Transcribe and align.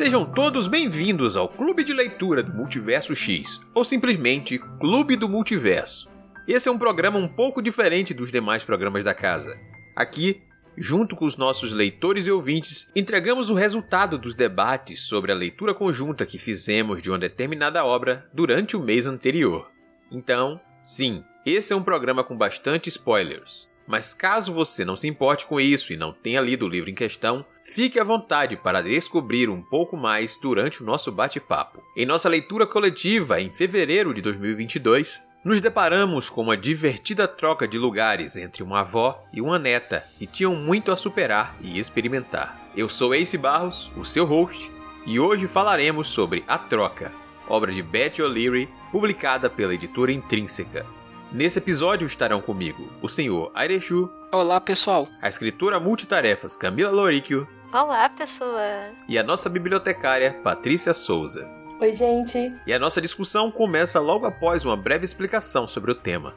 Sejam 0.00 0.24
todos 0.24 0.66
bem-vindos 0.66 1.36
ao 1.36 1.46
Clube 1.46 1.84
de 1.84 1.92
Leitura 1.92 2.42
do 2.42 2.54
Multiverso 2.54 3.14
X, 3.14 3.60
ou 3.74 3.84
simplesmente 3.84 4.58
Clube 4.80 5.14
do 5.14 5.28
Multiverso. 5.28 6.08
Esse 6.48 6.70
é 6.70 6.72
um 6.72 6.78
programa 6.78 7.18
um 7.18 7.28
pouco 7.28 7.60
diferente 7.60 8.14
dos 8.14 8.32
demais 8.32 8.64
programas 8.64 9.04
da 9.04 9.12
casa. 9.12 9.60
Aqui, 9.94 10.40
junto 10.74 11.14
com 11.14 11.26
os 11.26 11.36
nossos 11.36 11.70
leitores 11.70 12.24
e 12.24 12.30
ouvintes, 12.30 12.90
entregamos 12.96 13.50
o 13.50 13.54
resultado 13.54 14.16
dos 14.16 14.34
debates 14.34 15.02
sobre 15.02 15.32
a 15.32 15.34
leitura 15.34 15.74
conjunta 15.74 16.24
que 16.24 16.38
fizemos 16.38 17.02
de 17.02 17.10
uma 17.10 17.18
determinada 17.18 17.84
obra 17.84 18.26
durante 18.32 18.78
o 18.78 18.82
mês 18.82 19.04
anterior. 19.04 19.70
Então, 20.10 20.58
sim, 20.82 21.20
esse 21.44 21.74
é 21.74 21.76
um 21.76 21.82
programa 21.82 22.24
com 22.24 22.34
bastante 22.34 22.88
spoilers. 22.88 23.69
Mas 23.90 24.14
caso 24.14 24.52
você 24.52 24.84
não 24.84 24.94
se 24.94 25.08
importe 25.08 25.46
com 25.46 25.60
isso 25.60 25.92
e 25.92 25.96
não 25.96 26.12
tenha 26.12 26.40
lido 26.40 26.64
o 26.64 26.68
livro 26.68 26.88
em 26.88 26.94
questão, 26.94 27.44
fique 27.64 27.98
à 27.98 28.04
vontade 28.04 28.56
para 28.56 28.80
descobrir 28.80 29.50
um 29.50 29.60
pouco 29.60 29.96
mais 29.96 30.38
durante 30.40 30.80
o 30.80 30.86
nosso 30.86 31.10
bate-papo. 31.10 31.82
Em 31.96 32.06
nossa 32.06 32.28
leitura 32.28 32.68
coletiva 32.68 33.40
em 33.40 33.50
fevereiro 33.50 34.14
de 34.14 34.22
2022, 34.22 35.24
nos 35.44 35.60
deparamos 35.60 36.30
com 36.30 36.40
uma 36.40 36.56
divertida 36.56 37.26
troca 37.26 37.66
de 37.66 37.78
lugares 37.78 38.36
entre 38.36 38.62
uma 38.62 38.82
avó 38.82 39.26
e 39.32 39.40
uma 39.40 39.58
neta 39.58 40.04
que 40.20 40.26
tinham 40.26 40.54
muito 40.54 40.92
a 40.92 40.96
superar 40.96 41.56
e 41.60 41.76
experimentar. 41.76 42.70
Eu 42.76 42.88
sou 42.88 43.12
Ace 43.12 43.36
Barros, 43.36 43.90
o 43.96 44.04
seu 44.04 44.24
host, 44.24 44.70
e 45.04 45.18
hoje 45.18 45.48
falaremos 45.48 46.06
sobre 46.06 46.44
A 46.46 46.56
Troca, 46.56 47.10
obra 47.48 47.72
de 47.72 47.82
Beth 47.82 48.20
O'Leary, 48.20 48.68
publicada 48.92 49.50
pela 49.50 49.74
editora 49.74 50.12
Intrínseca. 50.12 50.86
Nesse 51.32 51.58
episódio 51.58 52.06
estarão 52.06 52.40
comigo 52.40 52.88
o 53.00 53.08
senhor 53.08 53.52
Airechu. 53.54 54.10
Olá, 54.32 54.60
pessoal. 54.60 55.08
A 55.22 55.28
escritora 55.28 55.78
multitarefas 55.78 56.56
Camila 56.56 56.90
Loricchio. 56.90 57.46
Olá, 57.72 58.08
pessoa. 58.08 58.90
E 59.08 59.16
a 59.16 59.22
nossa 59.22 59.48
bibliotecária 59.48 60.40
Patrícia 60.42 60.92
Souza. 60.92 61.48
Oi, 61.80 61.92
gente. 61.92 62.52
E 62.66 62.72
a 62.72 62.80
nossa 62.80 63.00
discussão 63.00 63.48
começa 63.48 64.00
logo 64.00 64.26
após 64.26 64.64
uma 64.64 64.76
breve 64.76 65.04
explicação 65.04 65.68
sobre 65.68 65.92
o 65.92 65.94
tema. 65.94 66.34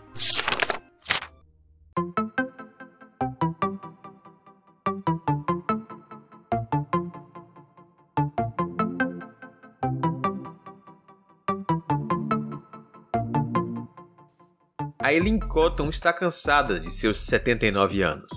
A 15.14 15.16
Eileen 15.16 15.38
Cotton 15.38 15.90
está 15.90 16.12
cansada 16.12 16.80
de 16.80 16.92
seus 16.92 17.20
79 17.20 18.02
anos. 18.02 18.32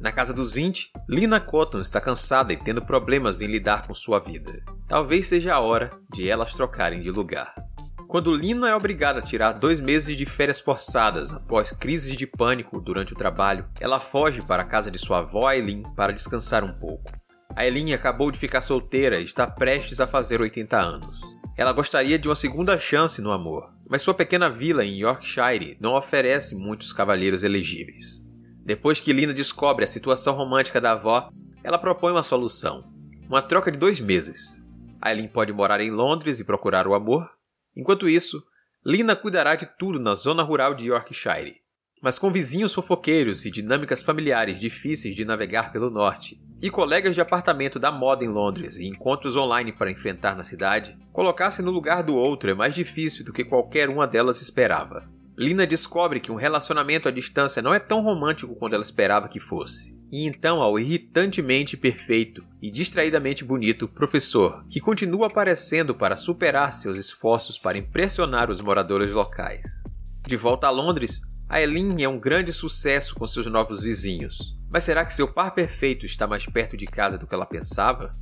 Na 0.00 0.10
casa 0.10 0.32
dos 0.32 0.50
20, 0.50 0.90
Lina 1.06 1.38
Cotton 1.38 1.80
está 1.80 2.00
cansada 2.00 2.54
e 2.54 2.56
tendo 2.56 2.80
problemas 2.80 3.42
em 3.42 3.46
lidar 3.46 3.86
com 3.86 3.92
sua 3.92 4.18
vida. 4.18 4.64
Talvez 4.88 5.28
seja 5.28 5.52
a 5.52 5.60
hora 5.60 5.90
de 6.10 6.26
elas 6.26 6.54
trocarem 6.54 7.02
de 7.02 7.10
lugar. 7.10 7.54
Quando 8.08 8.34
Lina 8.34 8.66
é 8.66 8.74
obrigada 8.74 9.18
a 9.18 9.22
tirar 9.22 9.52
dois 9.52 9.78
meses 9.78 10.16
de 10.16 10.24
férias 10.24 10.58
forçadas 10.58 11.34
após 11.34 11.70
crises 11.70 12.16
de 12.16 12.26
pânico 12.26 12.80
durante 12.80 13.12
o 13.12 13.16
trabalho, 13.16 13.68
ela 13.78 14.00
foge 14.00 14.40
para 14.40 14.62
a 14.62 14.66
casa 14.66 14.90
de 14.90 14.98
sua 14.98 15.18
avó 15.18 15.52
Eileen 15.52 15.82
para 15.94 16.14
descansar 16.14 16.64
um 16.64 16.72
pouco. 16.72 17.12
A 17.54 17.66
Eileen 17.66 17.92
acabou 17.92 18.30
de 18.30 18.38
ficar 18.38 18.62
solteira 18.62 19.20
e 19.20 19.24
está 19.24 19.46
prestes 19.46 20.00
a 20.00 20.06
fazer 20.06 20.40
80 20.40 20.80
anos. 20.80 21.20
Ela 21.56 21.72
gostaria 21.72 22.18
de 22.18 22.28
uma 22.28 22.34
segunda 22.34 22.78
chance 22.78 23.20
no 23.20 23.30
amor, 23.30 23.72
mas 23.88 24.00
sua 24.00 24.14
pequena 24.14 24.48
vila 24.48 24.84
em 24.84 24.98
Yorkshire 24.98 25.76
não 25.78 25.94
oferece 25.94 26.54
muitos 26.54 26.92
cavalheiros 26.92 27.42
elegíveis. 27.42 28.24
Depois 28.64 29.00
que 29.00 29.12
Lina 29.12 29.34
descobre 29.34 29.84
a 29.84 29.88
situação 29.88 30.34
romântica 30.34 30.80
da 30.80 30.92
avó, 30.92 31.30
ela 31.62 31.78
propõe 31.78 32.12
uma 32.12 32.22
solução: 32.22 32.90
uma 33.28 33.42
troca 33.42 33.70
de 33.70 33.78
dois 33.78 34.00
meses. 34.00 34.62
Aileen 35.00 35.28
pode 35.28 35.52
morar 35.52 35.80
em 35.80 35.90
Londres 35.90 36.40
e 36.40 36.44
procurar 36.44 36.86
o 36.86 36.94
amor. 36.94 37.28
Enquanto 37.76 38.08
isso, 38.08 38.42
Lina 38.84 39.14
cuidará 39.14 39.54
de 39.54 39.66
tudo 39.78 39.98
na 39.98 40.14
zona 40.14 40.42
rural 40.42 40.74
de 40.74 40.86
Yorkshire. 40.88 41.60
Mas 42.00 42.18
com 42.18 42.32
vizinhos 42.32 42.72
fofoqueiros 42.72 43.44
e 43.44 43.50
dinâmicas 43.50 44.00
familiares 44.00 44.58
difíceis 44.58 45.14
de 45.14 45.24
navegar 45.24 45.70
pelo 45.70 45.90
norte, 45.90 46.40
e 46.62 46.70
colegas 46.70 47.12
de 47.12 47.20
apartamento 47.20 47.76
da 47.80 47.90
moda 47.90 48.24
em 48.24 48.28
Londres 48.28 48.78
e 48.78 48.86
encontros 48.86 49.34
online 49.34 49.72
para 49.72 49.90
enfrentar 49.90 50.36
na 50.36 50.44
cidade, 50.44 50.96
colocar-se 51.12 51.60
no 51.60 51.72
lugar 51.72 52.04
do 52.04 52.14
outro 52.14 52.48
é 52.48 52.54
mais 52.54 52.72
difícil 52.72 53.24
do 53.24 53.32
que 53.32 53.44
qualquer 53.44 53.88
uma 53.88 54.06
delas 54.06 54.40
esperava. 54.40 55.10
Lina 55.36 55.66
descobre 55.66 56.20
que 56.20 56.30
um 56.30 56.36
relacionamento 56.36 57.08
à 57.08 57.10
distância 57.10 57.60
não 57.60 57.74
é 57.74 57.80
tão 57.80 58.00
romântico 58.00 58.54
quanto 58.54 58.74
ela 58.74 58.84
esperava 58.84 59.28
que 59.28 59.40
fosse. 59.40 60.00
E 60.12 60.24
então 60.24 60.62
ao 60.62 60.78
irritantemente 60.78 61.76
perfeito 61.76 62.44
e 62.60 62.70
distraidamente 62.70 63.42
bonito 63.44 63.88
professor, 63.88 64.64
que 64.68 64.78
continua 64.78 65.26
aparecendo 65.26 65.96
para 65.96 66.16
superar 66.16 66.72
seus 66.72 66.96
esforços 66.96 67.58
para 67.58 67.78
impressionar 67.78 68.50
os 68.50 68.60
moradores 68.60 69.12
locais. 69.12 69.82
De 70.24 70.36
volta 70.36 70.68
a 70.68 70.70
Londres, 70.70 71.22
a 71.48 71.60
Eileen 71.60 72.04
é 72.04 72.08
um 72.08 72.20
grande 72.20 72.52
sucesso 72.52 73.16
com 73.16 73.26
seus 73.26 73.46
novos 73.46 73.82
vizinhos. 73.82 74.61
Mas 74.72 74.84
será 74.84 75.04
que 75.04 75.12
seu 75.12 75.28
par 75.28 75.50
perfeito 75.50 76.06
está 76.06 76.26
mais 76.26 76.46
perto 76.46 76.76
de 76.76 76.86
casa 76.86 77.18
do 77.18 77.26
que 77.26 77.34
ela 77.34 77.44
pensava? 77.44 78.14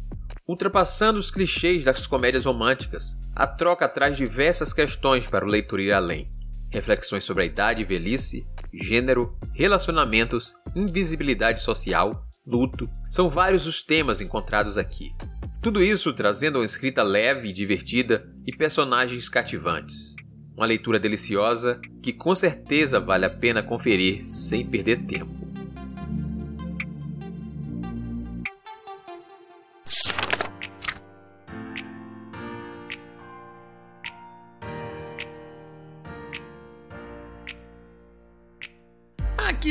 Ultrapassando 0.48 1.16
os 1.16 1.30
clichês 1.30 1.84
das 1.84 2.08
comédias 2.08 2.44
românticas, 2.44 3.16
a 3.36 3.46
troca 3.46 3.88
traz 3.88 4.16
diversas 4.16 4.72
questões 4.72 5.28
para 5.28 5.44
o 5.44 5.48
leitor 5.48 5.78
ir 5.78 5.92
além. 5.92 6.28
Reflexões 6.72 7.22
sobre 7.22 7.44
a 7.44 7.46
idade 7.46 7.82
e 7.82 7.84
velhice, 7.84 8.44
gênero, 8.74 9.38
relacionamentos, 9.54 10.52
invisibilidade 10.74 11.62
social, 11.62 12.26
luto, 12.44 12.88
são 13.08 13.30
vários 13.30 13.66
os 13.66 13.84
temas 13.84 14.20
encontrados 14.20 14.76
aqui. 14.76 15.12
Tudo 15.62 15.82
isso 15.82 16.12
trazendo 16.12 16.58
uma 16.58 16.64
escrita 16.64 17.02
leve 17.02 17.48
e 17.48 17.52
divertida 17.52 18.28
e 18.44 18.50
personagens 18.50 19.28
cativantes. 19.28 20.16
Uma 20.56 20.66
leitura 20.66 20.98
deliciosa 20.98 21.80
que 22.02 22.12
com 22.12 22.34
certeza 22.34 22.98
vale 22.98 23.24
a 23.24 23.30
pena 23.30 23.62
conferir 23.62 24.24
sem 24.24 24.66
perder 24.66 25.04
tempo. 25.04 25.49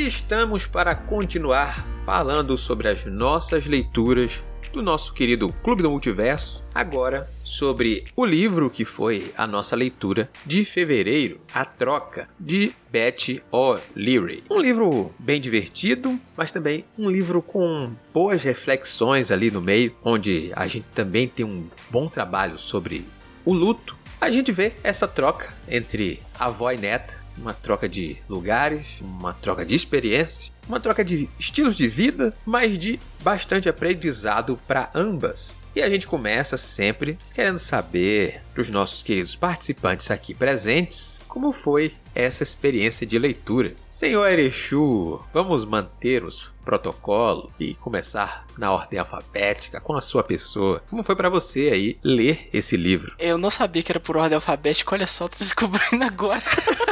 Aqui 0.00 0.08
estamos 0.08 0.64
para 0.64 0.94
continuar 0.94 1.86
falando 2.06 2.56
sobre 2.56 2.88
as 2.88 3.04
nossas 3.04 3.66
leituras 3.66 4.42
do 4.72 4.82
nosso 4.82 5.12
querido 5.12 5.52
Clube 5.62 5.82
do 5.82 5.90
Multiverso, 5.90 6.64
agora 6.74 7.30
sobre 7.44 8.06
o 8.16 8.24
livro 8.24 8.70
que 8.70 8.86
foi 8.86 9.30
a 9.36 9.46
nossa 9.46 9.76
leitura 9.76 10.30
de 10.46 10.64
fevereiro, 10.64 11.38
A 11.52 11.66
Troca, 11.66 12.30
de 12.40 12.72
Betty 12.90 13.42
O'Leary. 13.52 14.42
Um 14.50 14.58
livro 14.58 15.12
bem 15.18 15.38
divertido, 15.38 16.18
mas 16.34 16.50
também 16.50 16.86
um 16.96 17.10
livro 17.10 17.42
com 17.42 17.92
boas 18.10 18.40
reflexões 18.40 19.30
ali 19.30 19.50
no 19.50 19.60
meio, 19.60 19.94
onde 20.02 20.50
a 20.56 20.66
gente 20.66 20.86
também 20.94 21.28
tem 21.28 21.44
um 21.44 21.66
bom 21.90 22.08
trabalho 22.08 22.58
sobre 22.58 23.04
o 23.44 23.52
luto. 23.52 23.94
A 24.18 24.30
gente 24.30 24.50
vê 24.50 24.72
essa 24.82 25.06
troca 25.06 25.52
entre 25.68 26.20
avó 26.38 26.70
e 26.70 26.78
neta, 26.78 27.19
uma 27.40 27.54
troca 27.54 27.88
de 27.88 28.16
lugares, 28.28 29.00
uma 29.00 29.32
troca 29.32 29.64
de 29.64 29.74
experiências, 29.74 30.52
uma 30.68 30.78
troca 30.78 31.04
de 31.04 31.28
estilos 31.38 31.76
de 31.76 31.88
vida, 31.88 32.34
mas 32.44 32.78
de 32.78 33.00
bastante 33.22 33.68
aprendizado 33.68 34.58
para 34.68 34.90
ambas. 34.94 35.54
E 35.74 35.82
a 35.82 35.88
gente 35.88 36.06
começa 36.06 36.56
sempre 36.56 37.16
querendo 37.32 37.58
saber 37.58 38.42
dos 38.54 38.68
nossos 38.68 39.02
queridos 39.02 39.36
participantes 39.36 40.10
aqui 40.10 40.34
presentes 40.34 41.20
como 41.28 41.52
foi 41.52 41.94
essa 42.12 42.42
experiência 42.42 43.06
de 43.06 43.16
leitura. 43.16 43.74
Senhor 43.88 44.26
Erechu, 44.26 45.24
vamos 45.32 45.64
manter 45.64 46.24
os 46.24 46.50
protocolo 46.64 47.52
e 47.58 47.74
começar 47.74 48.44
na 48.58 48.72
ordem 48.72 48.98
alfabética 48.98 49.80
com 49.80 49.94
a 49.94 50.00
sua 50.00 50.22
pessoa. 50.22 50.82
Como 50.90 51.02
foi 51.02 51.16
para 51.16 51.28
você 51.28 51.70
aí 51.72 51.98
ler 52.02 52.48
esse 52.52 52.76
livro? 52.76 53.14
Eu 53.18 53.38
não 53.38 53.50
sabia 53.50 53.82
que 53.82 53.92
era 53.92 54.00
por 54.00 54.16
ordem 54.16 54.34
alfabética, 54.34 54.94
olha 54.94 55.06
só, 55.06 55.28
tô 55.28 55.36
descobrindo 55.38 56.04
agora. 56.04 56.42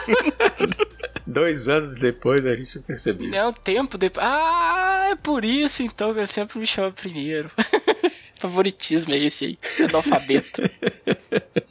Dois 1.26 1.66
anos 1.66 1.96
depois 1.96 2.46
a 2.46 2.54
gente 2.54 2.78
percebeu. 2.78 3.28
Não, 3.28 3.52
tempo 3.52 3.98
depois. 3.98 4.24
Ah, 4.24 5.08
é 5.10 5.16
por 5.16 5.44
isso 5.44 5.82
então 5.82 6.14
que 6.14 6.20
eu 6.20 6.26
sempre 6.26 6.58
me 6.58 6.66
chamo 6.66 6.92
primeiro. 6.92 7.50
Favoritismo 8.38 9.14
é 9.14 9.18
esse 9.18 9.44
aí, 9.46 9.58
analfabeto. 9.88 10.62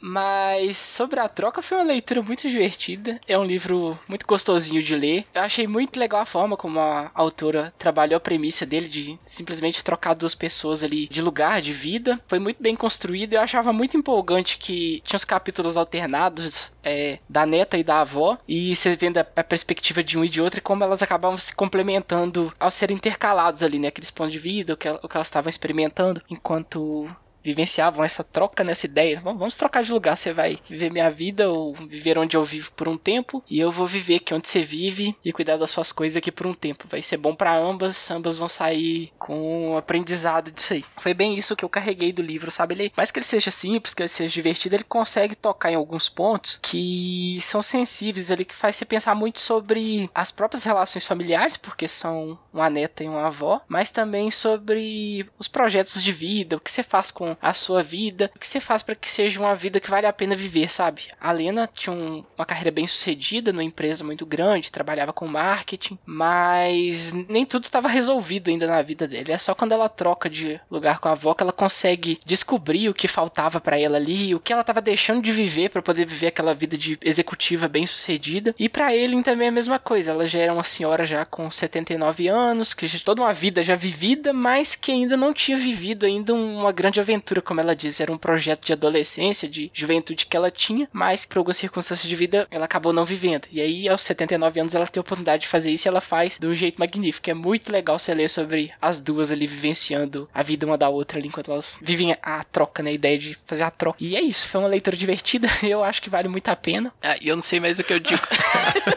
Mas 0.00 0.76
sobre 0.76 1.20
a 1.20 1.28
troca 1.28 1.62
foi 1.62 1.78
uma 1.78 1.84
leitura 1.84 2.22
muito 2.22 2.48
divertida. 2.48 3.20
É 3.26 3.38
um 3.38 3.44
livro 3.44 3.98
muito 4.08 4.26
gostosinho 4.26 4.82
de 4.82 4.94
ler. 4.94 5.24
Eu 5.34 5.42
achei 5.42 5.66
muito 5.66 5.98
legal 5.98 6.20
a 6.20 6.26
forma 6.26 6.56
como 6.56 6.78
a 6.78 7.10
autora 7.14 7.72
trabalhou 7.78 8.16
a 8.16 8.20
premissa 8.20 8.66
dele 8.66 8.88
de 8.88 9.18
simplesmente 9.26 9.82
trocar 9.82 10.14
duas 10.14 10.34
pessoas 10.34 10.82
ali 10.82 11.08
de 11.08 11.22
lugar, 11.22 11.60
de 11.60 11.72
vida. 11.72 12.20
Foi 12.28 12.38
muito 12.38 12.62
bem 12.62 12.76
construído. 12.76 13.34
Eu 13.34 13.40
achava 13.40 13.72
muito 13.72 13.96
empolgante 13.96 14.58
que 14.58 15.02
tinha 15.04 15.16
os 15.16 15.24
capítulos 15.24 15.76
alternados 15.76 16.72
é, 16.86 17.18
da 17.28 17.44
neta 17.44 17.76
e 17.76 17.82
da 17.82 18.00
avó. 18.00 18.38
E 18.46 18.74
você 18.74 18.94
vendo 18.94 19.18
a, 19.18 19.26
a, 19.34 19.42
perspectiva 19.42 20.04
de 20.04 20.16
um 20.16 20.24
e 20.24 20.28
de 20.28 20.40
outro 20.40 20.58
e 20.58 20.62
como 20.62 20.84
elas 20.84 21.02
acabavam 21.02 21.36
se 21.36 21.54
complementando 21.54 22.54
ao 22.60 22.70
serem 22.70 22.96
intercalados 22.96 23.64
ali, 23.64 23.80
né? 23.80 23.88
Aqueles 23.88 24.12
pontos 24.12 24.32
de 24.32 24.38
vida, 24.38 24.74
o 24.74 24.76
que, 24.76 24.88
o 24.88 25.08
que 25.08 25.16
elas 25.16 25.26
estavam 25.26 25.50
experimentando 25.50 26.22
enquanto 26.30 27.08
vivenciavam 27.46 28.04
essa 28.04 28.24
troca 28.24 28.64
nessa 28.64 28.86
ideia. 28.86 29.20
Vamos 29.20 29.56
trocar 29.56 29.84
de 29.84 29.92
lugar, 29.92 30.16
você 30.16 30.32
vai 30.32 30.58
viver 30.68 30.90
minha 30.90 31.10
vida 31.10 31.48
ou 31.48 31.74
viver 31.74 32.18
onde 32.18 32.36
eu 32.36 32.44
vivo 32.44 32.72
por 32.72 32.88
um 32.88 32.98
tempo 32.98 33.42
e 33.48 33.60
eu 33.60 33.70
vou 33.70 33.86
viver 33.86 34.16
aqui 34.16 34.34
onde 34.34 34.48
você 34.48 34.64
vive 34.64 35.16
e 35.24 35.32
cuidar 35.32 35.56
das 35.56 35.70
suas 35.70 35.92
coisas 35.92 36.16
aqui 36.16 36.32
por 36.32 36.46
um 36.46 36.54
tempo. 36.54 36.88
Vai 36.88 37.02
ser 37.02 37.16
bom 37.16 37.34
para 37.34 37.56
ambas, 37.56 38.10
ambas 38.10 38.36
vão 38.36 38.48
sair 38.48 39.12
com 39.16 39.70
um 39.70 39.76
aprendizado 39.76 40.50
disso 40.50 40.72
aí. 40.72 40.84
Foi 40.98 41.14
bem 41.14 41.34
isso 41.34 41.54
que 41.54 41.64
eu 41.64 41.68
carreguei 41.68 42.12
do 42.12 42.20
livro, 42.20 42.50
sabe? 42.50 42.74
Ele, 42.74 42.92
mais 42.96 43.12
que 43.12 43.18
ele 43.20 43.26
seja 43.26 43.50
simples, 43.50 43.94
que 43.94 44.02
ele 44.02 44.08
seja 44.08 44.32
divertido, 44.32 44.74
ele 44.74 44.84
consegue 44.84 45.36
tocar 45.36 45.70
em 45.70 45.76
alguns 45.76 46.08
pontos 46.08 46.58
que 46.60 47.38
são 47.40 47.62
sensíveis 47.62 48.30
ali, 48.32 48.44
que 48.44 48.54
faz 48.54 48.74
você 48.74 48.84
pensar 48.84 49.14
muito 49.14 49.38
sobre 49.38 50.10
as 50.12 50.32
próprias 50.32 50.64
relações 50.64 51.06
familiares, 51.06 51.56
porque 51.56 51.86
são 51.86 52.36
uma 52.52 52.68
neta 52.68 53.04
e 53.04 53.08
uma 53.08 53.28
avó, 53.28 53.60
mas 53.68 53.90
também 53.90 54.30
sobre 54.30 55.28
os 55.38 55.46
projetos 55.46 56.02
de 56.02 56.10
vida, 56.10 56.56
o 56.56 56.60
que 56.60 56.70
você 56.70 56.82
faz 56.82 57.10
com 57.10 57.35
a 57.40 57.52
sua 57.52 57.82
vida, 57.82 58.30
o 58.34 58.38
que 58.38 58.48
você 58.48 58.60
faz 58.60 58.82
para 58.82 58.94
que 58.94 59.08
seja 59.08 59.40
uma 59.40 59.54
vida 59.54 59.80
que 59.80 59.90
vale 59.90 60.06
a 60.06 60.12
pena 60.12 60.36
viver, 60.36 60.70
sabe? 60.70 61.08
A 61.20 61.32
Lena 61.32 61.68
tinha 61.72 61.94
um, 61.94 62.24
uma 62.36 62.46
carreira 62.46 62.70
bem 62.70 62.86
sucedida 62.86 63.52
numa 63.52 63.64
empresa 63.64 64.04
muito 64.04 64.24
grande, 64.24 64.72
trabalhava 64.72 65.12
com 65.12 65.26
marketing, 65.26 65.98
mas 66.04 67.12
nem 67.12 67.44
tudo 67.44 67.64
estava 67.64 67.88
resolvido 67.88 68.50
ainda 68.50 68.66
na 68.66 68.82
vida 68.82 69.06
dele. 69.06 69.32
É 69.32 69.38
só 69.38 69.54
quando 69.54 69.72
ela 69.72 69.88
troca 69.88 70.28
de 70.28 70.60
lugar 70.70 70.98
com 70.98 71.08
a 71.08 71.12
avó 71.12 71.34
que 71.34 71.42
ela 71.42 71.52
consegue 71.52 72.20
descobrir 72.24 72.88
o 72.88 72.94
que 72.94 73.08
faltava 73.08 73.60
para 73.60 73.78
ela 73.78 73.96
ali, 73.96 74.34
o 74.34 74.40
que 74.40 74.52
ela 74.52 74.62
estava 74.62 74.80
deixando 74.80 75.22
de 75.22 75.32
viver 75.32 75.70
para 75.70 75.82
poder 75.82 76.06
viver 76.06 76.28
aquela 76.28 76.54
vida 76.54 76.76
de 76.76 76.98
executiva 77.02 77.68
bem 77.68 77.86
sucedida. 77.86 78.54
E 78.58 78.68
para 78.68 78.94
ele 78.94 79.20
também 79.22 79.46
é 79.46 79.48
a 79.48 79.52
mesma 79.52 79.78
coisa. 79.78 80.12
Ela 80.12 80.28
já 80.28 80.38
era 80.38 80.52
uma 80.52 80.64
senhora 80.64 81.04
já 81.04 81.24
com 81.24 81.50
79 81.50 82.28
anos, 82.28 82.74
que 82.74 82.86
já 82.86 82.98
toda 82.98 83.22
uma 83.22 83.32
vida 83.32 83.62
já 83.62 83.74
vivida, 83.74 84.32
mas 84.32 84.74
que 84.74 84.92
ainda 84.92 85.16
não 85.16 85.32
tinha 85.32 85.56
vivido 85.56 86.06
ainda 86.06 86.32
uma 86.34 86.72
grande 86.72 87.00
aventura, 87.00 87.25
como 87.42 87.60
ela 87.60 87.74
diz, 87.74 88.00
era 88.00 88.12
um 88.12 88.18
projeto 88.18 88.64
de 88.64 88.72
adolescência, 88.72 89.48
de 89.48 89.70
juventude 89.72 90.26
que 90.26 90.36
ela 90.36 90.50
tinha, 90.50 90.88
mas 90.92 91.26
por 91.26 91.38
algumas 91.38 91.56
circunstâncias 91.56 92.08
de 92.08 92.16
vida 92.16 92.46
ela 92.50 92.64
acabou 92.64 92.92
não 92.92 93.04
vivendo. 93.04 93.46
E 93.50 93.60
aí 93.60 93.88
aos 93.88 94.02
79 94.02 94.60
anos 94.60 94.74
ela 94.74 94.86
tem 94.86 95.00
a 95.00 95.02
oportunidade 95.02 95.42
de 95.42 95.48
fazer 95.48 95.70
isso 95.70 95.86
e 95.86 95.90
ela 95.90 96.00
faz 96.00 96.38
de 96.38 96.46
um 96.46 96.54
jeito 96.54 96.78
magnífico. 96.78 97.30
É 97.30 97.34
muito 97.34 97.72
legal 97.72 97.98
você 97.98 98.14
ler 98.14 98.28
sobre 98.28 98.72
as 98.80 98.98
duas 98.98 99.30
ali 99.30 99.46
vivenciando 99.46 100.28
a 100.32 100.42
vida 100.42 100.66
uma 100.66 100.78
da 100.78 100.88
outra 100.88 101.18
ali 101.18 101.28
enquanto 101.28 101.50
elas 101.50 101.78
vivem 101.80 102.16
a 102.22 102.44
troca, 102.44 102.82
né, 102.82 102.90
a 102.90 102.94
ideia 102.94 103.18
de 103.18 103.34
fazer 103.46 103.62
a 103.62 103.70
troca. 103.70 103.98
E 104.00 104.16
é 104.16 104.20
isso, 104.20 104.48
foi 104.48 104.60
uma 104.60 104.68
leitura 104.68 104.96
divertida, 104.96 105.48
eu 105.62 105.82
acho 105.82 106.02
que 106.02 106.10
vale 106.10 106.28
muito 106.28 106.48
a 106.48 106.56
pena. 106.56 106.92
Ah, 107.02 107.16
e 107.20 107.28
eu 107.28 107.36
não 107.36 107.42
sei 107.42 107.60
mais 107.60 107.78
o 107.78 107.84
que 107.84 107.92
eu 107.92 107.98
digo. 107.98 108.22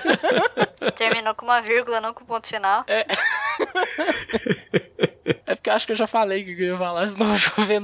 Terminou 0.96 1.34
com 1.36 1.46
uma 1.46 1.62
vírgula, 1.62 2.02
não 2.02 2.14
com 2.14 2.26
ponto 2.26 2.48
final. 2.48 2.86
É. 2.88 3.06
é 5.46 5.56
porque 5.56 5.70
eu 5.70 5.74
acho 5.74 5.86
que 5.86 5.92
eu 5.92 5.98
já 5.98 6.08
falei 6.08 6.44
que 6.44 6.52
eu 6.52 6.72
ia 6.72 6.78
falar, 6.78 7.08
senão 7.08 7.28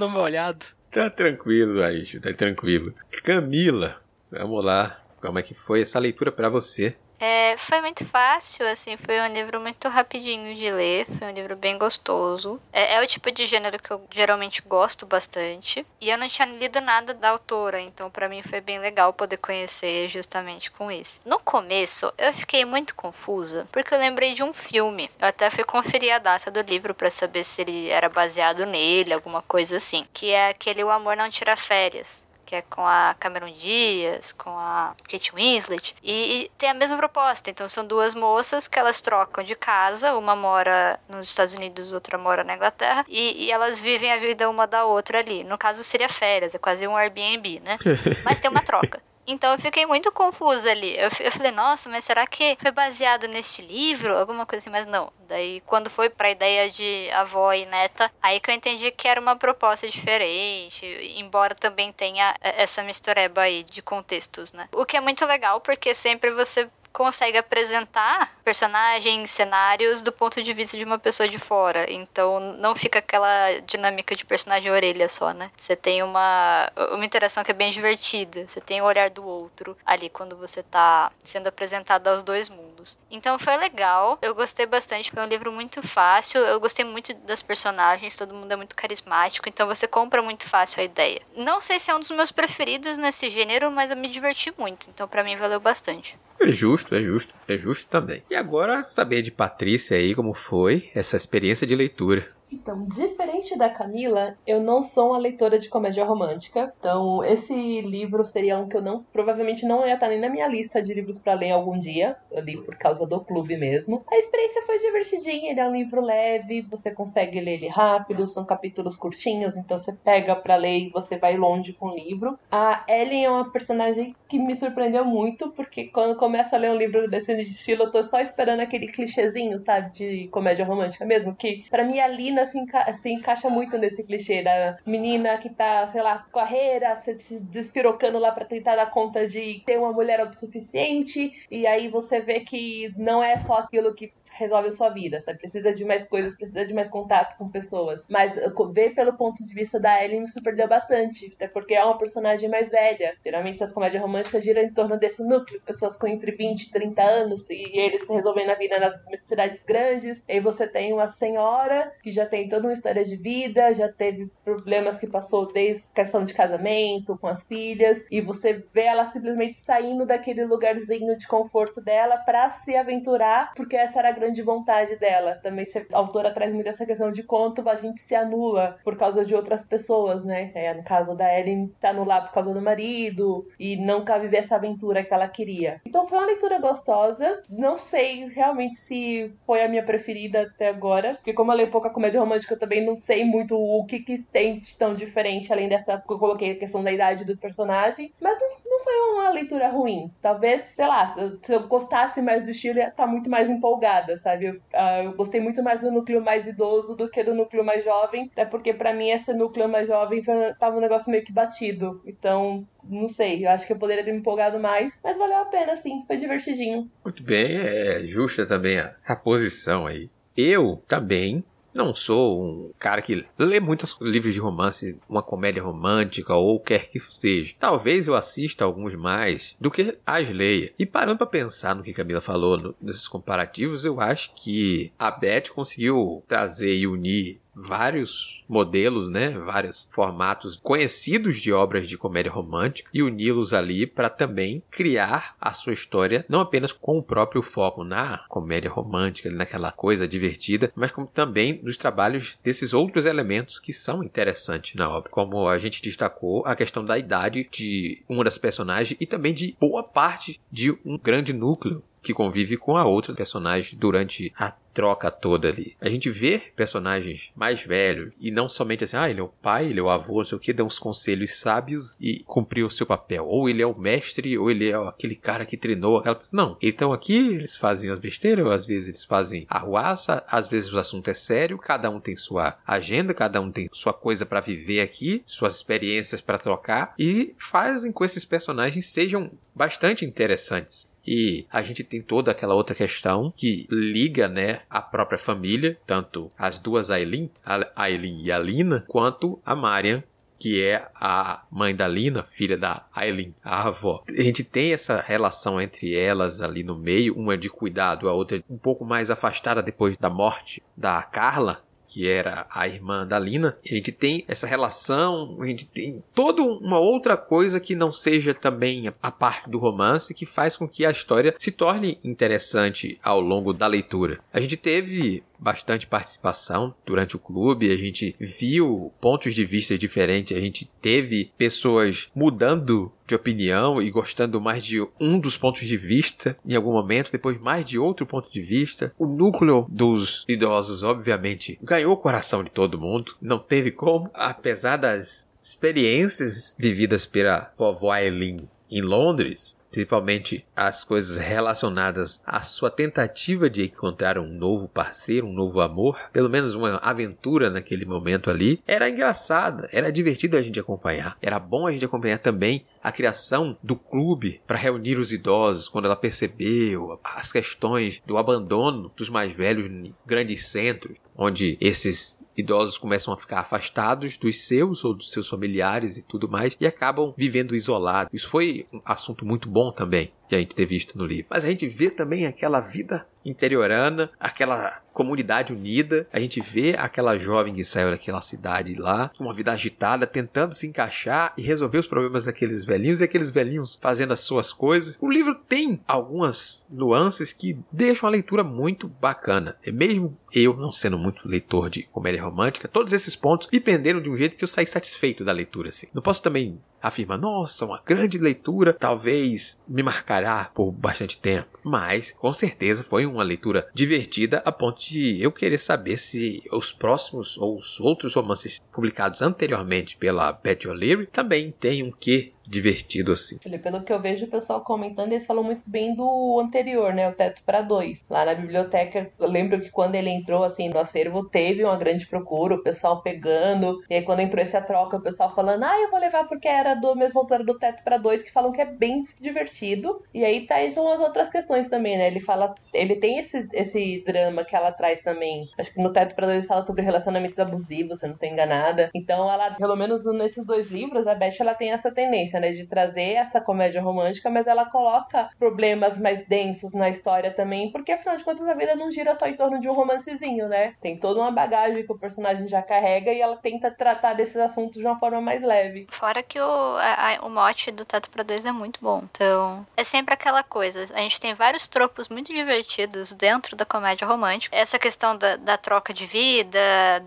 uma 0.06 0.20
olhado. 0.20 0.66
Tá 0.92 1.10
tranquilo, 1.10 1.84
Aisho, 1.84 2.22
tá 2.22 2.34
tranquilo. 2.34 2.94
Camila, 3.24 4.02
vamos 4.32 4.64
lá. 4.64 5.02
Como 5.22 5.40
é 5.40 5.42
que 5.42 5.54
foi 5.54 5.82
essa 5.82 6.00
leitura 6.00 6.32
para 6.32 6.50
você? 6.50 6.96
É, 7.20 7.58
foi 7.58 7.82
muito 7.82 8.06
fácil, 8.06 8.68
assim, 8.68 8.98
foi 8.98 9.20
um 9.22 9.34
livro 9.34 9.60
muito 9.62 9.88
rapidinho 9.88 10.54
de 10.56 10.70
ler, 10.72 11.06
foi 11.18 11.28
um 11.28 11.32
livro 11.32 11.56
bem 11.56 11.78
gostoso. 11.78 12.60
É, 12.74 12.96
é, 12.96 13.02
o 13.04 13.08
tipo 13.08 13.32
de 13.32 13.46
gênero 13.46 13.80
que 13.82 13.92
eu 13.92 14.02
geralmente 14.12 14.62
gosto 14.62 15.06
bastante. 15.06 15.86
E 16.02 16.10
eu 16.10 16.18
não 16.18 16.28
tinha 16.28 16.48
lido 16.48 16.82
nada 16.82 17.14
da 17.14 17.30
autora, 17.30 17.80
então 17.80 18.10
para 18.10 18.28
mim 18.28 18.42
foi 18.42 18.60
bem 18.60 18.80
legal 18.80 19.14
poder 19.14 19.38
conhecer 19.38 20.08
justamente 20.10 20.70
com 20.72 20.92
isso. 20.92 21.22
No 21.26 21.40
começo, 21.40 22.12
eu 22.18 22.34
fiquei 22.34 22.66
muito 22.66 22.94
confusa, 22.96 23.68
porque 23.72 23.94
eu 23.94 24.00
lembrei 24.00 24.34
de 24.34 24.44
um 24.44 24.54
filme. 24.54 25.10
Eu 25.20 25.28
até 25.28 25.50
fui 25.50 25.64
conferir 25.64 26.14
a 26.14 26.20
data 26.20 26.52
do 26.52 26.62
livro 26.62 26.94
para 26.94 27.10
saber 27.10 27.44
se 27.44 27.62
ele 27.62 27.90
era 27.90 28.10
baseado 28.10 28.66
nele, 28.66 29.14
alguma 29.14 29.42
coisa 29.42 29.78
assim. 29.78 30.06
Que 30.14 30.32
é 30.32 30.50
aquele 30.50 30.84
O 30.84 30.90
Amor 30.90 31.16
Não 31.16 31.30
Tira 31.30 31.56
Férias 31.56 32.25
que 32.46 32.56
é 32.56 32.62
com 32.62 32.86
a 32.86 33.16
Cameron 33.20 33.52
Diaz, 33.52 34.32
com 34.32 34.52
a 34.52 34.94
Kate 35.10 35.34
Winslet, 35.34 35.96
e, 36.04 36.44
e, 36.44 36.52
tem 36.58 36.70
a 36.70 36.74
mesma 36.74 36.98
proposta. 36.98 37.50
Então 37.50 37.68
são 37.68 37.86
duas 37.86 38.14
moças 38.14 38.68
que 38.68 38.78
elas 38.78 39.02
trocam 39.02 39.44
de 39.44 39.56
casa, 39.56 40.14
uma 40.14 40.36
mora 40.36 41.00
nos 41.10 41.28
Estados 41.28 41.54
Unidos, 41.54 41.94
outra 41.94 42.18
mora 42.18 42.44
na 42.44 42.56
Inglaterra, 42.56 43.06
e, 43.08 43.46
e 43.46 43.52
elas 43.52 43.80
vivem 43.80 44.12
a 44.12 44.18
vida 44.18 44.50
uma 44.50 44.68
da 44.68 44.86
outra 44.86 45.20
ali. 45.20 45.44
No 45.44 45.58
caso 45.58 45.84
seria 45.84 46.10
férias, 46.10 46.54
é 46.54 46.58
quase 46.58 46.88
um 46.88 46.96
Airbnb, 46.96 47.62
né? 47.62 47.76
Mas 48.24 48.40
tem 48.40 48.50
uma 48.50 48.62
troca. 48.62 49.02
Então 49.28 49.54
eu 49.54 49.60
fiquei 49.60 49.86
muito 49.86 50.12
confusa 50.12 50.70
ali. 50.70 50.96
Eu, 50.98 51.10
eu 51.20 51.32
falei, 51.32 51.52
nossa, 51.52 51.90
mas 51.90 52.06
será 52.06 52.28
que 52.28 52.56
foi 52.60 52.72
baseado 52.72 53.28
neste 53.28 53.62
livro? 53.62 54.16
Alguma 54.16 54.46
coisa 54.46 54.62
assim, 54.62 54.70
mas 54.70 54.86
não. 54.86 55.12
Daí, 55.28 55.62
quando 55.66 55.90
foi 55.90 56.10
pra 56.10 56.30
ideia 56.30 56.70
de 56.70 57.10
avó 57.12 57.52
e 57.54 57.66
neta, 57.66 58.12
aí 58.22 58.40
que 58.40 58.52
eu 58.52 58.56
entendi 58.56 58.92
que 58.92 59.08
era 59.08 59.20
uma 59.20 59.36
proposta 59.36 59.90
diferente, 59.90 60.86
embora 61.18 61.56
também 61.56 61.92
tenha 61.92 62.36
essa 62.42 62.84
mistureba 62.84 63.42
aí 63.42 63.64
de 63.64 63.82
contextos, 63.82 64.54
né? 64.54 64.70
O 64.72 64.86
que 64.86 64.98
é 64.98 65.02
muito 65.02 65.26
legal, 65.26 65.60
porque 65.60 65.96
sempre 65.96 66.32
você 66.32 66.70
consegue 66.96 67.38
apresentar 67.38 68.34
personagens, 68.42 69.30
cenários 69.30 70.00
do 70.02 70.14
ponto 70.14 70.42
de 70.42 70.54
vista 70.54 70.78
de 70.78 70.86
uma 70.86 70.98
pessoa 70.98 71.28
de 71.28 71.38
fora. 71.38 71.92
Então 71.92 72.40
não 72.54 72.74
fica 72.74 73.00
aquela 73.00 73.60
dinâmica 73.66 74.16
de 74.16 74.26
personagem 74.26 74.72
orelha 74.72 75.10
só, 75.10 75.34
né? 75.34 75.52
Você 75.58 75.76
tem 75.76 76.02
uma, 76.02 76.72
uma 76.94 77.04
interação 77.04 77.44
que 77.44 77.52
é 77.52 77.54
bem 77.54 77.70
divertida. 77.70 78.48
Você 78.48 78.62
tem 78.62 78.82
o 78.82 78.86
olhar 78.86 79.10
do 79.10 79.28
outro 79.28 79.78
ali 79.86 80.10
quando 80.10 80.38
você 80.38 80.64
tá 80.64 81.12
sendo 81.22 81.48
apresentado 81.48 82.08
aos 82.08 82.24
dois 82.24 82.48
mundos. 82.48 82.75
Então 83.10 83.40
foi 83.40 83.58
legal. 83.58 84.18
Eu 84.22 84.36
gostei 84.36 84.66
bastante. 84.66 85.12
Foi 85.12 85.24
um 85.24 85.28
livro 85.28 85.52
muito 85.52 85.86
fácil. 85.86 86.42
Eu 86.42 86.60
gostei 86.60 86.86
muito 86.86 87.14
das 87.26 87.42
personagens. 87.42 88.16
Todo 88.16 88.34
mundo 88.34 88.52
é 88.52 88.56
muito 88.56 88.76
carismático. 88.76 89.48
Então 89.48 89.68
você 89.68 89.88
compra 89.88 90.22
muito 90.22 90.48
fácil 90.48 90.82
a 90.82 90.84
ideia. 90.84 91.22
Não 91.36 91.62
sei 91.62 91.80
se 91.80 91.92
é 91.92 91.96
um 91.96 92.00
dos 92.00 92.12
meus 92.12 92.32
preferidos 92.32 92.98
nesse 92.98 93.30
gênero, 93.30 93.72
mas 93.72 93.92
eu 93.92 93.98
me 93.98 94.08
diverti 94.08 94.54
muito. 94.58 94.90
Então 94.90 95.08
para 95.08 95.24
mim 95.24 95.38
valeu 95.38 95.60
bastante. 95.60 96.18
É 96.40 96.48
justo, 96.48 96.96
é 96.96 97.02
justo, 97.02 97.34
é 97.48 97.58
justo 97.58 97.90
também. 97.90 98.24
E 98.30 98.36
agora 98.36 98.84
saber 98.84 99.22
de 99.22 99.32
Patrícia 99.32 99.98
aí 99.98 100.14
como 100.14 100.34
foi 100.34 100.92
essa 100.94 101.16
experiência 101.16 101.66
de 101.66 101.76
leitura. 101.76 102.35
Então, 102.52 102.86
diferente 102.86 103.58
da 103.58 103.70
Camila, 103.70 104.38
eu 104.46 104.62
não 104.62 104.82
sou 104.82 105.10
uma 105.10 105.18
leitora 105.18 105.58
de 105.58 105.70
comédia 105.70 106.06
romântica. 106.06 106.74
Então, 106.80 107.24
esse 107.24 107.54
livro 107.82 108.26
seria 108.26 108.58
um 108.58 108.68
que 108.68 108.78
eu 108.78 108.82
não, 108.82 109.04
provavelmente 109.12 109.66
não 109.66 109.86
ia 109.86 109.96
estar 109.96 110.08
nem 110.08 110.20
na 110.20 110.30
minha 110.30 110.48
lista 110.48 110.82
de 110.82 110.94
livros 110.94 111.20
para 111.20 111.34
ler 111.34 111.52
algum 111.52 111.78
dia. 111.78 112.16
Eu 112.32 112.44
li 112.44 112.58
por 112.58 112.76
causa 112.76 113.06
do 113.06 113.20
clube 113.20 113.58
mesmo. 113.58 114.04
A 114.12 114.18
experiência 114.18 114.62
foi 114.64 114.80
divertidinha, 114.80 115.52
ele 115.52 115.60
é 115.60 115.68
um 115.68 115.76
livro 115.76 116.02
leve, 116.02 116.62
você 116.62 116.92
consegue 116.92 117.40
ler 117.40 117.56
ele 117.56 117.68
rápido, 117.68 118.28
são 118.28 118.46
capítulos 118.46 118.96
curtinhos, 118.96 119.58
então 119.58 119.78
você 119.78 119.94
pega 119.94 120.36
para 120.36 120.56
ler 120.56 120.78
e 120.80 120.90
você 120.90 121.18
vai 121.18 121.38
longe 121.38 121.74
com 121.74 121.88
o 121.88 121.96
livro. 121.96 122.38
A 122.52 122.84
Ellen 122.88 123.26
é 123.26 123.30
uma 123.30 123.52
personagem 123.52 124.16
que 124.28 124.38
me 124.38 124.56
surpreendeu 124.56 125.06
muito, 125.06 125.52
porque 125.52 125.86
quando 125.86 126.18
começa 126.18 126.56
a 126.56 126.60
ler 126.60 126.72
um 126.72 126.78
livro 126.78 127.10
desse 127.10 127.34
estilo, 127.34 127.84
eu 127.84 127.92
tô 127.92 128.04
só 128.04 128.20
esperando 128.20 128.60
aquele 128.60 128.88
clichêzinho, 128.88 129.58
sabe, 129.58 129.92
de 129.92 130.28
comédia 130.30 130.66
romântica 130.66 131.06
mesmo, 131.06 131.36
que 131.36 131.66
para 131.70 131.84
mim 131.84 132.00
a 132.00 132.08
Lina 132.36 132.46
se, 132.46 132.60
enca 132.60 132.94
se 132.94 133.10
encaixa 133.10 133.50
muito 133.50 133.78
nesse 133.78 134.04
clichê 134.04 134.44
da 134.44 134.78
menina 134.86 135.38
que 135.38 135.50
tá, 135.50 135.88
sei 135.88 136.02
lá, 136.02 136.26
carreira, 136.34 137.00
se 137.02 137.40
despirocando 137.40 138.20
lá 138.20 138.32
para 138.32 138.44
tentar 138.44 138.76
dar 138.76 138.92
conta 138.92 139.26
de 139.26 139.64
ter 139.66 139.80
uma 139.80 139.94
mulher 139.94 140.20
autossuficiente, 140.20 141.32
e 141.50 141.66
aí 141.66 141.88
você 141.88 142.20
vê 142.20 142.42
que 142.42 142.94
não 142.98 143.24
é 143.24 143.38
só 143.38 143.60
aquilo 143.60 143.94
que 143.94 144.12
resolve 144.36 144.68
a 144.68 144.72
sua 144.72 144.90
vida, 144.90 145.22
sabe? 145.22 145.40
Precisa 145.40 145.74
de 145.74 145.86
mais 145.86 146.06
coisas, 146.06 146.36
precisa 146.36 146.66
de 146.66 146.74
mais 146.74 146.90
contato 146.90 147.38
com 147.38 147.50
pessoas. 147.50 148.06
Mas 148.10 148.36
ver 148.74 148.94
pelo 148.94 149.14
ponto 149.14 149.44
de 149.44 149.54
vista 149.54 149.80
da 149.80 150.04
Ellie 150.04 150.20
me 150.20 150.28
surpreendeu 150.28 150.68
bastante, 150.68 151.32
até 151.36 151.48
porque 151.48 151.74
é 151.74 151.84
uma 151.84 151.98
personagem 151.98 152.50
mais 152.50 152.70
velha. 152.70 153.16
Geralmente 153.24 153.56
essas 153.56 153.74
comédias 153.74 154.02
românticas 154.02 154.44
giram 154.44 154.62
em 154.62 154.74
torno 154.74 154.98
desse 154.98 155.24
núcleo, 155.24 155.62
pessoas 155.62 155.96
com 155.96 156.08
entre 156.08 156.32
20 156.32 156.64
e 156.64 156.72
30 156.72 157.02
anos, 157.02 157.50
e 157.50 157.72
eles 157.74 158.02
se 158.06 158.12
resolvem 158.12 158.46
na 158.46 158.56
vida 158.56 158.80
nas 158.80 159.02
cidades 159.28 159.64
grandes. 159.64 160.24
E 160.28 160.34
aí 160.34 160.40
você 160.40 160.68
tem 160.68 160.94
uma 160.94 161.08
senhora 161.08 161.92
que 162.04 162.12
já 162.12 162.26
tem 162.26 162.50
toda 162.50 162.68
uma 162.68 162.74
história 162.74 163.04
de 163.04 163.16
vida, 163.16 163.74
já 163.74 163.92
teve 163.92 164.30
problemas 164.44 164.98
que 164.98 165.08
passou 165.08 165.52
desde 165.52 165.92
questão 165.94 166.24
de 166.24 166.34
casamento, 166.34 167.18
com 167.18 167.28
as 167.28 167.44
filhas, 167.44 168.06
e 168.12 168.20
você 168.22 168.64
vê 168.74 168.82
ela 168.82 169.06
simplesmente 169.06 169.58
saindo 169.58 170.06
daquele 170.06 170.46
lugarzinho 170.46 171.18
de 171.18 171.28
conforto 171.28 171.82
dela 171.82 172.18
para 172.18 172.50
se 172.50 172.76
aventurar, 172.76 173.54
porque 173.56 173.76
essa 173.76 174.00
era 174.00 174.10
a 174.10 174.12
grande 174.12 174.25
vontade 174.42 174.96
dela. 174.98 175.36
Também 175.36 175.66
a 175.94 175.98
autora 175.98 176.32
traz 176.32 176.54
muito 176.54 176.68
essa 176.68 176.86
questão 176.86 177.12
de 177.12 177.24
quanto 177.24 177.68
a 177.68 177.76
gente 177.76 178.02
se 178.02 178.16
anula 178.16 178.78
por 178.84 178.98
causa 178.98 179.26
de 179.26 179.36
outras 179.36 179.66
pessoas, 179.66 180.24
né? 180.24 180.52
É, 180.54 180.74
no 180.74 180.84
caso 180.84 181.16
da 181.16 181.40
Ellen, 181.40 181.72
se 181.80 181.88
anular 181.88 182.26
por 182.26 182.34
causa 182.34 182.54
do 182.54 182.62
marido 182.62 183.48
e 183.60 183.76
nunca 183.78 184.18
viver 184.18 184.38
essa 184.38 184.56
aventura 184.56 185.04
que 185.04 185.14
ela 185.14 185.28
queria. 185.28 185.82
Então 185.86 186.08
foi 186.08 186.18
uma 186.18 186.28
leitura 186.28 186.60
gostosa. 186.60 187.42
Não 187.50 187.78
sei 187.78 188.28
realmente 188.28 188.78
se 188.78 189.34
foi 189.46 189.64
a 189.64 189.68
minha 189.68 189.84
preferida 189.84 190.44
até 190.44 190.68
agora, 190.70 191.16
porque 191.16 191.34
como 191.34 191.52
eu 191.52 191.58
leio 191.58 191.72
pouca 191.72 191.90
comédia 191.90 192.20
romântica, 192.20 192.54
eu 192.54 192.60
também 192.60 192.86
não 192.86 192.96
sei 192.96 193.26
muito 193.26 193.56
o 193.58 193.86
que, 193.86 194.00
que 194.00 194.20
tem 194.20 194.60
de 194.60 194.76
tão 194.76 194.94
diferente, 194.94 195.52
além 195.52 195.70
dessa 195.70 195.98
que 196.00 196.14
eu 196.14 196.20
coloquei 196.20 196.52
a 196.52 196.56
questão 196.56 196.84
da 196.84 196.92
idade 196.92 197.26
do 197.26 197.38
personagem. 197.38 198.14
Mas 198.22 198.38
não 198.66 198.75
foi 198.86 198.94
uma 199.14 199.32
leitura 199.32 199.68
ruim. 199.68 200.12
Talvez, 200.22 200.62
sei 200.62 200.86
lá, 200.86 201.08
se 201.42 201.54
eu 201.54 201.68
gostasse 201.68 202.22
mais 202.22 202.46
do 202.46 202.52
estilo, 202.52 202.78
ia 202.78 202.90
estar 202.90 203.04
tá 203.04 203.08
muito 203.08 203.30
mais 203.30 203.50
empolgada, 203.50 204.16
sabe? 204.18 204.46
Eu, 204.46 204.54
uh, 204.54 205.04
eu, 205.06 205.14
gostei 205.14 205.42
muito 205.42 205.64
mais 205.64 205.82
do 205.82 205.92
núcleo 205.92 206.24
mais 206.24 206.48
idoso 206.48 206.96
do 206.96 207.10
que 207.10 207.24
do 207.24 207.34
núcleo 207.34 207.64
mais 207.64 207.84
jovem, 207.84 208.30
até 208.32 208.46
porque 208.46 208.74
para 208.74 208.94
mim 208.94 209.10
esse 209.10 209.34
núcleo 209.34 209.68
mais 209.68 209.88
jovem 209.88 210.22
tava 210.60 210.78
um 210.78 210.82
negócio 210.82 211.12
meio 211.12 211.26
que 211.26 211.34
batido. 211.34 212.02
Então, 212.06 212.66
não 212.84 213.10
sei, 213.10 213.44
eu 213.44 213.50
acho 213.50 213.66
que 213.66 213.74
eu 213.74 213.80
poderia 213.80 214.04
ter 214.04 214.12
me 214.12 214.20
empolgado 214.20 214.60
mais, 214.60 215.00
mas 215.04 215.18
valeu 215.18 215.38
a 215.38 215.46
pena, 215.46 215.76
sim, 215.76 216.04
foi 216.06 216.18
divertidinho. 216.18 216.90
Muito 217.04 217.24
bem, 217.24 217.58
é 217.58 218.04
justa 218.04 218.46
também 218.46 218.78
a, 218.78 218.94
a 219.08 219.16
posição 219.16 219.88
aí. 219.88 220.10
Eu 220.38 220.84
também 220.88 221.44
não 221.76 221.94
sou 221.94 222.42
um 222.42 222.72
cara 222.80 223.02
que 223.02 223.26
lê 223.38 223.60
muitos 223.60 223.98
livros 224.00 224.34
de 224.34 224.40
romance, 224.40 224.98
uma 225.10 225.22
comédia 225.22 225.62
romântica 225.62 226.34
ou 226.34 226.58
quer 226.58 226.88
que 226.88 227.00
seja. 227.10 227.54
Talvez 227.60 228.08
eu 228.08 228.16
assista 228.16 228.64
alguns 228.64 228.96
mais 228.96 229.56
do 229.60 229.70
que 229.70 229.98
as 230.06 230.30
leia. 230.30 230.74
E 230.80 230.86
parando 230.86 231.18
para 231.18 231.28
pensar 231.28 231.76
no 231.76 231.84
que 231.84 231.94
Camila 231.94 232.22
falou 232.22 232.58
no, 232.58 232.76
nesses 232.82 233.10
comparativos, 233.10 233.84
eu 233.84 234.00
acho 234.00 234.34
que 234.36 234.92
a 234.98 235.12
Beth 235.12 235.50
conseguiu 235.54 236.24
trazer 236.28 236.74
e 236.74 236.88
unir 236.88 237.40
vários 237.56 238.44
modelos, 238.48 239.08
né, 239.08 239.30
vários 239.30 239.88
formatos 239.92 240.58
conhecidos 240.58 241.38
de 241.38 241.54
obras 241.54 241.88
de 241.88 241.98
comédia 241.98 242.32
romântica 242.32 242.90
e 242.94 243.02
uni-los 243.02 243.54
ali 243.54 243.88
para 243.88 244.10
também 244.10 244.62
criar 244.70 245.36
a 245.40 245.54
sua 245.54 245.74
história, 245.74 246.26
não 246.28 246.42
apenas 246.42 246.74
com 246.74 246.98
o 246.98 247.04
próprio 247.04 247.42
foco 247.42 247.84
na 247.84 248.20
comédia 248.30 248.70
romântica, 248.70 249.30
naquela 249.30 249.72
coisa 249.72 250.08
divertida, 250.08 250.72
mas 250.76 250.92
como 250.92 251.08
também 251.08 251.60
nos 251.64 251.78
trabalhos 251.78 252.38
desses 252.44 252.74
outros 252.74 253.06
elementos 253.06 253.60
que 253.60 253.74
são 253.74 254.04
interessantes 254.04 254.76
na 254.76 254.90
obra, 254.90 255.10
como 255.10 255.48
a 255.48 255.58
gente 255.58 255.82
destacou 255.82 256.46
a 256.46 256.56
questão 256.56 256.84
da 256.84 256.98
idade 256.98 257.48
de 257.52 258.04
uma 258.10 258.24
das 258.24 258.38
personagens 258.38 258.98
e 259.00 259.06
também 259.06 259.34
de 259.34 259.56
boa 259.60 259.84
parte 259.84 260.40
de 260.52 260.72
um 260.86 260.98
grande 260.98 261.32
núcleo 261.32 261.84
que 262.06 262.14
convive 262.14 262.56
com 262.56 262.78
a 262.78 262.86
outra 262.86 263.14
personagem 263.14 263.78
durante 263.78 264.32
a 264.38 264.54
troca 264.76 265.10
toda 265.10 265.48
ali. 265.48 265.76
A 265.80 265.90
gente 265.90 266.10
vê 266.12 266.38
personagens 266.54 267.32
mais 267.34 267.64
velhos 267.64 268.12
e 268.20 268.30
não 268.30 268.50
somente 268.50 268.84
assim, 268.84 268.98
ah, 268.98 269.10
ele 269.10 269.22
é 269.22 269.24
o 269.24 269.30
pai, 269.30 269.68
ele 269.68 269.80
é 269.80 269.84
o 269.84 269.90
avô, 269.90 270.18
não 270.18 270.26
sei 270.26 270.38
o 270.38 270.42
que, 270.42 270.52
deu 270.52 270.66
uns 270.66 270.78
conselhos 270.78 271.40
sábios 271.40 271.96
e 272.00 272.20
cumpriu 272.26 272.68
o 272.68 272.72
seu 272.72 272.86
papel. 272.86 273.26
Ou 273.26 273.50
ele 273.50 273.62
é 273.62 273.66
o 273.66 273.78
mestre, 273.78 274.38
ou 274.38 274.52
ele 274.52 274.70
é 274.70 274.76
aquele 274.76 275.16
cara 275.16 275.46
que 275.46 275.56
treinou 275.56 275.98
aquela. 275.98 276.22
Não, 276.30 276.58
então 276.62 276.92
aqui 276.92 277.16
eles 277.16 277.56
fazem 277.56 277.90
as 277.90 278.00
besteiras, 278.00 278.46
às 278.48 278.66
vezes 278.66 278.90
eles 278.90 279.06
fazem 279.06 279.48
a 279.50 279.60
ruaça, 279.60 280.24
às 280.28 280.46
vezes 280.48 280.72
o 280.72 280.78
assunto 280.78 281.10
é 281.10 281.14
sério, 281.14 281.58
cada 281.58 281.90
um 281.90 282.02
tem 282.02 282.18
sua 282.18 282.58
agenda, 282.68 283.14
cada 283.14 283.40
um 283.40 283.50
tem 283.50 283.70
sua 283.72 283.94
coisa 283.94 284.26
para 284.26 284.42
viver 284.42 284.82
aqui, 284.82 285.24
suas 285.26 285.56
experiências 285.56 286.20
para 286.20 286.38
trocar 286.38 286.94
e 287.00 287.34
fazem 287.38 287.94
com 287.94 288.00
que 288.00 288.06
esses 288.06 288.26
personagens 288.26 288.88
sejam 288.88 289.32
bastante 289.56 290.04
interessantes. 290.04 290.86
E 291.06 291.46
a 291.52 291.62
gente 291.62 291.84
tem 291.84 292.02
toda 292.02 292.32
aquela 292.32 292.56
outra 292.56 292.76
questão 292.76 293.34
que 293.36 293.68
liga, 293.70 294.28
né, 294.28 294.62
a 294.70 294.82
própria 294.82 295.18
família, 295.18 295.78
tanto 295.86 296.32
as 296.38 296.60
duas 296.60 296.90
Aileen, 296.90 297.30
a 297.46 297.68
Aileen 297.76 298.24
e 298.24 298.32
a 298.32 298.40
Lina, 298.40 298.84
quanto 298.88 299.40
a 299.46 299.56
Marian, 299.56 300.04
que 300.40 300.62
é 300.62 300.88
a 300.96 301.44
mãe 301.50 301.76
da 301.76 301.88
Lina, 301.88 302.24
filha 302.24 302.58
da 302.58 302.86
Aileen, 302.94 303.34
a 303.44 303.68
avó. 303.68 304.04
A 304.08 304.22
gente 304.22 304.44
tem 304.44 304.74
essa 304.74 305.00
relação 305.02 305.62
entre 305.62 305.96
elas 305.96 306.42
ali 306.42 306.64
no 306.64 306.78
meio, 306.78 307.16
uma 307.16 307.38
de 307.38 307.50
cuidado, 307.50 308.10
a 308.10 308.14
outra 308.14 308.44
um 308.50 308.58
pouco 308.58 308.86
mais 308.86 309.10
afastada 309.10 309.64
depois 309.64 309.96
da 309.98 310.10
morte 310.10 310.62
da 310.76 311.02
Carla, 311.02 311.64
que 311.96 312.10
era 312.10 312.46
a 312.50 312.68
irmã 312.68 313.08
da 313.08 313.18
Lina. 313.18 313.58
A 313.66 313.74
gente 313.74 313.90
tem 313.90 314.26
essa 314.28 314.46
relação, 314.46 315.38
a 315.40 315.46
gente 315.46 315.66
tem 315.66 316.04
toda 316.14 316.42
uma 316.42 316.78
outra 316.78 317.16
coisa 317.16 317.58
que 317.58 317.74
não 317.74 317.90
seja 317.90 318.34
também 318.34 318.94
a 319.02 319.10
parte 319.10 319.50
do 319.50 319.58
romance 319.58 320.14
que 320.14 320.26
faz 320.26 320.58
com 320.58 320.68
que 320.68 320.86
a 320.86 320.92
história 320.92 321.34
se 321.40 321.54
torne 321.54 321.98
interessante 322.04 323.00
ao 323.02 323.22
longo 323.22 323.54
da 323.54 323.66
leitura. 323.66 324.20
A 324.34 324.42
gente 324.42 324.58
teve 324.58 325.24
bastante 325.46 325.86
participação 325.86 326.74
durante 326.84 327.16
o 327.16 327.20
clube, 327.20 327.72
a 327.72 327.78
gente 327.78 328.16
viu 328.20 328.92
pontos 329.00 329.36
de 329.36 329.46
vista 329.46 329.78
diferentes, 329.78 330.36
a 330.36 330.42
gente 330.42 330.66
teve 330.82 331.32
pessoas 331.38 332.10
mudando 332.16 332.92
de 333.06 333.14
opinião 333.14 333.80
e 333.80 333.92
gostando 333.92 334.42
mais 334.42 334.66
de 334.66 334.82
um 335.00 335.20
dos 335.20 335.38
pontos 335.38 335.62
de 335.68 335.78
vista 335.78 336.36
em 336.44 336.56
algum 336.56 336.72
momento, 336.72 337.12
depois 337.12 337.38
mais 337.38 337.64
de 337.64 337.78
outro 337.78 338.08
ponto 338.08 338.32
de 338.32 338.42
vista. 338.42 338.92
O 338.98 339.06
núcleo 339.06 339.68
dos 339.70 340.26
idosos, 340.28 340.82
obviamente, 340.82 341.60
ganhou 341.62 341.94
o 341.94 341.98
coração 341.98 342.44
de 342.44 342.50
todo 342.50 342.82
mundo, 342.82 343.16
não 343.22 343.38
teve 343.38 343.70
como, 343.70 344.10
apesar 344.16 344.78
das 344.78 345.28
experiências 345.44 346.56
vividas 346.58 347.06
pela 347.06 347.54
vovó 347.56 347.96
Eileen 347.96 348.50
em 348.72 348.82
Londres, 348.82 349.56
principalmente 349.76 350.46
as 350.56 350.86
coisas 350.86 351.18
relacionadas 351.18 352.22
à 352.26 352.42
sua 352.42 352.72
tentativa 352.72 353.50
de 353.50 353.66
encontrar 353.66 354.18
um 354.18 354.26
novo 354.26 354.70
parceiro, 354.70 355.28
um 355.28 355.34
novo 355.34 355.60
amor, 355.60 356.00
pelo 356.14 356.30
menos 356.30 356.56
uma 356.56 356.78
aventura 356.78 357.50
naquele 357.50 357.84
momento 357.84 358.30
ali, 358.30 358.62
era 358.66 358.90
engraçada, 358.90 359.68
era 359.74 359.92
divertido 359.92 360.38
a 360.38 360.42
gente 360.42 360.60
acompanhar. 360.60 361.18
Era 361.22 361.38
bom 361.40 361.68
a 361.68 361.74
gente 361.74 361.84
acompanhar 361.84 362.20
também 362.20 362.66
a 362.82 362.90
criação 362.90 363.58
do 363.62 363.76
clube 363.76 364.40
para 364.48 364.58
reunir 364.58 364.98
os 364.98 365.12
idosos, 365.12 365.68
quando 365.68 365.86
ela 365.86 365.96
percebeu 365.96 366.98
as 367.04 367.34
questões 367.34 368.02
do 368.06 368.18
abandono 368.18 368.92
dos 368.96 369.10
mais 369.10 369.34
velhos 369.34 369.66
em 369.66 369.94
grandes 370.06 370.46
centros, 370.46 370.98
onde 371.18 371.58
esses 371.60 372.18
idosos 372.38 372.78
começam 372.78 373.14
a 373.14 373.18
ficar 373.18 373.40
afastados 373.40 374.18
dos 374.18 374.42
seus 374.42 374.84
ou 374.84 374.94
dos 374.94 375.12
seus 375.12 375.28
familiares 375.28 375.98
e 375.98 376.02
tudo 376.02 376.28
mais 376.28 376.56
e 376.60 376.68
acabam 376.68 377.14
vivendo 377.18 377.56
isolados. 377.56 378.14
Isso 378.14 378.30
foi 378.30 378.68
um 378.74 378.82
assunto 378.86 379.26
muito 379.26 379.50
bom 379.50 379.72
também 379.72 380.12
que 380.28 380.36
a 380.36 380.40
gente 380.40 380.56
ter 380.56 380.66
visto 380.66 380.98
no 380.98 381.06
livro. 381.06 381.28
Mas 381.30 381.46
a 381.46 381.48
gente 381.48 381.68
vê 381.68 381.90
também 381.90 382.26
aquela 382.26 382.60
vida 382.60 383.06
interiorana, 383.26 384.12
aquela 384.20 384.82
comunidade 384.94 385.52
unida. 385.52 386.08
A 386.14 386.20
gente 386.20 386.40
vê 386.40 386.76
aquela 386.78 387.18
jovem 387.18 387.54
que 387.54 387.66
saiu 387.66 387.90
daquela 387.90 388.22
cidade 388.22 388.76
lá, 388.76 389.12
uma 389.20 389.34
vida 389.34 389.52
agitada, 389.52 390.06
tentando 390.06 390.54
se 390.54 390.68
encaixar 390.68 391.34
e 391.38 391.42
resolver 391.42 391.80
os 391.80 391.88
problemas 391.88 392.26
daqueles 392.26 392.64
velhinhos 392.64 393.02
e 393.02 393.04
aqueles 393.04 393.32
velhinhos 393.32 393.78
fazendo 393.82 394.14
as 394.14 394.20
suas 394.20 394.54
coisas. 394.54 394.98
O 395.02 395.12
livro 395.12 395.36
tem 395.36 395.82
algumas 395.88 396.66
nuances 396.70 397.34
que 397.34 397.58
deixam 397.72 398.08
a 398.08 398.12
leitura 398.12 398.44
muito 398.44 398.88
bacana. 398.88 399.58
E 399.66 399.72
mesmo 399.72 400.18
eu 400.32 400.56
não 400.56 400.72
sendo 400.72 400.98
muito 400.98 401.28
leitor 401.28 401.70
de 401.70 401.84
comédia 401.84 402.24
romântica, 402.24 402.68
todos 402.68 402.94
esses 402.94 403.16
pontos 403.16 403.50
me 403.52 403.60
prenderam 403.60 404.02
de 404.02 404.10
um 404.10 404.18
jeito 404.18 404.38
que 404.38 404.44
eu 404.44 404.48
saí 404.48 404.68
satisfeito 404.68 405.26
da 405.26 405.32
leitura. 405.32 405.70
Assim. 405.70 405.88
Não 405.94 406.02
posso 406.02 406.22
também 406.22 406.60
afirma: 406.88 407.18
nossa, 407.18 407.66
uma 407.66 407.82
grande 407.86 408.18
leitura, 408.18 408.74
talvez 408.74 409.58
me 409.68 409.82
marcará 409.82 410.52
por 410.54 410.72
bastante 410.72 411.18
tempo. 411.18 411.60
Mas, 411.64 412.12
com 412.12 412.32
certeza, 412.32 412.84
foi 412.84 413.06
uma 413.06 413.24
leitura 413.24 413.68
divertida 413.74 414.42
a 414.46 414.52
ponto 414.52 414.80
de 414.82 415.22
eu 415.22 415.32
querer 415.32 415.58
saber 415.58 415.98
se 415.98 416.44
os 416.52 416.72
próximos 416.72 417.38
ou 417.38 417.58
os 417.58 417.80
outros 417.80 418.14
romances 418.14 418.60
publicados 418.72 419.22
anteriormente 419.22 419.98
pela 419.98 420.32
Betty 420.32 420.68
O'Leary 420.68 421.08
também 421.08 421.52
têm 421.52 421.82
um 421.84 421.92
quê 421.92 422.35
divertido 422.48 423.12
assim. 423.12 423.38
Pelo 423.38 423.84
que 423.84 423.92
eu 423.92 424.00
vejo 424.00 424.26
o 424.26 424.30
pessoal 424.30 424.62
comentando, 424.62 425.12
eles 425.12 425.26
falam 425.26 425.44
muito 425.44 425.70
bem 425.70 425.96
do 425.96 426.40
anterior, 426.40 426.94
né? 426.94 427.10
O 427.10 427.14
Teto 427.14 427.42
para 427.46 427.62
Dois. 427.62 428.06
Lá 428.10 428.26
na 428.26 428.34
biblioteca, 428.34 429.12
eu 429.20 429.28
lembro 429.28 429.60
que 429.60 429.70
quando 429.70 429.96
ele 429.96 430.10
entrou 430.10 430.44
assim 430.44 430.70
no 430.70 430.80
acervo, 430.80 431.28
teve 431.28 431.64
uma 431.64 431.76
grande 431.76 432.08
procura, 432.08 432.56
o 432.56 432.64
pessoal 432.64 433.02
pegando. 433.02 433.82
E 433.90 433.96
aí 433.96 434.04
quando 434.04 434.20
entrou 434.20 434.42
essa 434.42 434.62
troca, 434.62 434.98
o 434.98 435.02
pessoal 435.02 435.34
falando, 435.34 435.64
ah, 435.64 435.80
eu 435.82 435.90
vou 435.90 436.00
levar 436.00 436.28
porque 436.28 436.48
era 436.48 436.76
do 436.76 436.96
mesmo 436.96 437.20
autor 437.20 437.44
do 437.44 437.58
Teto 437.58 437.84
para 437.84 437.98
Dois, 437.98 438.22
que 438.22 438.32
falam 438.32 438.52
que 438.52 438.62
é 438.62 438.66
bem 438.66 439.06
divertido. 439.20 440.04
E 440.14 440.24
aí 440.24 440.46
tá, 440.46 440.56
são 440.72 440.92
as 440.92 441.00
outras 441.00 441.30
questões 441.30 441.68
também, 441.68 441.98
né? 441.98 442.08
Ele 442.08 442.20
fala, 442.20 442.54
ele 442.74 442.96
tem 442.96 443.20
esse, 443.20 443.48
esse 443.54 444.04
drama 444.06 444.44
que 444.44 444.56
ela 444.56 444.72
traz 444.72 445.02
também. 445.02 445.50
Acho 445.58 445.74
que 445.74 445.82
no 445.82 445.92
Teto 445.92 446.16
para 446.16 446.28
Dois 446.28 446.46
fala 446.46 446.66
sobre 446.66 446.84
relacionamentos 446.84 447.40
abusivos, 447.40 448.00
se 448.00 448.08
não 448.08 448.16
tô 448.16 448.26
enganada. 448.26 448.90
Então 448.94 449.32
ela, 449.32 449.52
pelo 449.52 449.76
menos 449.76 450.06
nesses 450.14 450.46
dois 450.46 450.68
livros, 450.68 451.08
a 451.08 451.16
Beth 451.16 451.36
ela 451.40 451.54
tem 451.54 451.72
essa 451.72 451.92
tendência 451.92 452.35
né, 452.40 452.52
de 452.52 452.66
trazer 452.66 453.14
essa 453.14 453.42
comédia 453.42 453.82
romântica, 453.82 454.30
mas 454.30 454.48
ela 454.48 454.66
coloca 454.66 455.30
problemas 455.38 455.98
mais 455.98 456.26
densos 456.28 456.74
na 456.74 456.90
história 456.90 457.32
também, 457.32 457.72
porque 457.72 457.92
afinal 457.92 458.18
de 458.18 458.24
contas 458.24 458.48
a 458.48 458.54
vida 458.54 458.76
não 458.76 458.92
gira 458.92 459.16
só 459.16 459.28
em 459.28 459.36
torno 459.36 459.60
de 459.60 459.70
um 459.70 459.74
romancezinho, 459.74 460.48
né? 460.48 460.74
Tem 460.82 460.98
toda 460.98 461.20
uma 461.20 461.32
bagagem 461.32 461.86
que 461.86 461.92
o 461.92 461.98
personagem 461.98 462.48
já 462.48 462.62
carrega 462.62 463.12
e 463.12 463.22
ela 463.22 463.38
tenta 463.38 463.72
tratar 463.72 464.14
desses 464.14 464.38
assuntos 464.38 464.80
de 464.80 464.86
uma 464.86 464.98
forma 465.00 465.22
mais 465.22 465.44
leve. 465.44 465.88
Fora 465.92 466.24
que 466.24 466.40
o, 466.40 466.78
a, 466.78 467.20
o 467.24 467.30
mote 467.30 467.72
do 467.72 467.86
Teto 467.86 468.10
para 468.10 468.24
Dois 468.24 468.46
é 468.46 468.52
muito 468.52 468.80
bom. 468.82 469.04
Então, 469.12 469.66
é 469.76 469.84
sempre 469.84 470.14
aquela 470.14 470.44
coisa. 470.44 470.86
A 470.94 471.00
gente 471.00 471.20
tem 471.20 471.34
vários 471.34 471.68
tropos 471.68 472.10
muito 472.10 472.34
divertidos 472.34 473.12
dentro 473.12 473.56
da 473.56 473.66
comédia 473.66 474.08
romântica. 474.08 474.56
Essa 474.56 474.80
questão 474.80 475.18
da, 475.18 475.36
da 475.36 475.58
troca 475.58 475.94
de 475.94 476.06
vida, 476.06 476.60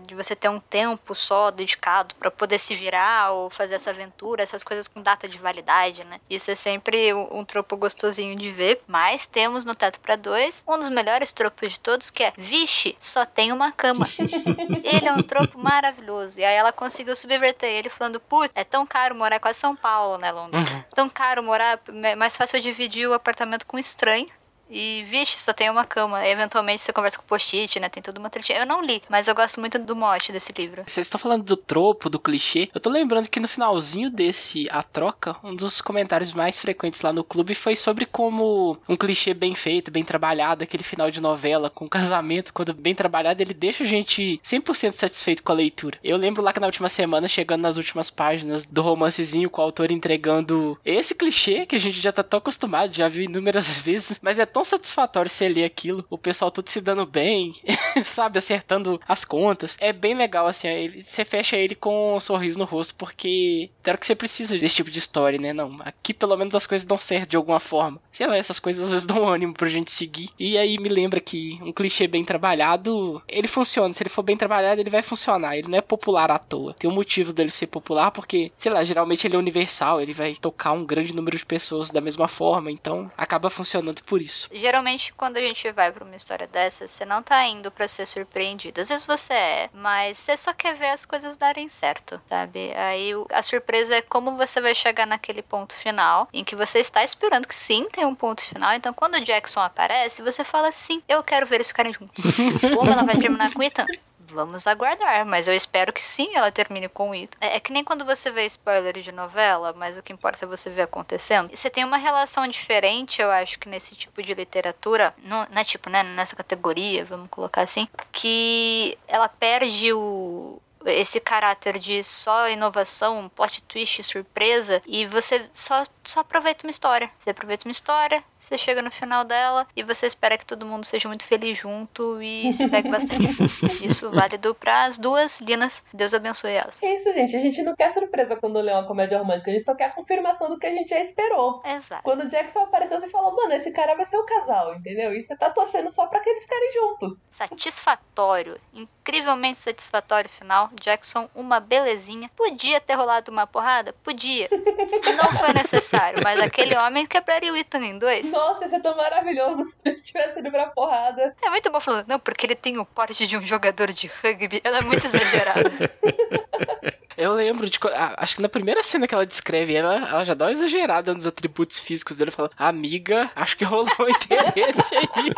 de 0.05 0.15
você 0.15 0.35
ter 0.35 0.49
um 0.49 0.59
tempo 0.59 1.15
só 1.15 1.51
dedicado 1.51 2.15
para 2.15 2.31
poder 2.31 2.59
se 2.59 2.75
virar 2.75 3.31
ou 3.31 3.49
fazer 3.49 3.75
essa 3.75 3.89
aventura, 3.89 4.43
essas 4.43 4.63
coisas 4.63 4.87
com 4.87 5.01
data 5.01 5.18
data 5.19 5.27
de 5.27 5.37
validade, 5.37 6.03
né? 6.05 6.19
Isso 6.29 6.49
é 6.49 6.55
sempre 6.55 7.13
um, 7.13 7.39
um 7.39 7.45
tropo 7.45 7.75
gostosinho 7.75 8.37
de 8.37 8.49
ver. 8.51 8.81
Mas 8.87 9.25
temos 9.25 9.65
no 9.65 9.75
Teto 9.75 9.99
para 9.99 10.15
Dois 10.15 10.63
um 10.65 10.77
dos 10.77 10.89
melhores 10.89 11.31
tropos 11.31 11.73
de 11.73 11.79
todos, 11.79 12.09
que 12.09 12.23
é 12.23 12.33
Vixe, 12.37 12.95
só 12.99 13.25
tem 13.25 13.51
uma 13.51 13.71
cama. 13.71 14.05
ele 14.83 15.07
é 15.07 15.13
um 15.13 15.21
tropo 15.21 15.59
maravilhoso. 15.59 16.39
E 16.39 16.45
aí 16.45 16.55
ela 16.55 16.71
conseguiu 16.71 17.15
subverter 17.15 17.69
ele 17.69 17.89
falando, 17.89 18.19
putz, 18.19 18.51
é 18.55 18.63
tão 18.63 18.85
caro 18.85 19.13
morar 19.15 19.39
quase 19.39 19.59
São 19.59 19.75
Paulo, 19.75 20.17
né, 20.17 20.31
Londres? 20.31 20.69
Uhum. 20.73 20.83
Tão 20.95 21.09
caro 21.09 21.43
morar, 21.43 21.79
é 22.03 22.15
mais 22.15 22.37
fácil 22.37 22.61
dividir 22.61 23.07
o 23.07 23.13
apartamento 23.13 23.65
com 23.65 23.77
um 23.77 23.79
estranho. 23.79 24.27
E, 24.69 25.03
vixe, 25.09 25.39
só 25.39 25.51
tem 25.51 25.69
uma 25.69 25.85
cama. 25.85 26.25
Eventualmente 26.27 26.81
você 26.81 26.93
conversa 26.93 27.17
com 27.17 27.23
o 27.23 27.27
post-it, 27.27 27.79
né? 27.79 27.89
Tem 27.89 28.03
toda 28.03 28.19
uma 28.19 28.29
tretinha. 28.29 28.59
Eu 28.59 28.65
não 28.65 28.81
li, 28.81 29.01
mas 29.09 29.27
eu 29.27 29.35
gosto 29.35 29.59
muito 29.59 29.79
do 29.79 29.95
mote 29.95 30.31
desse 30.31 30.53
livro. 30.53 30.83
Vocês 30.85 31.05
estão 31.05 31.19
falando 31.19 31.43
do 31.43 31.57
tropo, 31.57 32.09
do 32.09 32.19
clichê. 32.19 32.69
Eu 32.73 32.79
tô 32.79 32.89
lembrando 32.89 33.29
que 33.29 33.39
no 33.39 33.47
finalzinho 33.47 34.09
desse 34.09 34.67
A 34.69 34.83
Troca, 34.83 35.35
um 35.43 35.55
dos 35.55 35.81
comentários 35.81 36.31
mais 36.31 36.59
frequentes 36.59 37.01
lá 37.01 37.11
no 37.11 37.23
clube 37.23 37.55
foi 37.55 37.75
sobre 37.75 38.05
como 38.05 38.77
um 38.87 38.95
clichê 38.95 39.33
bem 39.33 39.55
feito, 39.55 39.91
bem 39.91 40.03
trabalhado, 40.03 40.63
aquele 40.63 40.83
final 40.83 41.09
de 41.09 41.19
novela 41.19 41.69
com 41.69 41.89
casamento, 41.89 42.53
quando 42.53 42.73
bem 42.73 42.93
trabalhado, 42.93 43.41
ele 43.41 43.53
deixa 43.53 43.83
a 43.83 43.87
gente 43.87 44.39
100% 44.43 44.93
satisfeito 44.93 45.43
com 45.43 45.51
a 45.51 45.55
leitura. 45.55 45.97
Eu 46.03 46.17
lembro 46.17 46.43
lá 46.43 46.53
que 46.53 46.59
na 46.59 46.67
última 46.67 46.89
semana, 46.89 47.27
chegando 47.27 47.61
nas 47.61 47.77
últimas 47.77 48.09
páginas 48.09 48.65
do 48.65 48.81
romancezinho 48.81 49.49
com 49.49 49.61
o 49.61 49.65
autor 49.65 49.91
entregando 49.91 50.77
esse 50.85 51.15
clichê 51.15 51.65
que 51.65 51.75
a 51.75 51.79
gente 51.79 51.99
já 51.99 52.11
tá 52.11 52.23
tão 52.23 52.37
acostumado, 52.37 52.95
já 52.95 53.07
viu 53.07 53.23
inúmeras 53.23 53.77
vezes, 53.79 54.19
mas 54.21 54.39
é 54.39 54.45
tão 54.45 54.58
satisfatório 54.63 55.29
você 55.29 55.47
ler 55.47 55.65
aquilo, 55.65 56.05
o 56.09 56.17
pessoal 56.17 56.51
tudo 56.51 56.69
se 56.69 56.81
dando 56.81 57.05
bem, 57.05 57.53
sabe, 58.03 58.37
acertando 58.37 58.99
as 59.07 59.25
contas. 59.25 59.77
É 59.79 59.91
bem 59.91 60.13
legal, 60.13 60.47
assim, 60.47 60.67
ele, 60.67 61.01
você 61.01 61.25
fecha 61.25 61.55
ele 61.55 61.75
com 61.75 62.15
um 62.15 62.19
sorriso 62.19 62.59
no 62.59 62.65
rosto, 62.65 62.95
porque 62.95 63.69
hora 63.89 63.97
que 63.97 64.05
você 64.05 64.15
precisa 64.15 64.57
desse 64.57 64.75
tipo 64.75 64.91
de 64.91 64.99
história, 64.99 65.39
né? 65.39 65.53
Não, 65.53 65.79
aqui 65.81 66.13
pelo 66.13 66.35
menos 66.37 66.55
as 66.55 66.65
coisas 66.65 66.85
dão 66.85 66.97
certo 66.97 67.31
de 67.31 67.37
alguma 67.37 67.59
forma. 67.59 67.99
Sei 68.11 68.27
lá, 68.27 68.37
essas 68.37 68.59
coisas 68.59 68.85
às 68.85 68.91
vezes 68.91 69.05
dão 69.05 69.27
ânimo 69.27 69.53
pra 69.53 69.67
gente 69.67 69.91
seguir. 69.91 70.29
E 70.39 70.57
aí 70.57 70.77
me 70.77 70.89
lembra 70.89 71.19
que 71.19 71.59
um 71.61 71.71
clichê 71.71 72.07
bem 72.07 72.23
trabalhado, 72.23 73.21
ele 73.27 73.47
funciona. 73.47 73.93
Se 73.93 74.03
ele 74.03 74.09
for 74.09 74.23
bem 74.23 74.37
trabalhado, 74.37 74.79
ele 74.79 74.89
vai 74.89 75.01
funcionar. 75.01 75.57
Ele 75.57 75.67
não 75.67 75.77
é 75.77 75.81
popular 75.81 76.31
à 76.31 76.37
toa. 76.37 76.73
Tem 76.73 76.89
um 76.89 76.93
motivo 76.93 77.33
dele 77.33 77.51
ser 77.51 77.67
popular, 77.67 78.11
porque, 78.11 78.51
sei 78.57 78.71
lá, 78.71 78.83
geralmente 78.83 79.25
ele 79.25 79.35
é 79.35 79.39
universal, 79.39 79.99
ele 79.99 80.13
vai 80.13 80.35
tocar 80.35 80.71
um 80.71 80.85
grande 80.85 81.15
número 81.15 81.37
de 81.37 81.45
pessoas 81.45 81.89
da 81.89 82.01
mesma 82.01 82.27
forma, 82.27 82.71
então 82.71 83.11
acaba 83.17 83.49
funcionando 83.49 84.03
por 84.03 84.21
isso 84.21 84.48
geralmente 84.51 85.13
quando 85.13 85.37
a 85.37 85.41
gente 85.41 85.71
vai 85.71 85.91
para 85.91 86.03
uma 86.03 86.15
história 86.15 86.47
dessa, 86.47 86.87
você 86.87 87.05
não 87.05 87.21
tá 87.21 87.45
indo 87.45 87.71
para 87.71 87.87
ser 87.87 88.05
surpreendido. 88.05 88.81
Às 88.81 88.89
vezes 88.89 89.05
você 89.05 89.33
é, 89.33 89.69
mas 89.73 90.17
você 90.17 90.37
só 90.37 90.53
quer 90.53 90.75
ver 90.75 90.89
as 90.89 91.05
coisas 91.05 91.35
darem 91.35 91.69
certo, 91.69 92.21
sabe? 92.27 92.73
Aí 92.73 93.11
a 93.31 93.43
surpresa 93.43 93.95
é 93.95 94.01
como 94.01 94.37
você 94.37 94.61
vai 94.61 94.75
chegar 94.75 95.05
naquele 95.05 95.41
ponto 95.41 95.73
final, 95.73 96.27
em 96.33 96.43
que 96.43 96.55
você 96.55 96.79
está 96.79 97.03
esperando 97.03 97.47
que 97.47 97.55
sim, 97.55 97.87
tem 97.91 98.05
um 98.05 98.15
ponto 98.15 98.41
final. 98.41 98.73
Então 98.73 98.93
quando 98.93 99.15
o 99.15 99.21
Jackson 99.21 99.61
aparece, 99.61 100.21
você 100.21 100.43
fala 100.43 100.71
sim, 100.71 101.01
eu 101.07 101.23
quero 101.23 101.45
ver 101.45 101.55
eles 101.55 101.67
ficarem 101.67 101.93
juntos. 101.93 102.23
como 102.75 102.89
ela 102.89 103.03
vai 103.03 103.17
terminar 103.17 103.53
com 103.53 103.59
o 103.59 103.63
Ethan? 103.63 103.85
Vamos 104.31 104.67
aguardar, 104.67 105.25
mas 105.25 105.47
eu 105.47 105.53
espero 105.53 105.93
que 105.93 106.03
sim 106.03 106.35
ela 106.35 106.51
termine 106.51 106.87
com 106.87 107.13
isso. 107.13 107.31
É, 107.39 107.55
é, 107.55 107.59
que 107.59 107.71
nem 107.71 107.83
quando 107.83 108.05
você 108.05 108.31
vê 108.31 108.45
spoiler 108.45 108.99
de 109.01 109.11
novela, 109.11 109.73
mas 109.73 109.97
o 109.97 110.03
que 110.03 110.13
importa 110.13 110.45
é 110.45 110.47
você 110.47 110.69
ver 110.69 110.83
acontecendo. 110.83 111.49
Você 111.55 111.69
tem 111.69 111.83
uma 111.83 111.97
relação 111.97 112.47
diferente, 112.47 113.21
eu 113.21 113.31
acho, 113.31 113.59
que 113.59 113.69
nesse 113.69 113.95
tipo 113.95 114.21
de 114.21 114.33
literatura, 114.33 115.13
no, 115.23 115.45
né, 115.49 115.63
tipo, 115.63 115.89
né, 115.89 116.03
nessa 116.03 116.35
categoria, 116.35 117.05
vamos 117.05 117.29
colocar 117.29 117.61
assim, 117.61 117.87
que 118.11 118.97
ela 119.07 119.27
perde 119.27 119.91
o, 119.93 120.61
esse 120.85 121.19
caráter 121.19 121.77
de 121.77 122.03
só 122.03 122.49
inovação, 122.49 123.29
plot 123.35 123.61
twist, 123.63 124.03
surpresa, 124.03 124.81
e 124.85 125.05
você 125.05 125.49
só, 125.53 125.85
só 126.03 126.21
aproveita 126.21 126.65
uma 126.65 126.71
história. 126.71 127.09
Você 127.17 127.31
aproveita 127.31 127.67
uma 127.67 127.71
história, 127.71 128.23
você 128.39 128.57
chega 128.57 128.81
no 128.81 128.91
final 128.91 129.23
dela 129.23 129.67
e 129.75 129.83
você 129.83 130.05
espera 130.05 130.37
que 130.37 130.45
todo 130.45 130.65
mundo 130.65 130.85
seja 130.85 131.07
muito 131.07 131.25
feliz 131.27 131.57
junto 131.57 132.21
e 132.21 132.51
se 132.53 132.67
pegue 132.67 132.89
bastante. 132.89 133.43
Isso 133.85 134.09
válido 134.11 134.55
para 134.55 134.85
as 134.85 134.97
duas 134.97 135.39
Linas. 135.39 135.83
Deus 135.93 136.13
abençoe 136.13 136.51
elas. 136.51 136.81
É 136.81 136.95
isso, 136.95 137.11
gente. 137.13 137.35
A 137.35 137.39
gente 137.39 137.61
não 137.63 137.75
quer 137.75 137.91
surpresa 137.91 138.35
quando 138.35 138.59
lê 138.59 138.71
uma 138.71 138.85
comédia 138.85 139.17
romântica. 139.17 139.51
A 139.51 139.53
gente 139.53 139.65
só 139.65 139.75
quer 139.75 139.85
a 139.85 139.91
confirmação 139.91 140.49
do 140.49 140.57
que 140.57 140.65
a 140.65 140.71
gente 140.73 140.89
já 140.89 140.99
esperou. 140.99 141.61
Exato. 141.65 142.03
Quando 142.03 142.23
o 142.23 142.27
Jackson 142.27 142.59
apareceu, 142.59 142.99
você 142.99 143.09
falou, 143.09 143.35
mano, 143.35 143.53
esse 143.53 143.71
cara 143.71 143.95
vai 143.95 144.05
ser 144.05 144.17
o 144.17 144.25
casal, 144.25 144.75
entendeu? 144.75 145.13
E 145.13 145.21
você 145.21 145.35
tá 145.35 145.49
torcendo 145.49 145.91
só 145.91 146.07
pra 146.07 146.19
que 146.21 146.29
eles 146.29 146.43
ficarem 146.43 146.71
juntos. 146.71 147.17
Satisfatório. 147.31 148.59
Incrivelmente 148.73 149.59
satisfatório 149.59 150.29
final. 150.29 150.69
Jackson, 150.81 151.29
uma 151.35 151.59
belezinha. 151.59 152.29
Podia 152.35 152.79
ter 152.79 152.95
rolado 152.95 153.31
uma 153.31 153.45
porrada? 153.45 153.93
Podia. 154.03 154.49
Não 154.51 155.39
foi 155.39 155.53
necessário, 155.53 156.21
mas 156.23 156.39
aquele 156.39 156.75
homem 156.75 157.05
quebraria 157.05 157.51
o 157.51 157.57
Ethan 157.57 157.79
em 157.85 157.97
dois. 157.97 158.28
Nossa, 158.31 158.63
ia 158.63 158.69
ser 158.69 158.79
tão 158.81 158.95
maravilhoso 158.95 159.63
se 159.69 159.79
ele 159.85 160.01
tivesse 160.01 160.39
ido 160.39 160.51
pra 160.51 160.67
porrada. 160.67 161.35
É 161.41 161.49
muito 161.49 161.71
bom 161.71 161.79
falando, 161.79 162.07
não, 162.07 162.19
porque 162.19 162.45
ele 162.45 162.55
tem 162.55 162.77
o 162.77 162.85
porte 162.85 163.27
de 163.27 163.37
um 163.37 163.45
jogador 163.45 163.91
de 163.91 164.07
rugby. 164.21 164.61
Ela 164.63 164.79
é 164.79 164.81
muito 164.81 165.05
exagerada. 165.05 165.69
Eu 167.19 167.33
lembro 167.33 167.69
de. 167.69 167.77
Acho 168.15 168.37
que 168.37 168.41
na 168.41 168.47
primeira 168.47 168.81
cena 168.81 169.05
que 169.05 169.13
ela 169.13 169.25
descreve, 169.25 169.75
ela, 169.75 169.95
ela 169.95 170.23
já 170.23 170.33
dá 170.33 170.45
uma 170.45 170.53
exagerada 170.53 171.13
nos 171.13 171.27
atributos 171.27 171.77
físicos 171.77 172.15
dele. 172.15 172.31
Fala, 172.31 172.49
amiga, 172.57 173.29
acho 173.35 173.57
que 173.57 173.65
rolou 173.65 173.93
um 173.99 174.07
interesse 174.07 174.95
aí. 174.95 175.33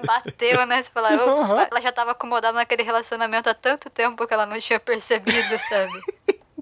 Bateu, 0.06 0.64
né? 0.64 0.82
Você 0.82 0.90
fala, 0.90 1.10
uhum. 1.10 1.60
ela 1.70 1.80
já 1.82 1.92
tava 1.92 2.12
acomodada 2.12 2.56
naquele 2.56 2.82
relacionamento 2.82 3.48
há 3.50 3.54
tanto 3.54 3.90
tempo 3.90 4.26
que 4.26 4.32
ela 4.32 4.46
não 4.46 4.58
tinha 4.58 4.80
percebido, 4.80 5.58
sabe? 5.68 6.00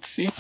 Sim. 0.00 0.32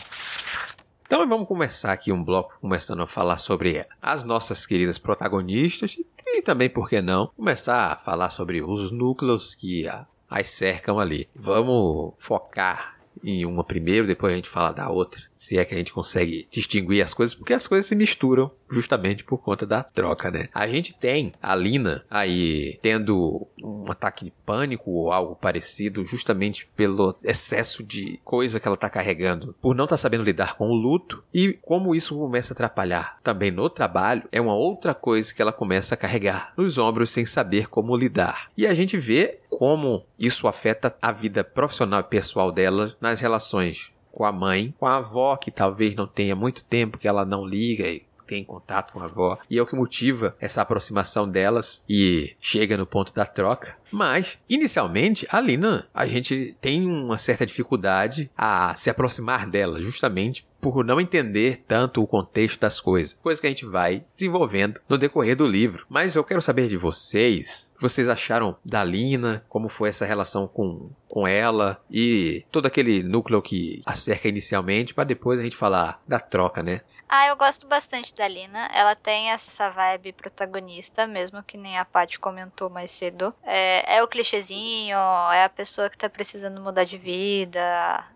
Então 1.12 1.28
vamos 1.28 1.46
começar 1.46 1.92
aqui 1.92 2.10
um 2.10 2.24
bloco 2.24 2.56
começando 2.58 3.02
a 3.02 3.06
falar 3.06 3.36
sobre 3.36 3.86
as 4.00 4.24
nossas 4.24 4.64
queridas 4.64 4.96
protagonistas 4.96 5.98
e 6.26 6.40
também, 6.40 6.70
por 6.70 6.88
que 6.88 7.02
não, 7.02 7.26
começar 7.36 7.92
a 7.92 7.96
falar 7.96 8.30
sobre 8.30 8.62
os 8.62 8.90
núcleos 8.90 9.54
que 9.54 9.86
as 10.30 10.48
cercam 10.48 10.98
ali. 10.98 11.28
Vamos 11.36 12.14
focar 12.16 12.96
em 13.22 13.44
uma 13.44 13.62
primeiro, 13.62 14.06
depois 14.06 14.32
a 14.32 14.36
gente 14.36 14.48
fala 14.48 14.72
da 14.72 14.88
outra. 14.88 15.20
Se 15.34 15.58
é 15.58 15.66
que 15.66 15.74
a 15.74 15.76
gente 15.76 15.92
consegue 15.92 16.48
distinguir 16.50 17.04
as 17.04 17.12
coisas, 17.12 17.34
porque 17.34 17.52
as 17.52 17.66
coisas 17.66 17.84
se 17.84 17.94
misturam 17.94 18.50
justamente 18.72 19.24
por 19.24 19.38
conta 19.38 19.66
da 19.66 19.82
troca, 19.82 20.30
né? 20.30 20.48
A 20.54 20.66
gente 20.66 20.94
tem 20.94 21.32
a 21.42 21.54
Lina 21.54 22.04
aí 22.10 22.78
tendo 22.82 23.46
um 23.62 23.90
ataque 23.90 24.24
de 24.24 24.32
pânico 24.44 24.90
ou 24.90 25.12
algo 25.12 25.36
parecido, 25.36 26.04
justamente 26.04 26.68
pelo 26.74 27.16
excesso 27.22 27.82
de 27.82 28.20
coisa 28.24 28.58
que 28.58 28.66
ela 28.66 28.76
tá 28.76 28.88
carregando, 28.88 29.54
por 29.60 29.74
não 29.74 29.84
estar 29.84 29.96
tá 29.96 30.00
sabendo 30.00 30.24
lidar 30.24 30.56
com 30.56 30.68
o 30.68 30.74
luto 30.74 31.22
e 31.32 31.52
como 31.62 31.94
isso 31.94 32.16
começa 32.16 32.52
a 32.52 32.54
atrapalhar 32.54 33.18
também 33.22 33.50
no 33.50 33.68
trabalho, 33.68 34.28
é 34.32 34.40
uma 34.40 34.54
outra 34.54 34.94
coisa 34.94 35.32
que 35.32 35.42
ela 35.42 35.52
começa 35.52 35.94
a 35.94 35.98
carregar 35.98 36.52
nos 36.56 36.78
ombros 36.78 37.10
sem 37.10 37.26
saber 37.26 37.68
como 37.68 37.96
lidar. 37.96 38.50
E 38.56 38.66
a 38.66 38.74
gente 38.74 38.96
vê 38.96 39.40
como 39.50 40.04
isso 40.18 40.46
afeta 40.48 40.96
a 41.00 41.12
vida 41.12 41.44
profissional 41.44 42.00
e 42.00 42.04
pessoal 42.04 42.50
dela 42.50 42.96
nas 43.00 43.20
relações 43.20 43.92
com 44.12 44.24
a 44.24 44.32
mãe, 44.32 44.74
com 44.78 44.86
a 44.86 44.96
avó, 44.96 45.36
que 45.36 45.50
talvez 45.50 45.94
não 45.96 46.06
tenha 46.06 46.36
muito 46.36 46.62
tempo 46.64 46.98
que 46.98 47.08
ela 47.08 47.24
não 47.24 47.46
liga 47.46 47.88
e 47.88 48.04
tem 48.26 48.44
contato 48.44 48.92
com 48.92 49.00
a 49.00 49.04
avó. 49.04 49.38
E 49.48 49.58
é 49.58 49.62
o 49.62 49.66
que 49.66 49.76
motiva 49.76 50.36
essa 50.40 50.62
aproximação 50.62 51.28
delas 51.28 51.84
e 51.88 52.34
chega 52.40 52.76
no 52.76 52.86
ponto 52.86 53.14
da 53.14 53.26
troca. 53.26 53.76
Mas, 53.90 54.38
inicialmente, 54.48 55.26
a 55.30 55.38
Lina, 55.38 55.86
a 55.92 56.06
gente 56.06 56.56
tem 56.60 56.86
uma 56.86 57.18
certa 57.18 57.44
dificuldade 57.44 58.30
a 58.36 58.74
se 58.74 58.88
aproximar 58.88 59.46
dela, 59.46 59.82
justamente 59.82 60.46
por 60.62 60.84
não 60.84 61.00
entender 61.00 61.64
tanto 61.66 62.00
o 62.00 62.06
contexto 62.06 62.60
das 62.60 62.80
coisas, 62.80 63.18
coisa 63.20 63.40
que 63.40 63.48
a 63.48 63.50
gente 63.50 63.66
vai 63.66 64.04
desenvolvendo 64.12 64.80
no 64.88 64.96
decorrer 64.96 65.36
do 65.36 65.44
livro. 65.44 65.84
Mas 65.88 66.14
eu 66.14 66.22
quero 66.22 66.40
saber 66.40 66.68
de 66.68 66.76
vocês, 66.76 67.72
o 67.74 67.78
que 67.78 67.82
vocês 67.82 68.08
acharam 68.08 68.56
da 68.64 68.84
Lina, 68.84 69.44
como 69.48 69.68
foi 69.68 69.88
essa 69.88 70.06
relação 70.06 70.46
com, 70.46 70.88
com 71.08 71.26
ela 71.26 71.82
e 71.90 72.44
todo 72.52 72.66
aquele 72.66 73.02
núcleo 73.02 73.42
que 73.42 73.82
a 73.84 73.96
cerca 73.96 74.28
inicialmente, 74.28 74.94
para 74.94 75.02
depois 75.02 75.40
a 75.40 75.42
gente 75.42 75.56
falar 75.56 76.00
da 76.06 76.20
troca, 76.20 76.62
né? 76.62 76.82
Ah, 77.14 77.26
eu 77.26 77.36
gosto 77.36 77.66
bastante 77.66 78.14
da 78.14 78.26
Lina. 78.26 78.70
Ela 78.72 78.96
tem 78.96 79.30
essa 79.32 79.68
vibe 79.68 80.14
protagonista, 80.14 81.06
mesmo 81.06 81.42
que 81.42 81.58
nem 81.58 81.76
a 81.76 81.84
Paty 81.84 82.18
comentou 82.18 82.70
mais 82.70 82.90
cedo. 82.90 83.34
É, 83.42 83.96
é, 83.96 84.02
o 84.02 84.08
clichêzinho, 84.08 84.96
é 85.30 85.44
a 85.44 85.48
pessoa 85.50 85.90
que 85.90 85.98
tá 85.98 86.08
precisando 86.08 86.58
mudar 86.62 86.84
de 86.84 86.96
vida, 86.96 87.60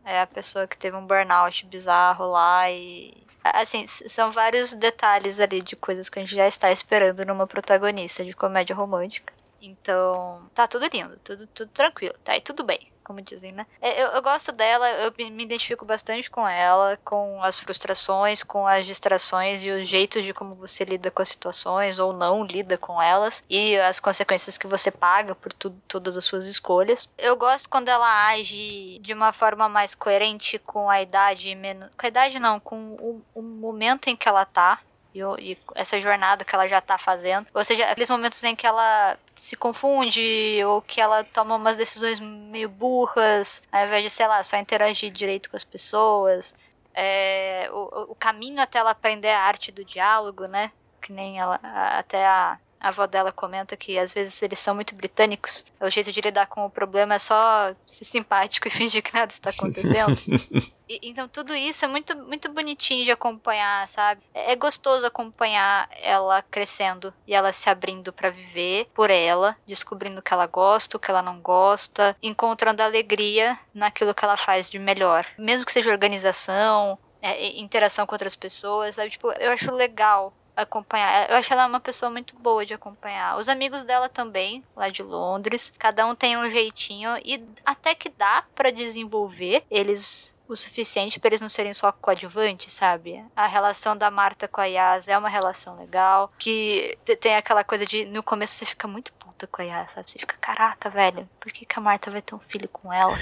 é 0.02 0.22
a 0.22 0.26
pessoa 0.26 0.66
que 0.66 0.78
teve 0.78 0.96
um 0.96 1.06
burnout 1.06 1.66
bizarro 1.66 2.24
lá 2.24 2.70
e. 2.70 3.12
Assim, 3.44 3.86
são 3.86 4.32
vários 4.32 4.72
detalhes 4.72 5.40
ali 5.40 5.60
de 5.60 5.76
coisas 5.76 6.08
que 6.08 6.18
a 6.18 6.22
gente 6.22 6.34
já 6.34 6.48
está 6.48 6.72
esperando 6.72 7.22
numa 7.26 7.46
protagonista 7.46 8.24
de 8.24 8.32
comédia 8.32 8.74
romântica. 8.74 9.30
Então, 9.60 10.48
tá 10.54 10.66
tudo 10.66 10.86
lindo, 10.86 11.18
tudo, 11.18 11.46
tudo 11.48 11.70
tranquilo, 11.70 12.14
tá 12.24 12.32
aí 12.32 12.40
tudo 12.40 12.64
bem 12.64 12.95
como 13.06 13.22
dizem, 13.22 13.52
né? 13.52 13.64
É, 13.80 14.02
eu, 14.02 14.08
eu 14.08 14.22
gosto 14.22 14.50
dela, 14.50 14.90
eu 14.90 15.12
me 15.16 15.44
identifico 15.44 15.84
bastante 15.84 16.28
com 16.28 16.46
ela, 16.46 16.98
com 17.04 17.40
as 17.40 17.60
frustrações, 17.60 18.42
com 18.42 18.66
as 18.66 18.84
distrações 18.84 19.62
e 19.62 19.70
os 19.70 19.88
jeitos 19.88 20.24
de 20.24 20.34
como 20.34 20.56
você 20.56 20.84
lida 20.84 21.08
com 21.08 21.22
as 21.22 21.28
situações 21.28 22.00
ou 22.00 22.12
não 22.12 22.44
lida 22.44 22.76
com 22.76 23.00
elas 23.00 23.44
e 23.48 23.78
as 23.78 24.00
consequências 24.00 24.58
que 24.58 24.66
você 24.66 24.90
paga 24.90 25.36
por 25.36 25.52
tudo, 25.52 25.80
todas 25.86 26.16
as 26.16 26.24
suas 26.24 26.46
escolhas. 26.46 27.08
Eu 27.16 27.36
gosto 27.36 27.68
quando 27.68 27.88
ela 27.88 28.28
age 28.28 28.98
de 29.00 29.14
uma 29.14 29.32
forma 29.32 29.68
mais 29.68 29.94
coerente 29.94 30.58
com 30.58 30.90
a 30.90 31.00
idade 31.00 31.54
menos. 31.54 31.88
Com 31.96 32.06
a 32.06 32.08
idade 32.08 32.40
não, 32.40 32.58
com 32.58 32.76
o, 32.98 33.22
o 33.34 33.42
momento 33.42 34.08
em 34.08 34.16
que 34.16 34.28
ela 34.28 34.44
tá 34.44 34.80
e, 35.16 35.52
e 35.52 35.58
essa 35.74 35.98
jornada 36.00 36.44
que 36.44 36.54
ela 36.54 36.68
já 36.68 36.80
tá 36.80 36.98
fazendo. 36.98 37.46
Ou 37.54 37.64
seja, 37.64 37.84
aqueles 37.84 38.10
momentos 38.10 38.42
em 38.44 38.54
que 38.54 38.66
ela 38.66 39.18
se 39.36 39.56
confunde 39.56 40.62
ou 40.64 40.82
que 40.82 41.00
ela 41.00 41.24
toma 41.24 41.56
umas 41.56 41.76
decisões 41.76 42.18
meio 42.18 42.68
burras, 42.68 43.62
ao 43.70 43.86
invés 43.86 44.02
de, 44.02 44.10
sei 44.10 44.26
lá, 44.26 44.42
só 44.42 44.56
interagir 44.56 45.12
direito 45.12 45.50
com 45.50 45.56
as 45.56 45.64
pessoas. 45.64 46.54
É, 46.94 47.68
o, 47.72 48.12
o 48.12 48.14
caminho 48.14 48.60
até 48.60 48.78
ela 48.78 48.90
aprender 48.90 49.28
a 49.28 49.42
arte 49.42 49.70
do 49.70 49.84
diálogo, 49.84 50.46
né? 50.46 50.72
Que 51.00 51.12
nem 51.12 51.38
ela, 51.38 51.60
até 51.62 52.26
a, 52.26 52.58
a 52.80 52.88
avó 52.88 53.06
dela 53.06 53.32
comenta 53.32 53.76
que 53.76 53.98
às 53.98 54.12
vezes 54.12 54.40
eles 54.42 54.58
são 54.58 54.74
muito 54.74 54.94
britânicos. 54.94 55.64
O 55.80 55.90
jeito 55.90 56.12
de 56.12 56.20
lidar 56.20 56.46
com 56.46 56.64
o 56.64 56.70
problema 56.70 57.14
é 57.14 57.18
só 57.18 57.74
ser 57.86 58.04
simpático 58.04 58.68
e 58.68 58.70
fingir 58.72 59.02
que 59.02 59.14
nada 59.14 59.32
está 59.32 59.50
acontecendo. 59.50 60.16
e, 60.88 61.10
então 61.10 61.28
tudo 61.28 61.54
isso 61.54 61.84
é 61.84 61.88
muito, 61.88 62.16
muito 62.16 62.50
bonitinho 62.50 63.04
de 63.04 63.10
acompanhar, 63.10 63.88
sabe? 63.88 64.22
É, 64.34 64.52
é 64.52 64.56
gostoso 64.56 65.06
acompanhar 65.06 65.88
ela 66.02 66.42
crescendo 66.42 67.12
e 67.26 67.34
ela 67.34 67.52
se 67.52 67.68
abrindo 67.68 68.12
para 68.12 68.30
viver 68.30 68.88
por 68.94 69.10
ela, 69.10 69.56
descobrindo 69.66 70.20
o 70.20 70.22
que 70.22 70.32
ela 70.32 70.46
gosta, 70.46 70.96
o 70.96 71.00
que 71.00 71.10
ela 71.10 71.22
não 71.22 71.40
gosta, 71.40 72.16
encontrando 72.22 72.82
alegria 72.82 73.58
naquilo 73.74 74.14
que 74.14 74.24
ela 74.24 74.36
faz 74.36 74.70
de 74.70 74.78
melhor. 74.78 75.26
Mesmo 75.38 75.64
que 75.64 75.72
seja 75.72 75.90
organização, 75.90 76.98
é, 77.20 77.58
interação 77.58 78.06
com 78.06 78.14
outras 78.14 78.36
pessoas, 78.36 78.94
sabe? 78.94 79.10
Tipo, 79.10 79.32
eu 79.32 79.50
acho 79.50 79.72
legal 79.72 80.32
acompanhar. 80.56 81.30
Eu 81.30 81.36
acho 81.36 81.52
ela 81.52 81.66
uma 81.66 81.80
pessoa 81.80 82.10
muito 82.10 82.34
boa 82.36 82.64
de 82.64 82.74
acompanhar. 82.74 83.38
Os 83.38 83.48
amigos 83.48 83.84
dela 83.84 84.08
também, 84.08 84.64
lá 84.74 84.88
de 84.88 85.02
Londres, 85.02 85.72
cada 85.78 86.06
um 86.06 86.14
tem 86.14 86.36
um 86.36 86.50
jeitinho 86.50 87.16
e 87.24 87.44
até 87.64 87.94
que 87.94 88.08
dá 88.08 88.44
para 88.54 88.72
desenvolver 88.72 89.64
eles 89.70 90.34
o 90.48 90.56
suficiente 90.56 91.18
para 91.18 91.30
eles 91.30 91.40
não 91.40 91.48
serem 91.48 91.74
só 91.74 91.90
coadjuvantes, 91.90 92.72
sabe? 92.72 93.24
A 93.34 93.46
relação 93.46 93.96
da 93.96 94.10
Marta 94.10 94.46
com 94.46 94.60
a 94.60 94.66
Yas 94.66 95.08
é 95.08 95.18
uma 95.18 95.28
relação 95.28 95.76
legal, 95.76 96.32
que 96.38 96.96
tem 97.20 97.34
aquela 97.34 97.64
coisa 97.64 97.84
de 97.84 98.04
no 98.04 98.22
começo 98.22 98.54
você 98.54 98.64
fica 98.64 98.86
muito 98.86 99.12
com 99.44 99.60
a 99.60 99.64
Yas, 99.64 99.90
sabe? 99.92 100.08
Você 100.10 100.20
fica, 100.20 100.36
caraca, 100.40 100.88
velho, 100.88 101.28
por 101.40 101.50
que, 101.50 101.66
que 101.66 101.78
a 101.78 101.82
Marta 101.82 102.10
vai 102.10 102.22
ter 102.22 102.34
um 102.34 102.38
filho 102.38 102.68
com 102.68 102.92
ela? 102.92 103.14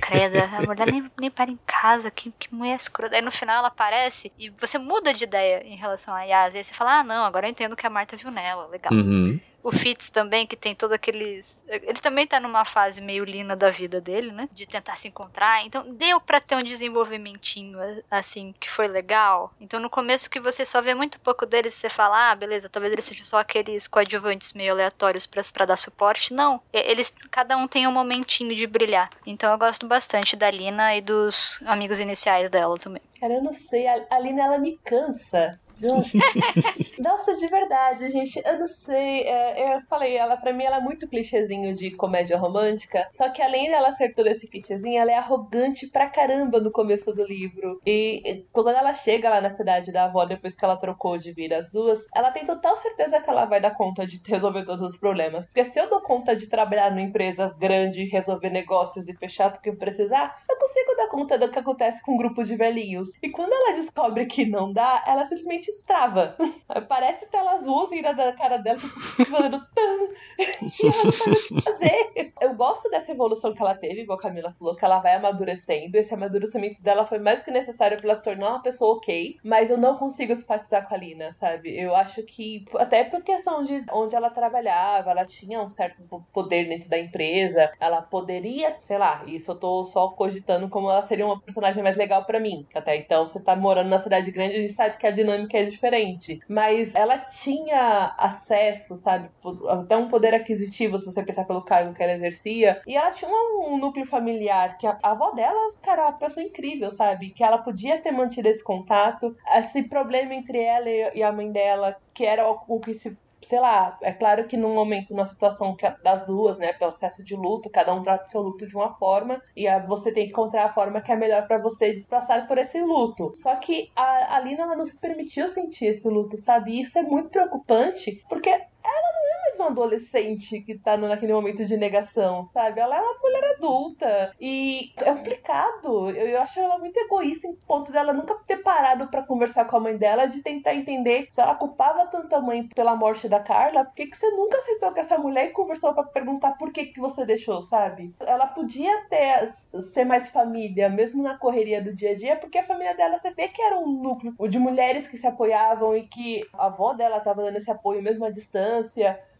Creda, 0.00 0.44
a 0.44 0.62
mulher 0.62 0.90
nem, 0.90 1.10
nem 1.18 1.30
para 1.30 1.50
em 1.50 1.58
casa, 1.66 2.10
que, 2.10 2.30
que 2.38 2.54
mulher 2.54 2.76
escrota. 2.76 3.16
Aí 3.16 3.22
no 3.22 3.32
final 3.32 3.56
ela 3.56 3.68
aparece 3.68 4.30
e 4.38 4.50
você 4.50 4.76
muda 4.78 5.14
de 5.14 5.24
ideia 5.24 5.64
em 5.64 5.76
relação 5.76 6.14
a 6.14 6.22
Yas, 6.24 6.54
e 6.54 6.58
aí 6.58 6.64
você 6.64 6.74
fala, 6.74 7.00
ah, 7.00 7.04
não, 7.04 7.24
agora 7.24 7.46
eu 7.46 7.50
entendo 7.50 7.74
que 7.74 7.86
a 7.86 7.90
Marta 7.90 8.16
viu 8.16 8.30
nela, 8.30 8.66
legal. 8.66 8.92
Uhum. 8.92 9.40
O 9.66 9.72
Fitz 9.72 10.08
também, 10.10 10.46
que 10.46 10.54
tem 10.54 10.76
todo 10.76 10.92
aqueles. 10.92 11.60
Ele 11.66 11.98
também 11.98 12.24
tá 12.24 12.38
numa 12.38 12.64
fase 12.64 13.02
meio 13.02 13.24
lina 13.24 13.56
da 13.56 13.68
vida 13.68 14.00
dele, 14.00 14.30
né? 14.30 14.48
De 14.52 14.64
tentar 14.64 14.94
se 14.94 15.08
encontrar. 15.08 15.66
Então 15.66 15.92
deu 15.92 16.20
para 16.20 16.40
ter 16.40 16.54
um 16.54 16.62
desenvolvimentinho, 16.62 17.76
assim, 18.08 18.54
que 18.60 18.70
foi 18.70 18.86
legal. 18.86 19.52
Então 19.60 19.80
no 19.80 19.90
começo 19.90 20.30
que 20.30 20.38
você 20.38 20.64
só 20.64 20.80
vê 20.80 20.94
muito 20.94 21.18
pouco 21.18 21.44
deles, 21.44 21.74
você 21.74 21.90
fala, 21.90 22.30
ah, 22.30 22.36
beleza, 22.36 22.68
talvez 22.68 22.92
eles 22.92 23.06
sejam 23.06 23.26
só 23.26 23.40
aqueles 23.40 23.88
coadjuvantes 23.88 24.52
meio 24.52 24.72
aleatórios 24.72 25.26
para 25.26 25.66
dar 25.66 25.76
suporte. 25.76 26.32
Não. 26.32 26.62
Eles, 26.72 27.12
cada 27.28 27.56
um 27.56 27.66
tem 27.66 27.88
um 27.88 27.92
momentinho 27.92 28.54
de 28.54 28.68
brilhar. 28.68 29.10
Então 29.26 29.50
eu 29.50 29.58
gosto 29.58 29.84
bastante 29.84 30.36
da 30.36 30.48
Lina 30.48 30.94
e 30.94 31.00
dos 31.00 31.60
amigos 31.66 31.98
iniciais 31.98 32.48
dela 32.48 32.78
também. 32.78 33.02
Cara, 33.20 33.34
eu 33.34 33.42
não 33.42 33.52
sei, 33.52 33.86
a 33.86 34.18
Lina 34.18 34.42
ela 34.44 34.58
me 34.58 34.78
cansa. 34.78 35.58
Nossa, 36.98 37.34
de 37.34 37.46
verdade, 37.48 38.08
gente, 38.08 38.40
eu 38.44 38.58
não 38.58 38.66
sei. 38.66 39.22
É, 39.24 39.76
eu 39.76 39.80
falei, 39.82 40.16
ela 40.16 40.36
para 40.36 40.52
mim 40.52 40.64
ela 40.64 40.76
é 40.78 40.80
muito 40.80 41.08
clichêzinho 41.08 41.74
de 41.74 41.90
comédia 41.90 42.36
romântica. 42.36 43.06
Só 43.10 43.28
que 43.28 43.42
além 43.42 43.70
dela 43.70 43.92
ser 43.92 44.14
todo 44.14 44.26
esse 44.28 44.48
clichêzinho, 44.48 44.98
ela 44.98 45.12
é 45.12 45.16
arrogante 45.16 45.86
pra 45.86 46.08
caramba 46.08 46.60
no 46.60 46.70
começo 46.70 47.12
do 47.12 47.24
livro. 47.24 47.80
E 47.86 48.46
quando 48.52 48.70
ela 48.70 48.94
chega 48.94 49.28
lá 49.28 49.40
na 49.40 49.50
cidade 49.50 49.92
da 49.92 50.04
avó, 50.04 50.24
depois 50.24 50.54
que 50.54 50.64
ela 50.64 50.76
trocou 50.76 51.18
de 51.18 51.32
vida 51.32 51.58
as 51.58 51.70
duas, 51.70 52.06
ela 52.14 52.30
tem 52.30 52.44
total 52.44 52.76
certeza 52.76 53.20
que 53.20 53.28
ela 53.28 53.44
vai 53.44 53.60
dar 53.60 53.74
conta 53.74 54.06
de 54.06 54.20
resolver 54.26 54.64
todos 54.64 54.82
os 54.82 54.98
problemas. 54.98 55.44
Porque 55.44 55.64
se 55.64 55.78
eu 55.78 55.88
dou 55.88 56.00
conta 56.00 56.34
de 56.34 56.46
trabalhar 56.46 56.90
numa 56.90 57.02
empresa 57.02 57.54
grande, 57.58 58.04
resolver 58.04 58.50
negócios 58.50 59.08
e 59.08 59.14
fechar 59.14 59.50
tudo 59.50 59.62
que 59.62 59.70
eu 59.70 59.76
precisar, 59.76 60.36
eu 60.48 60.56
consigo 60.58 60.96
dar 60.96 61.08
conta 61.08 61.38
do 61.38 61.50
que 61.50 61.58
acontece 61.58 62.02
com 62.02 62.12
um 62.12 62.16
grupo 62.16 62.42
de 62.42 62.56
velhinhos. 62.56 63.05
E 63.22 63.30
quando 63.30 63.52
ela 63.52 63.74
descobre 63.74 64.26
que 64.26 64.44
não 64.46 64.72
dá, 64.72 65.02
ela 65.06 65.24
simplesmente 65.24 65.68
estrava. 65.68 66.36
Parece 66.88 67.26
tela 67.26 67.52
azul 67.52 67.84
assim 67.84 68.02
da 68.02 68.32
cara 68.32 68.58
dela, 68.58 68.78
fazendo 69.28 69.60
tan. 69.74 69.96
que 70.76 71.60
fazer. 71.62 72.32
Eu 72.40 72.54
gosto 72.54 72.88
dessa 72.90 73.12
evolução 73.12 73.54
que 73.54 73.62
ela 73.62 73.74
teve, 73.74 74.02
igual 74.02 74.18
a 74.18 74.22
Camila 74.22 74.54
falou, 74.58 74.76
que 74.76 74.84
ela 74.84 74.98
vai 74.98 75.14
amadurecendo. 75.14 75.96
Esse 75.96 76.14
amadurecimento 76.14 76.82
dela 76.82 77.06
foi 77.06 77.18
mais 77.18 77.42
que 77.42 77.50
necessário 77.50 77.96
pra 77.96 78.10
ela 78.10 78.16
se 78.16 78.22
tornar 78.22 78.50
uma 78.50 78.62
pessoa 78.62 78.96
ok. 78.96 79.36
Mas 79.42 79.70
eu 79.70 79.78
não 79.78 79.96
consigo 79.96 80.34
simpatizar 80.34 80.86
com 80.86 80.94
a 80.94 80.98
Lina, 80.98 81.32
sabe? 81.34 81.78
Eu 81.78 81.94
acho 81.94 82.22
que, 82.22 82.64
até 82.74 83.04
por 83.04 83.22
questão 83.22 83.64
de 83.64 83.84
onde 83.92 84.14
ela 84.14 84.30
trabalhava, 84.30 85.10
ela 85.10 85.24
tinha 85.24 85.60
um 85.62 85.68
certo 85.68 86.02
poder 86.32 86.68
dentro 86.68 86.88
da 86.88 86.98
empresa. 86.98 87.70
Ela 87.80 88.02
poderia, 88.02 88.76
sei 88.80 88.98
lá, 88.98 89.22
isso 89.26 89.50
eu 89.52 89.56
tô 89.56 89.84
só 89.84 90.08
cogitando 90.08 90.68
como 90.68 90.90
ela 90.90 91.02
seria 91.02 91.26
uma 91.26 91.40
personagem 91.40 91.82
mais 91.82 91.96
legal 91.96 92.24
para 92.24 92.40
mim. 92.40 92.66
Até 92.74 92.95
então, 92.96 93.26
você 93.26 93.40
tá 93.40 93.54
morando 93.54 93.88
na 93.88 93.98
cidade 93.98 94.30
grande, 94.30 94.56
a 94.56 94.60
gente 94.60 94.72
sabe 94.72 94.96
que 94.96 95.06
a 95.06 95.10
dinâmica 95.10 95.58
é 95.58 95.64
diferente. 95.64 96.40
Mas 96.48 96.94
ela 96.94 97.18
tinha 97.18 98.14
acesso, 98.18 98.96
sabe? 98.96 99.30
Até 99.68 99.96
um 99.96 100.08
poder 100.08 100.34
aquisitivo, 100.34 100.98
se 100.98 101.06
você 101.06 101.22
pensar 101.22 101.44
pelo 101.44 101.62
cargo 101.62 101.94
que 101.94 102.02
ela 102.02 102.12
exercia. 102.12 102.80
E 102.86 102.96
ela 102.96 103.10
tinha 103.10 103.30
um, 103.30 103.76
núcleo 103.76 104.06
familiar 104.06 104.76
que 104.78 104.86
a, 104.86 104.98
a 105.02 105.10
avó 105.10 105.30
dela, 105.32 105.72
cara, 105.82 106.02
é 106.02 106.04
uma 106.06 106.12
pessoa 106.12 106.44
incrível, 106.44 106.90
sabe? 106.92 107.30
Que 107.30 107.44
ela 107.44 107.58
podia 107.58 108.00
ter 108.00 108.12
mantido 108.12 108.48
esse 108.48 108.62
contato. 108.62 109.36
Esse 109.54 109.82
problema 109.82 110.34
entre 110.34 110.58
ela 110.58 110.88
e 110.88 111.22
a 111.22 111.32
mãe 111.32 111.50
dela, 111.50 111.96
que 112.14 112.24
era 112.24 112.50
o, 112.50 112.60
o 112.68 112.80
que 112.80 112.94
se 112.94 113.16
sei 113.46 113.60
lá, 113.60 113.96
é 114.02 114.12
claro 114.12 114.48
que 114.48 114.56
num 114.56 114.74
momento, 114.74 115.10
numa 115.10 115.24
situação 115.24 115.76
das 116.02 116.26
duas, 116.26 116.58
né, 116.58 116.72
processo 116.72 117.24
de 117.24 117.36
luto, 117.36 117.70
cada 117.70 117.94
um 117.94 118.02
trata 118.02 118.26
seu 118.26 118.42
luto 118.42 118.66
de 118.66 118.74
uma 118.74 118.92
forma 118.94 119.40
e 119.56 119.66
você 119.86 120.10
tem 120.10 120.24
que 120.24 120.32
encontrar 120.32 120.64
a 120.64 120.72
forma 120.72 121.00
que 121.00 121.12
é 121.12 121.16
melhor 121.16 121.46
para 121.46 121.58
você 121.58 122.04
passar 122.10 122.48
por 122.48 122.58
esse 122.58 122.80
luto. 122.80 123.30
Só 123.34 123.54
que 123.56 123.88
a, 123.94 124.36
a 124.36 124.40
Lina 124.40 124.64
ela 124.64 124.76
não 124.76 124.84
se 124.84 124.98
permitiu 124.98 125.48
sentir 125.48 125.86
esse 125.86 126.08
luto, 126.08 126.36
sabe? 126.36 126.72
E 126.72 126.80
isso 126.80 126.98
é 126.98 127.02
muito 127.02 127.28
preocupante 127.28 128.20
porque 128.28 128.50
ela 128.86 129.12
não 129.12 129.26
é 129.26 129.42
mais 129.42 129.58
uma 129.58 129.68
adolescente 129.68 130.60
que 130.60 130.78
tá 130.78 130.96
naquele 130.96 131.32
momento 131.32 131.64
de 131.64 131.76
negação, 131.76 132.44
sabe? 132.44 132.80
Ela 132.80 132.96
é 132.96 133.00
uma 133.00 133.18
mulher 133.20 133.44
adulta. 133.56 134.34
E 134.40 134.92
é 134.96 135.12
complicado. 135.12 136.10
Eu, 136.10 136.28
eu 136.28 136.40
acho 136.40 136.60
ela 136.60 136.78
muito 136.78 136.96
egoísta 136.96 137.46
em 137.46 137.54
ponto 137.54 137.90
dela 137.90 138.12
nunca 138.12 138.34
ter 138.46 138.58
parado 138.58 139.08
para 139.08 139.22
conversar 139.22 139.64
com 139.64 139.76
a 139.76 139.80
mãe 139.80 139.96
dela, 139.96 140.26
de 140.26 140.42
tentar 140.42 140.74
entender 140.74 141.28
se 141.30 141.40
ela 141.40 141.54
culpava 141.54 142.06
tanto 142.06 142.34
a 142.34 142.40
mãe 142.40 142.66
pela 142.68 142.96
morte 142.96 143.28
da 143.28 143.40
Carla, 143.40 143.84
por 143.84 143.94
que, 143.94 144.14
você 144.14 144.30
nunca 144.30 144.58
aceitou 144.58 144.92
com 144.92 145.00
essa 145.00 145.18
mulher 145.18 145.46
e 145.46 145.52
conversou 145.52 145.92
para 145.94 146.04
perguntar 146.04 146.52
por 146.52 146.72
que, 146.72 146.86
que 146.86 147.00
você 147.00 147.24
deixou, 147.24 147.62
sabe? 147.62 148.14
Ela 148.20 148.46
podia 148.46 149.04
ter 149.08 149.52
ser 149.80 150.04
mais 150.04 150.28
família, 150.28 150.88
mesmo 150.88 151.22
na 151.22 151.36
correria 151.36 151.82
do 151.82 151.94
dia 151.94 152.12
a 152.12 152.16
dia, 152.16 152.36
porque 152.36 152.58
a 152.58 152.64
família 152.64 152.94
dela 152.94 153.18
você 153.18 153.30
vê 153.30 153.48
que 153.48 153.60
era 153.60 153.78
um 153.78 153.86
núcleo 153.86 154.34
de 154.48 154.58
mulheres 154.58 155.08
que 155.08 155.16
se 155.16 155.26
apoiavam 155.26 155.96
e 155.96 156.06
que 156.06 156.40
a 156.54 156.66
avó 156.66 156.92
dela 156.92 157.20
tava 157.20 157.42
dando 157.42 157.56
esse 157.56 157.70
apoio 157.70 158.02
mesmo 158.02 158.24
à 158.24 158.30
distância. 158.30 158.75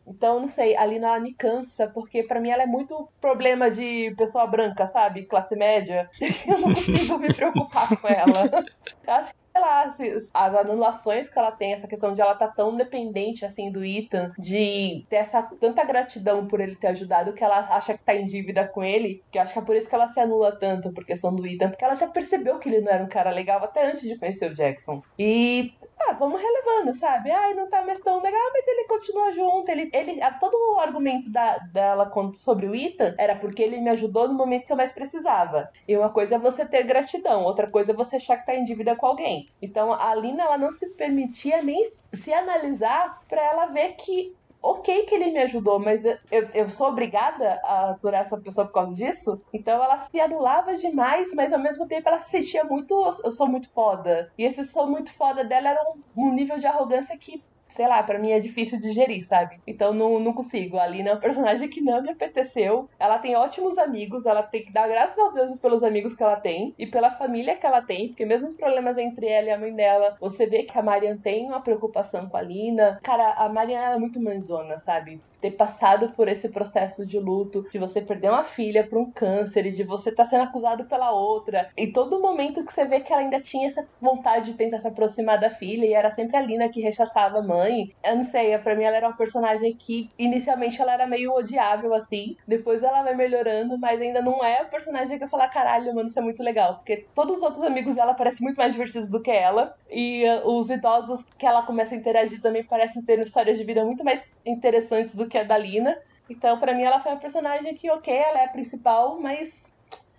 Então, 0.06 0.38
não 0.38 0.46
sei, 0.46 0.76
a 0.76 0.86
Lina 0.86 1.18
me 1.18 1.34
cansa, 1.34 1.88
porque 1.88 2.22
para 2.22 2.40
mim 2.40 2.50
ela 2.50 2.62
é 2.62 2.66
muito 2.66 3.08
problema 3.20 3.68
de 3.68 4.14
pessoa 4.16 4.46
branca, 4.46 4.86
sabe? 4.86 5.24
Classe 5.24 5.56
média. 5.56 6.08
Eu 6.46 6.60
não 6.60 6.68
consigo 6.68 7.18
me 7.18 7.34
preocupar 7.34 7.88
com 8.00 8.06
ela. 8.06 8.64
Acho 9.06 9.32
que 9.32 9.38
sei 9.56 9.60
lá, 9.60 9.94
as 10.34 10.54
anulações 10.54 11.30
que 11.30 11.38
ela 11.38 11.50
tem, 11.50 11.72
essa 11.72 11.88
questão 11.88 12.12
de 12.12 12.20
ela 12.20 12.34
tá 12.34 12.48
tão 12.48 12.76
dependente 12.76 13.44
assim 13.44 13.70
do 13.70 13.84
Ethan, 13.84 14.32
de 14.38 15.04
ter 15.08 15.16
essa 15.16 15.42
tanta 15.42 15.84
gratidão 15.84 16.46
por 16.46 16.60
ele 16.60 16.76
ter 16.76 16.88
ajudado 16.88 17.32
que 17.32 17.42
ela 17.42 17.60
acha 17.70 17.96
que 17.96 18.04
tá 18.04 18.14
em 18.14 18.26
dívida 18.26 18.68
com 18.68 18.84
ele, 18.84 19.22
que 19.32 19.38
acho 19.38 19.52
que 19.52 19.58
é 19.58 19.62
por 19.62 19.76
isso 19.76 19.88
que 19.88 19.94
ela 19.94 20.08
se 20.08 20.20
anula 20.20 20.52
tanto 20.52 20.92
por 20.92 21.04
questão 21.04 21.34
do 21.34 21.46
Ethan, 21.46 21.70
porque 21.70 21.84
ela 21.84 21.94
já 21.94 22.06
percebeu 22.08 22.58
que 22.58 22.68
ele 22.68 22.80
não 22.80 22.92
era 22.92 23.04
um 23.04 23.08
cara 23.08 23.30
legal 23.30 23.62
até 23.64 23.88
antes 23.88 24.02
de 24.02 24.18
conhecer 24.18 24.50
o 24.50 24.54
Jackson. 24.54 25.02
E 25.18 25.72
ah, 25.98 26.12
vamos 26.12 26.40
relevando, 26.40 26.94
sabe? 26.94 27.30
Ai, 27.30 27.54
não 27.54 27.68
tá 27.68 27.82
mais 27.82 27.98
tão 28.00 28.22
legal, 28.22 28.50
mas 28.52 28.66
ele 28.68 28.84
continua 28.86 29.32
junto. 29.32 29.68
Ele, 29.70 29.90
ele, 29.92 30.20
todo 30.38 30.54
o 30.54 30.78
argumento 30.78 31.30
da, 31.30 31.56
dela 31.58 32.10
sobre 32.34 32.66
o 32.66 32.74
Ethan 32.74 33.14
era 33.18 33.34
porque 33.34 33.62
ele 33.62 33.80
me 33.80 33.90
ajudou 33.90 34.28
no 34.28 34.34
momento 34.34 34.66
que 34.66 34.72
eu 34.72 34.76
mais 34.76 34.92
precisava. 34.92 35.70
E 35.88 35.96
uma 35.96 36.10
coisa 36.10 36.34
é 36.34 36.38
você 36.38 36.66
ter 36.66 36.82
gratidão, 36.84 37.42
outra 37.42 37.68
coisa 37.70 37.92
é 37.92 37.94
você 37.94 38.16
achar 38.16 38.36
que 38.36 38.46
tá 38.46 38.54
em 38.54 38.64
dívida 38.64 38.94
com 38.94 39.06
alguém. 39.06 39.45
Então 39.60 39.92
a 39.92 40.14
Lina 40.14 40.44
ela 40.44 40.58
não 40.58 40.70
se 40.70 40.86
permitia 40.90 41.62
nem 41.62 41.86
se 42.12 42.32
analisar 42.32 43.22
para 43.28 43.42
ela 43.42 43.66
ver 43.66 43.94
que 43.96 44.34
ok 44.62 45.06
que 45.06 45.14
ele 45.14 45.30
me 45.30 45.38
ajudou, 45.38 45.78
mas 45.78 46.04
eu, 46.04 46.18
eu, 46.52 46.68
sou 46.68 46.88
obrigada 46.88 47.60
a 47.62 47.90
aturar 47.90 48.22
essa 48.22 48.36
pessoa 48.36 48.66
por 48.66 48.72
causa 48.72 48.92
disso. 48.92 49.40
Então 49.52 49.82
ela 49.82 49.98
se 49.98 50.20
anulava 50.20 50.74
demais, 50.74 51.32
mas 51.34 51.52
ao 51.52 51.58
mesmo 51.58 51.86
tempo 51.86 52.08
ela 52.08 52.18
se 52.18 52.30
sentia 52.30 52.64
muito. 52.64 52.94
Eu 53.22 53.30
sou 53.30 53.46
muito 53.46 53.68
foda. 53.70 54.32
E 54.36 54.44
esse 54.44 54.64
sou 54.64 54.86
muito 54.86 55.12
foda 55.12 55.44
dela 55.44 55.70
era 55.70 55.80
um, 56.16 56.24
um 56.28 56.32
nível 56.32 56.58
de 56.58 56.66
arrogância 56.66 57.16
que 57.16 57.42
sei 57.68 57.86
lá, 57.88 58.02
para 58.02 58.18
mim 58.18 58.30
é 58.30 58.40
difícil 58.40 58.80
digerir, 58.80 59.26
sabe? 59.26 59.60
Então 59.66 59.92
não, 59.92 60.18
não 60.20 60.32
consigo. 60.32 60.78
A 60.78 60.86
Lina 60.86 61.10
é 61.10 61.12
uma 61.12 61.20
personagem 61.20 61.68
que 61.68 61.80
não 61.80 62.02
me 62.02 62.10
apeteceu. 62.10 62.88
Ela 62.98 63.18
tem 63.18 63.36
ótimos 63.36 63.78
amigos, 63.78 64.26
ela 64.26 64.42
tem 64.42 64.64
que 64.64 64.72
dar 64.72 64.88
graças 64.88 65.18
aos 65.18 65.34
deuses 65.34 65.58
pelos 65.58 65.82
amigos 65.82 66.14
que 66.14 66.22
ela 66.22 66.36
tem 66.36 66.74
e 66.78 66.86
pela 66.86 67.10
família 67.10 67.56
que 67.56 67.66
ela 67.66 67.82
tem, 67.82 68.08
porque 68.08 68.24
mesmo 68.24 68.48
os 68.48 68.56
problemas 68.56 68.96
entre 68.98 69.26
ela 69.26 69.48
e 69.48 69.50
a 69.50 69.58
mãe 69.58 69.74
dela, 69.74 70.16
você 70.20 70.46
vê 70.46 70.62
que 70.62 70.78
a 70.78 70.82
Marian 70.82 71.16
tem 71.16 71.46
uma 71.46 71.60
preocupação 71.60 72.28
com 72.28 72.36
a 72.36 72.42
Lina. 72.42 73.00
Cara, 73.02 73.32
a 73.32 73.48
Marian 73.48 73.80
é 73.80 73.98
muito 73.98 74.20
mãezona, 74.20 74.78
sabe? 74.78 75.20
Ter 75.40 75.52
passado 75.52 76.12
por 76.14 76.28
esse 76.28 76.48
processo 76.48 77.06
de 77.06 77.18
luto, 77.18 77.66
de 77.70 77.78
você 77.78 78.00
perder 78.00 78.30
uma 78.30 78.44
filha 78.44 78.86
por 78.86 78.98
um 78.98 79.10
câncer 79.10 79.66
e 79.66 79.70
de 79.70 79.82
você 79.82 80.10
estar 80.10 80.24
tá 80.24 80.30
sendo 80.30 80.44
acusado 80.44 80.84
pela 80.84 81.10
outra. 81.12 81.70
E 81.76 81.86
todo 81.88 82.20
momento 82.20 82.64
que 82.64 82.72
você 82.72 82.84
vê 82.84 83.00
que 83.00 83.12
ela 83.12 83.22
ainda 83.22 83.40
tinha 83.40 83.68
essa 83.68 83.86
vontade 84.00 84.50
de 84.50 84.56
tentar 84.56 84.80
se 84.80 84.88
aproximar 84.88 85.38
da 85.38 85.50
filha 85.50 85.86
e 85.86 85.92
era 85.92 86.10
sempre 86.10 86.36
a 86.36 86.40
Lina 86.40 86.68
que 86.68 86.80
rechaçava 86.80 87.38
a 87.38 87.42
mãe. 87.42 87.92
Eu 88.04 88.16
não 88.16 88.24
sei, 88.24 88.56
pra 88.58 88.74
mim 88.74 88.84
ela 88.84 88.96
era 88.96 89.08
uma 89.08 89.16
personagem 89.16 89.74
que 89.74 90.10
inicialmente 90.18 90.80
ela 90.80 90.92
era 90.92 91.06
meio 91.06 91.32
odiável 91.32 91.94
assim, 91.94 92.36
depois 92.46 92.82
ela 92.82 93.02
vai 93.02 93.14
melhorando, 93.14 93.78
mas 93.78 94.00
ainda 94.00 94.22
não 94.22 94.44
é 94.44 94.60
a 94.60 94.64
personagem 94.64 95.18
que 95.18 95.24
eu 95.24 95.28
falar, 95.28 95.48
caralho, 95.48 95.94
mano, 95.94 96.08
isso 96.08 96.18
é 96.18 96.22
muito 96.22 96.42
legal, 96.42 96.76
porque 96.76 97.06
todos 97.14 97.38
os 97.38 97.42
outros 97.42 97.62
amigos 97.62 97.94
dela 97.94 98.14
parecem 98.14 98.44
muito 98.44 98.56
mais 98.56 98.72
divertidos 98.72 99.08
do 99.08 99.22
que 99.22 99.30
ela 99.30 99.74
e 99.90 100.24
uh, 100.24 100.48
os 100.48 100.70
idosos 100.70 101.24
que 101.38 101.46
ela 101.46 101.62
começa 101.62 101.94
a 101.94 101.98
interagir 101.98 102.40
também 102.40 102.64
parecem 102.64 103.02
ter 103.02 103.18
histórias 103.20 103.56
de 103.56 103.64
vida 103.64 103.84
muito 103.84 104.04
mais 104.04 104.34
interessantes 104.44 105.14
do 105.14 105.25
que 105.28 105.38
a 105.38 105.44
da 105.44 105.56
Lina. 105.56 105.98
Então, 106.28 106.58
para 106.58 106.74
mim, 106.74 106.82
ela 106.82 107.00
foi 107.00 107.12
uma 107.12 107.20
personagem 107.20 107.74
que, 107.74 107.90
ok, 107.90 108.12
ela 108.12 108.40
é 108.40 108.44
a 108.44 108.48
principal, 108.48 109.20
mas. 109.20 109.72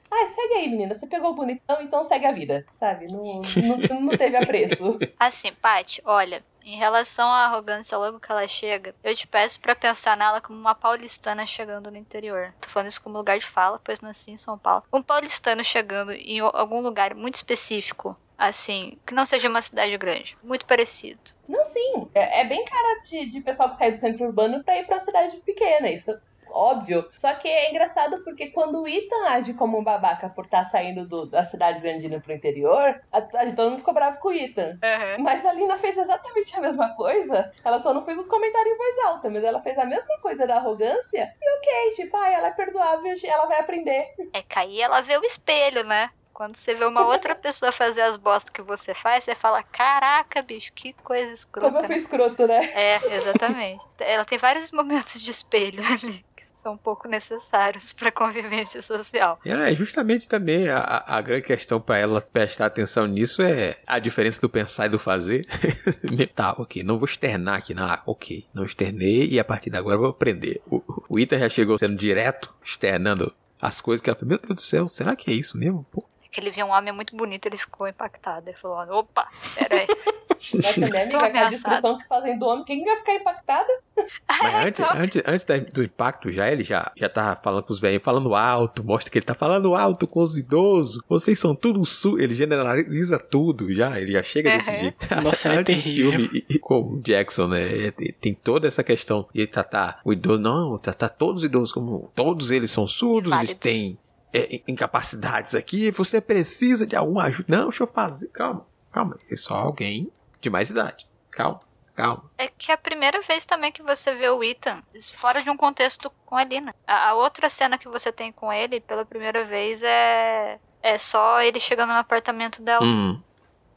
Ah, 0.10 0.26
segue 0.28 0.54
aí, 0.54 0.70
menina. 0.70 0.94
Você 0.94 1.06
pegou 1.06 1.32
o 1.32 1.36
bonitão, 1.36 1.82
então 1.82 2.04
segue 2.04 2.26
a 2.26 2.32
vida, 2.32 2.66
sabe? 2.72 3.08
Não, 3.12 3.42
não, 3.90 4.02
não 4.02 4.18
teve 4.18 4.38
apreço. 4.38 4.98
Assim, 5.20 5.52
Paty, 5.52 6.02
olha, 6.06 6.42
em 6.64 6.78
relação 6.78 7.30
à 7.30 7.46
arrogância 7.46 7.98
logo 7.98 8.20
que 8.20 8.32
ela 8.32 8.46
chega, 8.48 8.94
eu 9.02 9.16
te 9.16 9.26
peço 9.26 9.60
para 9.62 9.74
pensar 9.74 10.18
nela 10.18 10.42
como 10.42 10.60
uma 10.60 10.76
paulistana 10.76 11.46
chegando 11.46 11.90
no 11.90 11.98
interior. 11.98 12.54
Tô 12.60 12.68
falando 12.68 12.90
isso 12.90 13.02
como 13.02 13.18
lugar 13.18 13.40
de 13.40 13.46
fala, 13.46 13.80
pois 13.84 14.02
nasci 14.02 14.32
em 14.32 14.38
São 14.38 14.58
Paulo. 14.58 14.84
Um 14.92 15.02
paulistano 15.02 15.64
chegando 15.64 16.12
em 16.12 16.40
algum 16.40 16.82
lugar 16.82 17.14
muito 17.14 17.36
específico, 17.36 18.18
assim, 18.38 18.98
que 19.06 19.14
não 19.14 19.26
seja 19.26 19.50
uma 19.50 19.62
cidade 19.62 19.98
grande. 19.98 20.38
Muito 20.44 20.66
parecido. 20.66 21.20
Não, 21.48 21.64
sim. 21.66 22.10
É, 22.14 22.42
é 22.42 22.46
bem 22.46 22.64
cara 22.66 23.02
de, 23.02 23.26
de 23.30 23.42
pessoal 23.42 23.70
que 23.70 23.78
sai 23.78 23.92
do 23.92 23.98
centro 23.98 24.26
urbano 24.26 24.64
pra 24.64 24.78
ir 24.78 24.86
pra 24.86 25.00
cidade 25.00 25.38
pequena. 25.38 25.90
Isso 25.90 26.18
óbvio. 26.58 27.08
Só 27.16 27.34
que 27.36 27.48
é 27.48 27.70
engraçado 27.70 28.24
porque 28.24 28.48
quando 28.50 28.82
o 28.82 28.88
Ethan 28.88 29.28
age 29.28 29.54
como 29.54 29.78
um 29.78 29.84
babaca 29.84 30.30
por 30.30 30.46
estar 30.46 30.64
tá 30.64 30.70
saindo 30.70 31.06
do, 31.06 31.26
da 31.26 31.44
cidade 31.44 31.80
grandina 31.80 32.20
pro 32.20 32.34
interior, 32.34 33.00
a, 33.12 33.18
a, 33.18 33.54
todo 33.56 33.70
mundo 33.70 33.80
ficou 33.80 33.94
bravo 33.94 34.20
com 34.20 34.30
o 34.30 34.34
Ethan. 34.34 34.70
Uhum. 34.70 35.24
Mas 35.24 35.46
a 35.46 35.54
Lina 35.54 35.78
fez 35.78 35.98
exatamente 35.98 36.58
a 36.58 36.62
mesma 36.62 36.90
coisa. 36.96 37.52
Ela 37.64 37.82
só 37.82 37.94
não 37.94 38.04
fez 38.04 38.18
os 38.18 38.28
comentários 38.28 38.74
em 38.74 38.78
voz 38.78 38.98
alta, 39.06 39.30
mas 39.30 39.44
ela 39.44 39.62
fez 39.62 39.78
a 39.78 39.86
mesma 39.86 40.18
coisa 40.20 40.48
da 40.48 40.58
arrogância. 40.58 41.34
E 41.42 41.58
ok, 41.58 41.96
tipo, 41.96 42.18
ah, 42.18 42.30
ela 42.30 42.48
é 42.48 42.52
perdoável, 42.52 43.16
ela 43.24 43.46
vai 43.46 43.60
aprender. 43.60 44.08
É, 44.34 44.42
cair 44.42 44.82
ela 44.82 45.02
vê 45.02 45.18
o 45.18 45.26
espelho, 45.26 45.86
né? 45.86 46.10
Quando 46.38 46.56
você 46.56 46.76
vê 46.76 46.86
uma 46.86 47.04
outra 47.04 47.34
pessoa 47.34 47.72
fazer 47.72 48.02
as 48.02 48.16
bostas 48.16 48.52
que 48.52 48.62
você 48.62 48.94
faz, 48.94 49.24
você 49.24 49.34
fala: 49.34 49.64
Caraca, 49.64 50.40
bicho, 50.44 50.72
que 50.72 50.94
coisa 51.04 51.34
escrota. 51.34 51.72
Como 51.72 51.84
eu 51.84 51.88
fui 51.88 51.96
escroto, 51.96 52.46
né? 52.46 52.64
É, 52.76 53.18
exatamente. 53.18 53.84
Ela 53.98 54.24
tem 54.24 54.38
vários 54.38 54.72
momentos 54.72 55.20
de 55.20 55.32
espelho 55.32 55.82
ali 55.92 56.24
são 56.62 56.74
um 56.74 56.78
pouco 56.78 57.08
necessários 57.08 57.94
para 57.94 58.12
convivência 58.12 58.82
social. 58.82 59.40
É, 59.46 59.74
justamente 59.74 60.28
também 60.28 60.68
a, 60.68 61.04
a 61.08 61.22
grande 61.22 61.44
questão 61.44 61.80
para 61.80 61.98
ela 61.98 62.20
prestar 62.20 62.66
atenção 62.66 63.06
nisso 63.06 63.42
é 63.42 63.78
a 63.88 64.00
diferença 64.00 64.42
do 64.42 64.50
pensar 64.50 64.88
e 64.88 64.90
do 64.90 65.00
fazer. 65.00 65.46
tá, 66.36 66.56
ok, 66.58 66.84
não 66.84 66.98
vou 66.98 67.06
externar 67.06 67.60
aqui, 67.60 67.74
não, 67.74 67.86
ah, 67.86 68.02
ok, 68.06 68.46
não 68.54 68.66
externei 68.66 69.28
e 69.28 69.40
a 69.40 69.46
partir 69.46 69.70
de 69.70 69.78
agora 69.78 69.96
eu 69.96 70.02
vou 70.02 70.10
aprender. 70.10 70.62
O, 70.70 70.84
o 71.08 71.20
Ita 71.20 71.40
já 71.40 71.48
chegou 71.48 71.78
sendo 71.78 71.96
direto, 71.96 72.54
externando 72.62 73.34
as 73.62 73.80
coisas 73.80 74.02
que 74.02 74.10
ela 74.10 74.18
falou, 74.18 74.30
meu 74.30 74.40
Deus 74.40 74.56
do 74.56 74.62
céu, 74.62 74.90
será 74.90 75.16
que 75.16 75.32
é 75.32 75.34
isso 75.34 75.58
mesmo? 75.58 75.86
Pô, 75.90 76.04
que 76.30 76.40
ele 76.40 76.52
viu 76.52 76.66
um 76.66 76.72
homem 76.72 76.94
muito 76.94 77.16
bonito, 77.16 77.46
ele 77.46 77.58
ficou 77.58 77.88
impactado. 77.88 78.50
Ele 78.50 78.58
falou: 78.58 79.00
opa, 79.00 79.28
peraí. 79.56 79.88
Mas 80.54 80.76
também, 80.76 81.02
amiga, 81.02 81.20
aquela 81.20 81.50
descrição 81.50 81.98
que 81.98 82.08
fazem 82.08 82.38
do 82.38 82.46
homem, 82.46 82.64
quem 82.64 82.84
vai 82.84 82.98
ficar 82.98 83.16
impactada? 83.16 83.68
Mas 84.28 84.66
antes, 84.66 84.80
então... 84.80 85.02
antes, 85.02 85.24
antes 85.26 85.74
do 85.74 85.84
impacto, 85.84 86.32
já 86.32 86.52
ele 86.52 86.64
já, 86.64 86.92
já 86.96 87.10
tava 87.10 87.36
falando 87.42 87.64
com 87.64 87.74
os 87.74 87.80
velhos, 87.80 88.04
falando 88.04 88.36
alto, 88.36 88.84
mostra 88.84 89.10
que 89.10 89.18
ele 89.18 89.26
tá 89.26 89.34
falando 89.34 89.74
alto 89.74 90.06
com 90.06 90.22
os 90.22 90.38
idosos. 90.38 91.04
Vocês 91.10 91.40
são 91.40 91.56
tudo 91.56 91.84
su. 91.86 92.20
Ele 92.20 92.36
generaliza 92.36 93.18
tudo 93.18 93.74
já, 93.74 94.00
ele 94.00 94.12
já 94.12 94.22
chega 94.22 94.52
desse 94.52 94.70
uhum. 94.70 94.78
jeito. 94.78 95.22
Nossa, 95.24 95.50
é 95.50 95.64
terrível. 95.64 96.12
Filme, 96.12 96.46
e, 96.48 96.60
com 96.60 96.82
o 96.82 97.02
Jackson, 97.02 97.48
né? 97.48 97.92
Tem 98.22 98.34
toda 98.34 98.68
essa 98.68 98.84
questão. 98.84 99.28
E 99.34 99.48
tá, 99.48 99.64
tá, 99.64 100.00
o 100.06 100.14
idoso, 100.14 100.42
não, 100.42 100.78
tá, 100.78 100.94
tá 100.94 101.10
todos 101.10 101.42
os 101.42 101.46
idosos 101.46 101.72
como. 101.72 102.12
Todos 102.16 102.52
eles 102.52 102.70
são 102.70 102.86
surdos, 102.86 103.34
eles 103.34 103.56
têm 103.56 103.98
é, 104.34 104.62
incapacidades 104.68 105.56
aqui, 105.56 105.92
você 105.92 106.20
precisa 106.20 106.86
de 106.86 106.96
alguma 106.96 107.24
ajuda. 107.24 107.46
Não, 107.58 107.70
deixa 107.70 107.84
eu 107.84 107.88
fazer. 107.88 108.28
Calma, 108.30 108.66
calma. 108.92 109.18
É 109.30 109.36
só 109.36 109.56
alguém 109.56 110.12
de 110.42 110.50
mais 110.50 110.70
idade. 110.70 111.08
Calma, 111.32 111.60
calma. 111.96 112.24
É 112.38 112.48
que 112.48 112.72
é 112.72 112.74
a 112.74 112.78
primeira 112.78 113.22
vez 113.22 113.46
também 113.46 113.72
que 113.72 113.82
você 113.82 114.14
vê 114.16 114.30
o 114.30 114.44
Ethan 114.44 114.82
fora 115.16 115.42
de 115.42 115.50
um 115.50 115.58
contexto 115.58 116.12
com 116.26 116.36
a 116.36 116.44
Lina. 116.44 116.76
A, 116.86 117.10
a 117.10 117.14
outra 117.16 117.50
cena 117.50 117.78
que 117.78 117.88
você 117.88 118.12
tem 118.12 118.32
com 118.32 118.52
ele, 118.52 118.80
pela 118.80 119.06
primeira 119.06 119.46
vez, 119.46 119.82
é. 119.84 120.60
É 120.82 120.98
só 120.98 121.42
ele 121.42 121.60
chegando 121.60 121.90
no 121.90 122.00
apartamento 122.00 122.62
dela. 122.62 122.86
Hum. 122.86 123.20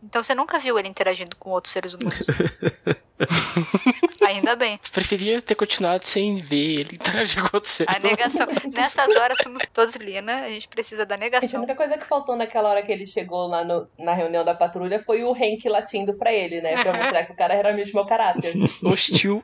Então 0.02 0.22
você 0.22 0.34
nunca 0.34 0.58
viu 0.58 0.78
ele 0.78 0.88
interagindo 0.88 1.36
com 1.36 1.50
outros 1.50 1.72
seres 1.72 1.94
humanos. 1.94 2.22
Ainda 4.26 4.54
bem. 4.54 4.78
Preferia 4.92 5.40
ter 5.42 5.54
continuado 5.54 6.04
sem 6.04 6.36
ver 6.36 6.80
ele 6.80 6.90
interagir 6.92 7.42
com 7.42 7.56
outros 7.56 7.72
seres 7.72 7.94
A 7.94 7.98
negação. 7.98 8.46
Nessas 8.72 9.16
horas 9.16 9.38
somos 9.42 9.64
todos 9.72 9.96
Lina, 9.96 10.42
a 10.42 10.48
gente 10.48 10.68
precisa 10.68 11.04
da 11.04 11.16
negação. 11.16 11.60
a 11.60 11.62
única 11.62 11.74
coisa 11.74 11.98
que 11.98 12.04
faltou 12.04 12.36
naquela 12.36 12.70
hora 12.70 12.82
que 12.82 12.92
ele 12.92 13.06
chegou 13.06 13.46
lá 13.46 13.64
no, 13.64 13.88
na 13.98 14.14
reunião 14.14 14.44
da 14.44 14.54
patrulha 14.54 14.98
foi 15.00 15.24
o 15.24 15.32
Hank 15.32 15.68
latindo 15.68 16.14
pra 16.14 16.32
ele, 16.32 16.60
né? 16.60 16.82
Pra 16.82 16.92
mostrar 16.92 17.24
que 17.24 17.32
o 17.32 17.36
cara 17.36 17.54
era 17.54 17.72
mesmo 17.72 17.94
meu 17.94 18.06
caráter. 18.06 18.52
Hostil. 18.84 19.42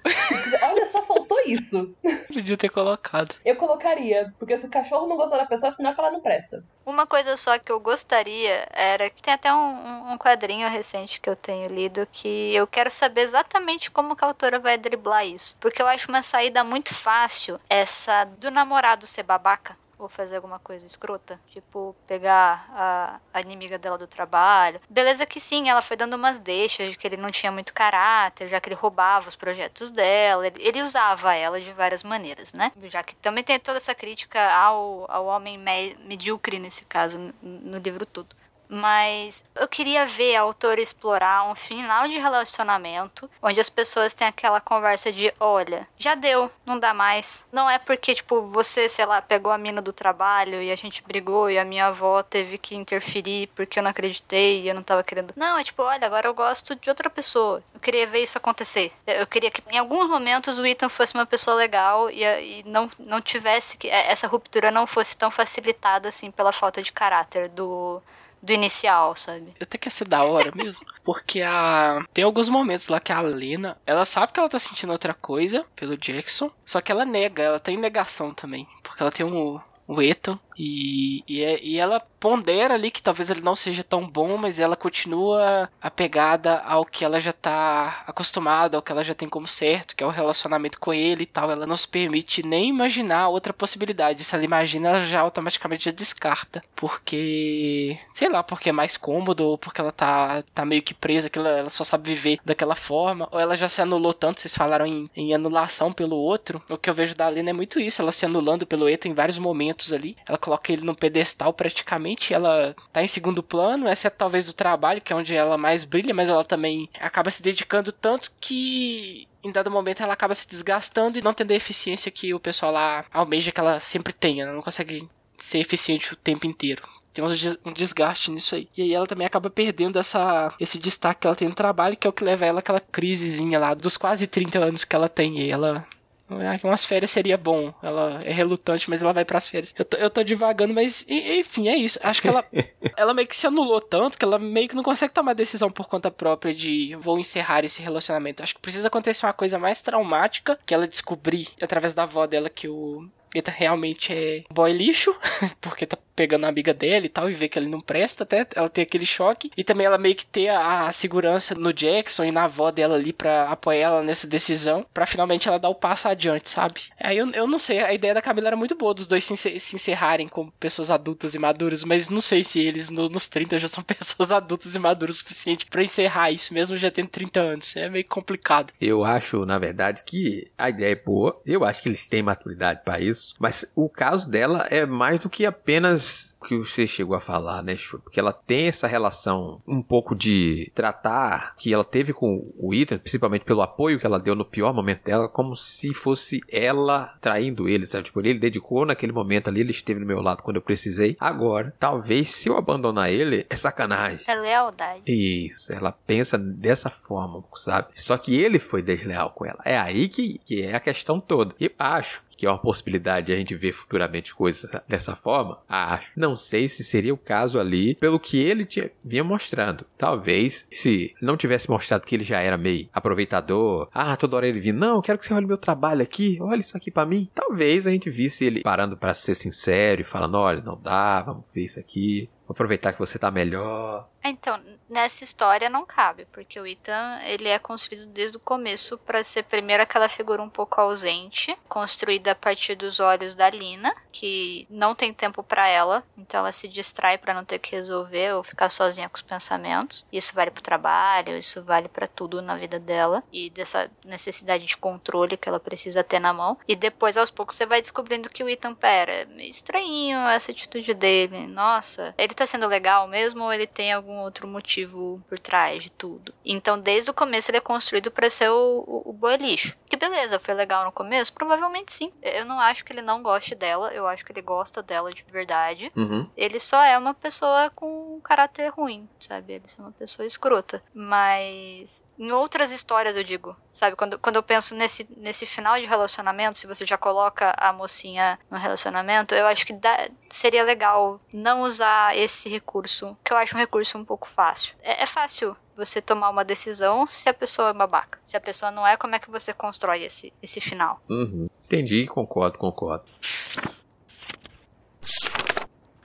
Olha, 0.63 0.87
só 0.87 1.03
faltou 1.05 1.41
isso. 1.47 1.95
Podia 2.33 2.57
ter 2.57 2.69
colocado. 2.69 3.35
Eu 3.45 3.57
colocaria, 3.57 4.33
porque 4.39 4.57
se 4.59 4.67
o 4.67 4.71
cachorro 4.71 5.07
não 5.07 5.17
gostar 5.17 5.39
da 5.39 5.47
pessoa, 5.47 5.73
sinal 5.73 5.95
que 5.95 6.01
ela 6.01 6.11
não 6.11 6.21
presta. 6.21 6.65
Uma 6.85 7.07
coisa 7.07 7.37
só 7.37 7.59
que 7.59 7.73
eu 7.73 7.81
gostaria 7.81 8.69
era 8.73 9.11
que 9.11 9.23
tem 9.23 9.35
até 9.35 9.53
um, 9.53 10.13
um 10.13 10.19
quadrinho 10.19 10.46
recente 10.69 11.21
que 11.21 11.29
eu 11.29 11.37
tenho 11.37 11.69
lido 11.69 12.07
que 12.11 12.55
eu 12.55 12.67
quero 12.67 12.91
saber 12.91 13.23
exatamente 13.23 13.91
como 13.91 14.15
que 14.15 14.25
a 14.25 14.29
autora 14.29 14.59
vai 14.59 14.79
driblar 14.79 15.27
isso. 15.27 15.57
Porque 15.61 15.81
eu 15.81 15.87
acho 15.87 16.09
uma 16.09 16.23
saída 16.23 16.63
muito 16.63 16.95
fácil 16.95 17.61
essa 17.69 18.25
do 18.25 18.51
namorado 18.51 19.07
ser 19.07 19.23
babaca 19.23 19.77
ou 19.99 20.09
fazer 20.09 20.37
alguma 20.37 20.59
coisa 20.59 20.87
escrota, 20.87 21.41
tipo 21.49 21.97
pegar 22.07 22.69
a, 22.73 23.21
a, 23.33 23.41
inimiga 23.41 23.79
dela 23.79 23.97
do 23.97 24.07
trabalho. 24.07 24.81
Beleza 24.89 25.25
que 25.25 25.41
sim, 25.41 25.69
ela 25.69 25.83
foi 25.83 25.97
dando 25.97 26.15
umas 26.15 26.39
deixas 26.39 26.91
de 26.91 26.97
que 26.99 27.07
ele 27.07 27.17
não 27.17 27.31
tinha 27.31 27.51
muito 27.51 27.73
caráter, 27.73 28.49
já 28.49 28.61
que 28.61 28.69
ele 28.69 28.77
roubava 28.77 29.29
os 29.29 29.37
projetos 29.37 29.91
dela, 29.91 30.47
ele, 30.47 30.63
ele 30.63 30.83
usava 30.83 31.35
ela 31.35 31.61
de 31.61 31.73
várias 31.73 32.03
maneiras, 32.03 32.53
né? 32.53 32.73
Já 32.85 33.03
que 33.03 33.15
também 33.17 33.43
tem 33.43 33.59
toda 33.59 33.79
essa 33.79 33.95
crítica 33.95 34.41
ao, 34.53 35.11
ao 35.11 35.27
homem 35.27 35.59
medíocre 36.05 36.59
nesse 36.59 36.85
caso 36.85 37.19
no, 37.19 37.33
no 37.43 37.79
livro 37.79 38.05
todo 38.05 38.37
mas 38.69 39.45
eu 39.55 39.69
queria 39.69 40.07
ver 40.07 40.37
a 40.37 40.43
autora 40.43 40.81
explorar 40.81 41.49
um 41.51 41.55
final 41.55 42.09
de 42.09 42.19
relacionamento 42.19 43.31
onde 43.43 43.61
as 43.61 43.69
pessoas 43.69 44.15
têm 44.15 44.27
aquela 44.27 44.61
conversa 44.61 45.13
de: 45.13 45.33
olha, 45.39 45.87
já 45.99 46.15
deu, 46.15 46.51
não 46.65 46.79
dá 46.79 46.93
mais. 46.93 47.45
Não 47.53 47.69
é 47.69 47.79
porque, 47.79 48.15
tipo, 48.15 48.43
você, 48.43 48.89
sei 48.89 49.07
lá, 49.07 49.23
pegou 49.23 49.53
a 49.53 49.59
mina 49.59 49.81
do 49.81 49.93
trabalho 49.93 50.63
e 50.63 50.71
a 50.71 50.77
gente 50.77 51.03
brigou 51.03 51.51
e 51.51 51.59
a 51.59 51.65
minha 51.65 51.87
avó 51.87 52.23
teve 52.23 52.59
que 52.59 52.75
interferir 52.75 53.49
porque 53.55 53.79
eu 53.79 53.83
não 53.83 53.91
acreditei 53.91 54.63
e 54.63 54.69
eu 54.69 54.75
não 54.75 54.83
tava 54.83 55.03
querendo. 55.03 55.33
Não, 55.37 55.59
é 55.59 55.65
tipo, 55.65 55.83
olha, 55.83 56.07
agora 56.07 56.29
eu 56.29 56.35
gosto 56.35 56.75
de 56.75 56.89
outra 56.89 57.09
pessoa. 57.09 57.63
Eu 57.75 57.81
queria 57.81 58.07
ver 58.07 58.23
isso 58.23 58.39
acontecer. 58.39 58.93
Eu 59.07 59.27
queria 59.27 59.51
que 59.51 59.63
em 59.71 59.79
alguns 59.79 60.09
momentos 60.09 60.59
o 60.59 60.67
Ethan 60.67 60.89
fosse 60.89 61.15
uma 61.15 61.27
pessoa 61.27 61.57
legal 61.57 62.11
e, 62.11 62.23
e 62.23 62.63
não, 62.65 62.91
não 62.99 63.21
tivesse 63.21 63.77
que. 63.77 63.89
essa 63.89 64.27
ruptura 64.27 64.71
não 64.71 64.87
fosse 64.87 65.17
tão 65.17 65.31
facilitada 65.31 66.09
assim 66.09 66.31
pela 66.31 66.53
falta 66.53 66.83
de 66.83 66.93
caráter 66.93 67.49
do 67.49 68.03
do 68.43 68.53
inicial, 68.53 69.17
sabe? 69.17 69.55
Até 69.61 69.79
que 69.79 69.89
ia 69.89 69.91
ser 69.91 70.07
da 70.07 70.23
hora 70.25 70.53
mesmo. 70.55 70.85
Porque 71.05 71.43
a. 71.43 72.05
Tem 72.13 72.25
alguns 72.25 72.49
momentos 72.49 72.89
lá 72.89 73.01
que 73.01 73.13
a 73.13 73.21
Lena, 73.21 73.77
ela 73.87 74.05
sabe 74.05 74.33
que 74.33 74.41
ela 74.41 74.49
tá 74.49 74.59
sentindo 74.59 74.93
outra 74.93 75.15
coisa 75.15 75.65
pelo 75.75 75.97
Jackson. 75.97 76.51
Só 76.65 76.81
que 76.81 76.91
ela 76.91 77.05
nega, 77.05 77.43
ela 77.43 77.61
tá 77.61 77.71
em 77.73 77.77
negação 77.77 78.33
também. 78.33 78.67
Porque 78.83 79.03
ela 79.03 79.13
tem 79.13 79.25
um, 79.25 79.61
o 79.87 80.03
Ethan. 80.03 80.39
E, 80.59 81.23
e, 81.29 81.43
é, 81.43 81.61
e, 81.63 81.79
ela 81.79 82.01
pondera 82.01 82.75
ali 82.75 82.91
que 82.91 83.03
talvez 83.03 83.31
ele 83.31 83.43
não 83.43 83.55
seja 83.55 83.85
tão 83.85 84.09
bom, 84.09 84.37
mas 84.37 84.59
ela 84.59 84.77
continua 84.77 85.71
apegada 85.81 86.61
ao 86.61 86.85
que 86.85 87.05
ela 87.05 87.21
já 87.21 87.33
tá 87.33 88.03
acostumada, 88.07 88.77
ao 88.77 88.83
que 88.83 88.91
ela 88.91 89.05
já 89.05 89.15
tem 89.15 89.29
como 89.29 89.47
certo, 89.47 89.95
que 89.95 90.03
é 90.03 90.07
o 90.07 90.11
relacionamento 90.11 90.81
com 90.81 90.95
ele 90.95 91.25
e 91.25 91.27
tal. 91.27 91.51
Ela 91.51 91.67
não 91.67 91.77
se 91.77 91.87
permite 91.87 92.43
nem 92.43 92.71
imaginar 92.71 93.29
outra 93.29 93.53
possibilidade. 93.53 94.25
Se 94.25 94.35
ela 94.35 94.45
imagina, 94.45 94.89
ela 94.89 95.07
já 95.07 95.21
automaticamente 95.21 95.85
já 95.85 95.91
descarta. 95.91 96.63
Porque. 96.75 97.99
Sei 98.13 98.29
lá, 98.29 98.43
porque 98.43 98.71
é 98.71 98.73
mais 98.73 98.97
cômodo, 98.97 99.45
ou 99.45 99.59
porque 99.59 99.81
ela 99.81 99.93
tá, 99.93 100.43
tá 100.55 100.65
meio 100.65 100.83
que 100.83 100.95
presa, 100.95 101.29
que 101.29 101.39
ela, 101.39 101.51
ela 101.51 101.71
só 101.71 101.85
sabe 101.85 102.15
viver 102.15 102.39
daquela 102.45 102.75
forma, 102.75 103.29
ou 103.31 103.39
ela 103.39 103.57
já 103.57 103.69
se 103.69 103.83
anulou 103.83 104.15
tanto, 104.15 104.41
vocês 104.41 104.57
falaram 104.57 104.87
em, 104.87 105.07
em 105.15 105.35
anulação 105.35 105.93
pelo 105.93 106.17
outro. 106.17 106.63
O 106.69 106.79
que 106.79 106.89
eu 106.89 106.95
vejo 106.95 107.15
da 107.15 107.29
Lena 107.29 107.51
é 107.51 107.53
muito 107.53 107.79
isso, 107.79 108.01
ela 108.01 108.13
se 108.13 108.25
anulando 108.25 108.67
pelo 108.67 108.89
Ethan 108.89 109.09
em 109.09 109.15
vários 109.15 109.39
momentos 109.39 109.93
ali. 109.93 110.17
Ela 110.27 110.39
coloca 110.47 110.73
ele 110.73 110.83
no 110.83 110.95
pedestal 110.95 111.53
praticamente, 111.53 112.33
ela 112.33 112.75
tá 112.93 113.03
em 113.03 113.09
segundo 113.09 113.43
plano, 113.43 113.89
exceto 113.89 114.17
talvez 114.17 114.47
do 114.47 114.53
trabalho, 114.53 115.01
que 115.01 115.13
é 115.13 115.17
onde 115.17 115.35
ela 115.35 115.59
mais 115.59 115.85
brilha, 115.85 116.15
mas 116.15 116.29
ela 116.29 116.45
também 116.45 116.89
acaba 117.01 117.31
se 117.31 117.43
dedicando 117.43 117.93
tanto 117.93 118.33
que 118.41 119.29
em 119.43 119.53
dado 119.53 119.71
momento 119.71 120.03
ela 120.03 120.13
acaba 120.13 120.35
se 120.35 120.49
desgastando 120.49 121.19
e 121.19 121.23
não 121.23 121.35
tendo 121.35 121.51
a 121.51 121.55
eficiência 121.55 122.11
que 122.11 122.33
o 122.33 122.41
pessoal 122.41 122.73
lá 122.73 123.05
almeja 123.13 123.53
que 123.53 123.61
ela 123.61 123.81
sempre 123.81 124.13
tenha, 124.13 124.45
ela 124.45 124.53
não 124.53 124.63
consegue 124.63 125.09
ser 125.39 125.59
eficiente 125.59 126.13
o 126.13 126.17
tempo 126.17 126.47
inteiro 126.47 126.83
tem 127.17 127.25
um 127.65 127.73
desgaste 127.73 128.31
nisso 128.31 128.55
aí. 128.55 128.69
E 128.77 128.83
aí 128.83 128.93
ela 128.93 129.07
também 129.07 129.27
acaba 129.27 129.49
perdendo 129.49 129.99
essa, 129.99 130.53
esse 130.61 130.79
destaque 130.79 131.23
que 131.23 131.27
ela 131.27 131.35
tem 131.35 131.49
no 131.49 131.55
trabalho, 131.55 131.97
que 131.97 132.07
é 132.07 132.11
o 132.11 132.13
que 132.13 132.23
leva 132.23 132.45
ela 132.45 132.59
aquela 132.59 132.79
crisezinha 132.79 133.59
lá 133.59 133.73
dos 133.73 133.97
quase 133.97 134.27
30 134.27 134.59
anos 134.59 134.85
que 134.85 134.95
ela 134.95 135.09
tem. 135.09 135.39
E 135.39 135.51
ela 135.51 135.87
ah, 136.29 136.59
umas 136.65 136.85
férias 136.85 137.11
seria 137.11 137.37
bom. 137.37 137.73
Ela 137.83 138.21
é 138.25 138.33
relutante, 138.33 138.91
mas 138.91 139.03
ela 139.03 139.13
vai 139.13 139.25
para 139.25 139.39
as 139.39 139.49
férias. 139.49 139.75
Eu 139.79 139.85
tô, 139.85 139.97
eu 139.97 140.11
tô 140.11 140.23
divagando, 140.23 140.75
mas 140.75 141.07
enfim, 141.09 141.69
é 141.69 141.77
isso. 141.77 141.99
Acho 142.03 142.21
que 142.21 142.29
ela, 142.29 142.45
ela 142.97 143.15
meio 143.15 143.29
que 143.29 143.37
se 143.37 143.47
anulou 143.47 143.81
tanto 143.81 144.19
que 144.19 144.25
ela 144.25 144.39
meio 144.39 144.69
que 144.69 144.77
não 144.77 144.83
consegue 144.83 145.15
tomar 145.15 145.35
decisão 145.35 145.71
por 145.71 145.87
conta 145.89 146.11
própria 146.11 146.55
de 146.55 146.97
vou 146.97 147.19
encerrar 147.19 147.65
esse 147.65 147.81
relacionamento. 147.81 148.43
Acho 148.43 148.55
que 148.55 148.61
precisa 148.61 148.89
acontecer 148.89 149.27
uma 149.27 149.33
coisa 149.33 149.59
mais 149.59 149.81
traumática 149.81 150.59
que 150.67 150.75
ela 150.75 150.89
descobrir 150.89 151.49
através 151.61 151.95
da 151.95 152.03
avó 152.05 152.27
dela 152.27 152.51
que 152.51 152.69
o 152.69 153.09
Eta 153.35 153.51
realmente 153.51 154.13
é 154.13 154.45
boy 154.51 154.73
lixo, 154.73 155.15
porque 155.61 155.87
tá 155.87 155.99
pegando 156.17 156.47
a 156.47 156.49
amiga 156.49 156.73
dela 156.73 157.05
e 157.05 157.09
tal, 157.09 157.31
e 157.31 157.35
vê 157.35 157.49
que 157.49 157.59
ele 157.59 157.69
não 157.69 157.81
presta, 157.81 158.25
até 158.25 158.47
ela 158.55 158.69
tem 158.69 158.83
aquele 158.83 159.07
choque. 159.07 159.51
E 159.57 159.63
também 159.63 159.87
ela 159.87 159.99
meio 159.99 160.15
que 160.15 160.27
ter 160.27 160.49
a, 160.49 160.89
a 160.89 160.93
segurança 160.93 161.55
no 161.55 161.73
Jackson 161.73 162.25
e 162.25 162.33
na 162.33 162.45
avó 162.45 162.71
dela 162.71 162.95
ali 162.95 163.13
para 163.13 163.51
apoiar 163.51 163.89
ela 163.89 164.03
nessa 164.03 164.27
decisão, 164.27 164.87
para 164.93 165.07
finalmente 165.07 165.49
ela 165.49 165.59
dar 165.59 165.69
o 165.69 165.75
passo 165.75 166.09
adiante, 166.09 166.49
sabe? 166.49 166.81
Aí 166.99 167.19
eu, 167.19 167.31
eu 167.33 167.47
não 167.47 167.59
sei, 167.59 167.81
a 167.81 167.93
ideia 167.93 168.15
da 168.15 168.23
Camila 168.23 168.49
era 168.49 168.57
muito 168.57 168.75
boa 168.75 168.95
dos 168.95 169.07
dois 169.07 169.25
se, 169.25 169.37
se 169.61 169.77
encerrarem 169.77 170.29
como 170.29 170.53
pessoas 170.59 170.91
adultas 170.91 171.35
e 171.35 171.39
maduras, 171.39 171.85
mas 171.85 172.09
não 172.09 172.21
sei 172.21 172.43
se 172.43 172.61
eles 172.61 172.91
no, 172.91 173.09
nos 173.09 173.27
30 173.27 173.59
já 173.59 173.69
são 173.69 173.85
pessoas 173.85 174.33
adultas 174.33 174.75
e 174.75 174.79
maduras 174.79 175.17
o 175.17 175.19
suficiente 175.19 175.67
para 175.67 175.83
encerrar 175.83 176.31
isso, 176.31 176.53
mesmo 176.55 176.77
já 176.77 176.91
tendo 176.91 177.09
30 177.09 177.41
anos. 177.41 177.77
É 177.77 177.89
meio 177.89 178.07
complicado. 178.07 178.73
Eu 178.81 179.05
acho, 179.05 179.45
na 179.45 179.59
verdade, 179.59 180.03
que 180.05 180.51
a 180.57 180.69
ideia 180.69 180.93
é 180.93 180.97
boa. 180.97 181.41
Eu 181.47 181.65
acho 181.65 181.83
que 181.83 181.89
eles 181.89 182.07
têm 182.07 182.23
maturidade 182.23 182.81
para 182.85 183.01
isso. 183.01 183.35
Mas 183.39 183.71
o 183.75 183.89
caso 183.89 184.29
dela 184.29 184.67
é 184.71 184.87
mais 184.87 185.21
do 185.21 185.31
que 185.31 185.45
apenas 185.45 186.06
que 186.47 186.57
você 186.57 186.87
chegou 186.87 187.17
a 187.17 187.21
falar, 187.21 187.63
né, 187.63 187.77
Chu? 187.77 187.99
Porque 187.99 188.21
ela 188.21 188.33
tem 188.33 188.69
essa 188.69 188.87
relação 188.87 189.61
um 189.67 189.83
pouco 189.83 190.15
de 190.15 190.71
tratar 190.75 191.55
que 191.57 191.73
ela 191.73 191.85
teve 191.85 192.13
com 192.13 192.53
o 192.57 192.73
Ethan, 192.73 192.99
principalmente 192.99 193.45
pelo 193.45 193.63
apoio 193.63 193.99
que 193.99 194.07
ela 194.07 194.19
deu 194.19 194.35
no 194.35 194.45
pior 194.45 194.73
momento 194.73 195.05
dela, 195.05 195.29
como 195.29 195.57
se 195.57 195.93
fosse 195.93 196.41
ela 196.51 197.17
traindo 197.21 197.69
ele, 197.69 197.87
sabe? 197.87 198.05
Tipo, 198.05 198.21
ele 198.21 198.39
dedicou 198.39 198.87
naquele 198.87 199.13
momento 199.13 199.49
ali, 199.49 199.61
ele 199.61 199.71
esteve 199.73 200.01
no 200.01 200.07
meu 200.07 200.21
lado 200.21 200.43
quando 200.43 200.57
eu 200.57 200.63
precisei. 200.63 201.17
Agora, 201.19 201.75
talvez 201.79 202.31
se 202.31 202.49
eu 202.49 202.57
abandonar 202.57 203.11
ele, 203.11 203.47
é 203.49 203.57
sacanagem. 203.57 204.25
É 204.27 204.35
lealdade. 204.35 205.03
Isso, 205.07 205.73
ela 205.73 205.93
pensa 205.93 206.39
dessa 206.39 206.91
forma, 206.91 207.43
sabe? 207.55 207.89
Só 207.95 208.17
que 208.17 208.37
ele 208.37 208.59
foi 208.59 208.83
desleal 208.83 209.31
com 209.31 209.45
ela. 209.45 209.61
É 209.65 209.77
aí 209.79 210.09
que, 210.09 210.39
que 210.45 210.63
é 210.63 210.75
a 210.75 210.81
questão 210.81 211.21
toda. 211.21 211.55
E 211.61 211.71
acho 211.79 212.26
que 212.37 212.47
é 212.47 212.51
uma 212.51 212.59
possibilidade 212.59 213.33
a 213.33 213.37
gente 213.37 213.55
ver 213.55 213.73
futuramente 213.73 214.35
coisas 214.35 214.71
dessa 214.89 215.17
forma? 215.17 215.59
Acho. 215.69 216.13
Não 216.17 216.37
sei 216.37 216.69
se 216.69 216.85
seria 216.85 217.15
o 217.15 217.19
caso 217.19 217.59
ali, 217.59 217.95
pelo 217.95 218.21
que 218.21 218.39
ele 218.39 218.65
tinha, 218.65 218.91
vinha 219.05 219.25
mostrando. 219.25 219.87
Talvez, 219.97 220.67
se 220.71 221.15
não 221.21 221.37
tivesse 221.37 221.71
mostrado 221.71 222.07
que 222.07 222.15
ele 222.15 222.25
já 222.25 222.41
era 222.41 222.57
meio 222.57 222.89
aproveitador, 222.93 223.89
ah, 223.93 224.17
toda 224.17 224.37
hora 224.37 224.47
ele 224.47 224.61
vinha, 224.61 224.75
não, 224.75 225.01
quero 225.01 225.19
que 225.19 225.27
você 225.27 225.35
olhe 225.35 225.47
meu 225.47 225.59
trabalho 225.59 226.03
aqui, 226.03 226.39
olha 226.41 226.61
isso 226.61 226.77
aqui 226.77 226.91
para 226.91 227.07
mim. 227.07 227.29
Talvez 227.35 227.87
a 227.87 227.91
gente 227.91 228.11
visse 228.11 228.45
ele 228.45 228.61
parando 228.61 228.97
para 228.97 229.15
ser 229.15 229.35
sincero 229.35 230.01
e 230.01 230.05
falando, 230.05 230.37
olha, 230.37 230.63
não 230.63 230.79
dá, 230.81 231.23
vamos 231.23 231.45
ver 231.55 231.65
isso 231.65 231.81
aqui, 231.81 232.29
vou 232.47 232.55
aproveitar 232.55 232.93
que 232.93 232.99
você 232.99 233.19
tá 233.19 233.31
melhor. 233.31 234.09
Então, 234.25 234.61
nessa 234.89 235.25
história 235.25 235.71
não 235.71 235.85
cabe, 235.85 236.27
porque 236.33 236.59
o 236.59 236.67
Ethan, 236.67 237.21
ele 237.25 237.49
é 237.49 237.59
construído 237.59 238.07
desde 238.07 238.37
o 238.37 238.41
começo 238.41 238.99
para 238.99 239.23
ser 239.23 239.45
primeiro 239.45 239.83
aquela 239.83 240.09
figura 240.09 240.43
um 240.43 240.49
pouco 240.49 240.81
ausente, 240.81 241.57
construída 241.69 242.33
a 242.33 242.35
partir 242.35 242.75
dos 242.75 242.99
olhos 242.99 243.35
da 243.35 243.49
Lina, 243.49 243.95
que 244.13 244.67
não 244.69 244.95
tem 244.95 245.13
tempo 245.13 245.43
para 245.43 245.69
ela, 245.69 246.03
então 246.17 246.41
ela 246.41 246.53
se 246.53 246.67
distrai 246.67 247.19
para 247.19 247.35
não 247.35 247.45
ter 247.45 247.59
que 247.59 247.75
resolver 247.75 248.35
ou 248.35 248.43
ficar 248.43 248.71
sozinha 248.71 249.09
com 249.09 249.17
os 249.17 249.23
pensamentos. 249.23 250.05
Isso 250.13 250.35
vale 250.35 250.51
pro 250.51 250.63
trabalho, 250.63 251.37
isso 251.37 251.63
vale 251.63 251.89
para 251.89 252.07
tudo 252.07 252.43
na 252.43 252.57
vida 252.57 252.79
dela 252.79 253.23
e 253.33 253.51
dessa 253.51 253.91
necessidade 254.05 254.65
de 254.65 254.77
controle 254.77 255.37
que 255.37 255.49
ela 255.49 255.61
precisa 255.61 256.03
ter 256.03 256.19
na 256.19 256.33
mão. 256.33 256.59
E 256.67 256.75
depois 256.75 257.17
aos 257.17 257.31
poucos 257.31 257.57
você 257.57 257.67
vai 257.67 257.81
descobrindo 257.81 258.29
que 258.29 258.43
o 258.43 258.49
Ethan, 258.49 258.75
pera, 258.75 259.13
é 259.13 259.25
meio 259.25 259.51
estranho 259.51 260.19
essa 260.29 260.51
atitude 260.51 260.95
dele. 260.95 261.47
Nossa, 261.47 262.15
ele 262.19 262.35
tá 262.37 262.47
sendo 262.47 262.67
legal 262.67 263.09
mesmo 263.09 263.45
ou 263.45 263.53
ele 263.53 263.67
tem 263.67 263.93
algum 263.93 264.19
outro 264.21 264.47
motivo 264.47 265.23
por 265.29 265.39
trás 265.39 265.83
de 265.83 265.91
tudo. 265.91 266.33
Então, 266.45 266.79
desde 266.79 267.11
o 267.11 267.15
começo, 267.15 267.51
ele 267.51 267.59
é 267.59 267.61
construído 267.61 268.11
para 268.11 268.31
ser 268.31 268.49
o, 268.51 268.85
o, 268.87 269.11
o 269.11 269.13
boi 269.13 269.37
lixo. 269.37 269.77
Que 269.89 269.97
beleza, 269.97 270.39
foi 270.39 270.55
legal 270.55 270.85
no 270.85 270.93
começo? 270.93 271.33
Provavelmente 271.33 271.95
sim. 271.95 272.13
Eu 272.23 272.45
não 272.45 272.61
acho 272.61 272.85
que 272.85 272.93
ele 272.93 273.03
não 273.03 273.23
goste 273.23 273.55
dela, 273.55 273.93
eu 273.93 274.07
acho 274.07 274.25
que 274.25 274.33
ele 274.33 274.43
gosta 274.43 274.83
dela 274.83 275.13
de 275.13 275.25
verdade. 275.31 275.91
Uhum. 275.97 276.29
Ele 276.37 276.61
só 276.61 276.83
é 276.83 276.97
uma 276.97 277.15
pessoa 277.15 277.71
com 277.75 278.17
um 278.17 278.21
caráter 278.21 278.69
ruim, 278.69 279.09
sabe? 279.21 279.55
Ele 279.55 279.65
é 279.67 279.83
uma 279.83 279.93
pessoa 279.93 280.27
escrota. 280.27 280.83
Mas 280.95 282.05
em 282.19 282.33
outras 282.33 282.73
histórias, 282.73 283.17
eu 283.17 283.25
digo, 283.25 283.57
sabe? 283.73 283.97
Quando, 283.97 284.19
quando 284.19 284.37
eu 284.37 284.43
penso 284.43 284.75
nesse, 284.75 285.07
nesse 285.17 285.47
final 285.47 285.79
de 285.79 285.87
relacionamento, 285.87 286.59
se 286.59 286.67
você 286.67 286.85
já 286.87 286.97
coloca 286.97 287.55
a 287.57 287.73
mocinha 287.73 288.39
no 288.51 288.59
relacionamento, 288.59 289.35
eu 289.35 289.47
acho 289.47 289.67
que 289.67 289.73
dá, 289.73 290.09
seria 290.31 290.65
legal 290.65 291.21
não 291.33 291.63
usar 291.63 292.17
esse 292.17 292.49
recurso, 292.49 293.17
que 293.25 293.33
eu 293.33 293.37
acho 293.37 293.55
um 293.55 293.59
recurso 293.59 293.99
um 293.99 294.05
pouco 294.05 294.29
fácil. 294.29 294.75
É, 294.83 295.03
é 295.03 295.07
fácil 295.07 295.57
você 295.77 296.01
tomar 296.01 296.31
uma 296.31 296.45
decisão 296.45 297.07
se 297.07 297.29
a 297.29 297.35
pessoa 297.35 297.71
é 297.71 297.73
babaca. 297.75 298.19
Se 298.25 298.37
a 298.37 298.41
pessoa 298.41 298.71
não 298.71 298.87
é, 298.87 298.97
como 298.97 299.15
é 299.15 299.19
que 299.19 299.31
você 299.31 299.53
constrói 299.53 300.05
esse, 300.05 300.33
esse 300.43 300.61
final? 300.61 301.03
Uhum. 301.09 301.49
Entendi, 301.65 302.07
concordo, 302.07 302.59
concordo. 302.59 303.05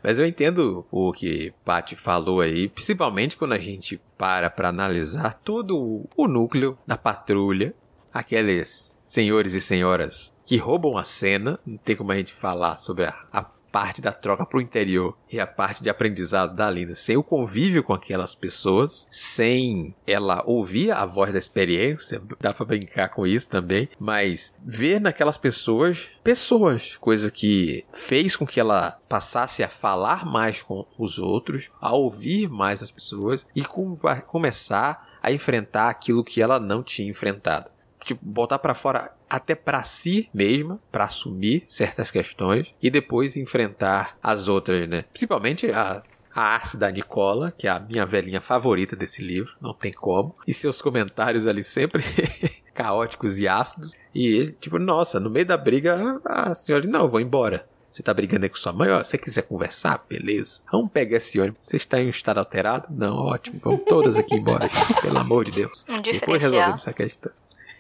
Mas 0.04 0.18
eu 0.18 0.26
entendo 0.26 0.86
o 0.92 1.12
que 1.12 1.54
Paty 1.64 1.96
falou 1.96 2.42
aí, 2.42 2.68
principalmente 2.68 3.38
quando 3.38 3.54
a 3.54 3.60
gente 3.60 4.02
para 4.18 4.50
para 4.50 4.70
analisar 4.70 5.36
todo 5.44 6.06
o 6.16 6.28
núcleo 6.28 6.78
da 6.86 6.98
patrulha, 6.98 7.74
aqueles 8.14 9.00
senhores 9.04 9.54
e 9.54 9.62
senhoras 9.62 10.34
que 10.46 10.58
roubam 10.58 10.98
a 10.98 11.04
cena, 11.04 11.60
não 11.66 11.78
tem 11.78 11.96
como 11.96 12.12
a 12.12 12.16
gente 12.16 12.34
falar 12.34 12.78
sobre 12.78 13.06
a, 13.06 13.16
a 13.32 13.46
parte 13.72 14.02
da 14.02 14.12
troca 14.12 14.46
para 14.46 14.58
o 14.58 14.62
interior 14.62 15.18
e 15.32 15.40
a 15.40 15.48
parte 15.48 15.82
de 15.82 15.90
aprendizado 15.90 16.56
da 16.56 16.70
Linda, 16.70 16.96
sem 16.96 17.16
o 17.18 17.24
convívio 17.24 17.84
com 17.84 17.94
aquelas 17.94 18.36
pessoas, 18.36 19.08
sem 19.12 19.96
ela 20.06 20.44
ouvir 20.46 20.92
a 20.92 21.06
voz 21.06 21.32
da 21.32 21.40
experiência, 21.40 22.22
dá 22.40 22.54
para 22.54 22.66
brincar 22.66 23.10
com 23.10 23.26
isso 23.26 23.50
também, 23.50 23.90
mas 24.00 24.56
ver 24.62 25.00
naquelas 25.00 25.38
pessoas 25.38 26.10
pessoas, 26.24 26.98
coisa 26.98 27.32
que 27.32 27.86
fez 27.94 28.36
com 28.36 28.46
que 28.46 28.60
ela 28.60 29.00
passasse 29.08 29.64
a 29.64 29.70
falar 29.70 30.26
mais 30.26 30.62
com 30.62 30.86
os 30.98 31.18
outros, 31.18 31.70
a 31.80 31.94
ouvir 31.94 32.50
mais 32.50 32.82
as 32.84 32.92
pessoas 32.92 33.48
e 33.56 33.64
com, 33.64 33.98
começar 34.28 35.10
a 35.22 35.32
enfrentar 35.32 35.90
aquilo 35.90 36.24
que 36.24 36.42
ela 36.42 36.60
não 36.60 36.84
tinha 36.84 37.10
enfrentado 37.10 37.70
tipo, 38.04 38.24
botar 38.24 38.60
para 38.60 38.76
fora 38.76 39.14
até 39.30 39.56
para 39.56 39.84
si 39.84 40.30
mesma, 40.34 40.80
para 40.92 41.06
assumir 41.06 41.64
certas 41.68 42.12
questões 42.12 42.68
e 42.82 42.90
depois 42.90 43.38
enfrentar 43.38 44.18
as 44.22 44.48
outras, 44.48 44.88
né? 44.88 45.06
Principalmente 45.12 45.72
a 45.72 46.04
a 46.34 46.42
arte 46.42 46.78
da 46.78 46.90
Nicola, 46.90 47.54
que 47.58 47.68
é 47.68 47.70
a 47.70 47.80
minha 47.80 48.06
velhinha 48.06 48.42
favorita 48.42 48.96
desse 48.96 49.22
livro, 49.22 49.52
não 49.60 49.74
tem 49.74 49.92
como. 49.92 50.36
E 50.48 50.54
seus 50.54 50.82
comentários 50.82 51.46
ali 51.46 51.64
sempre 51.64 52.04
caóticos 52.74 53.38
e 53.38 53.48
ácidos. 53.48 53.92
E, 54.16 54.56
tipo, 54.60 54.80
nossa, 54.80 55.20
no 55.20 55.30
meio 55.30 55.46
da 55.46 55.58
briga, 55.58 56.22
a 56.26 56.56
senhora, 56.56 56.88
não, 56.88 57.02
eu 57.02 57.10
vou 57.10 57.20
embora. 57.20 57.68
Você 57.90 58.02
tá 58.02 58.14
brigando 58.14 58.46
aí 58.46 58.50
com 58.50 58.56
sua 58.56 58.72
mãe? 58.72 58.90
Ó, 58.90 59.04
você 59.04 59.18
quiser 59.18 59.42
conversar? 59.42 60.06
Beleza. 60.08 60.62
Vamos 60.72 60.90
pegar 60.92 61.18
esse 61.18 61.38
ônibus. 61.38 61.66
Você 61.66 61.76
está 61.76 62.00
em 62.00 62.08
um 62.08 62.10
estado 62.10 62.38
alterado? 62.38 62.88
Não, 62.90 63.18
ótimo. 63.18 63.60
Vamos 63.60 63.82
todas 63.86 64.16
aqui 64.16 64.36
embora. 64.36 64.70
Pelo 65.02 65.18
amor 65.18 65.44
de 65.44 65.52
Deus. 65.52 65.86
Um 65.90 66.02
Depois 66.02 66.42
resolvemos 66.42 66.84
essa 66.84 66.94
questão. 66.94 67.34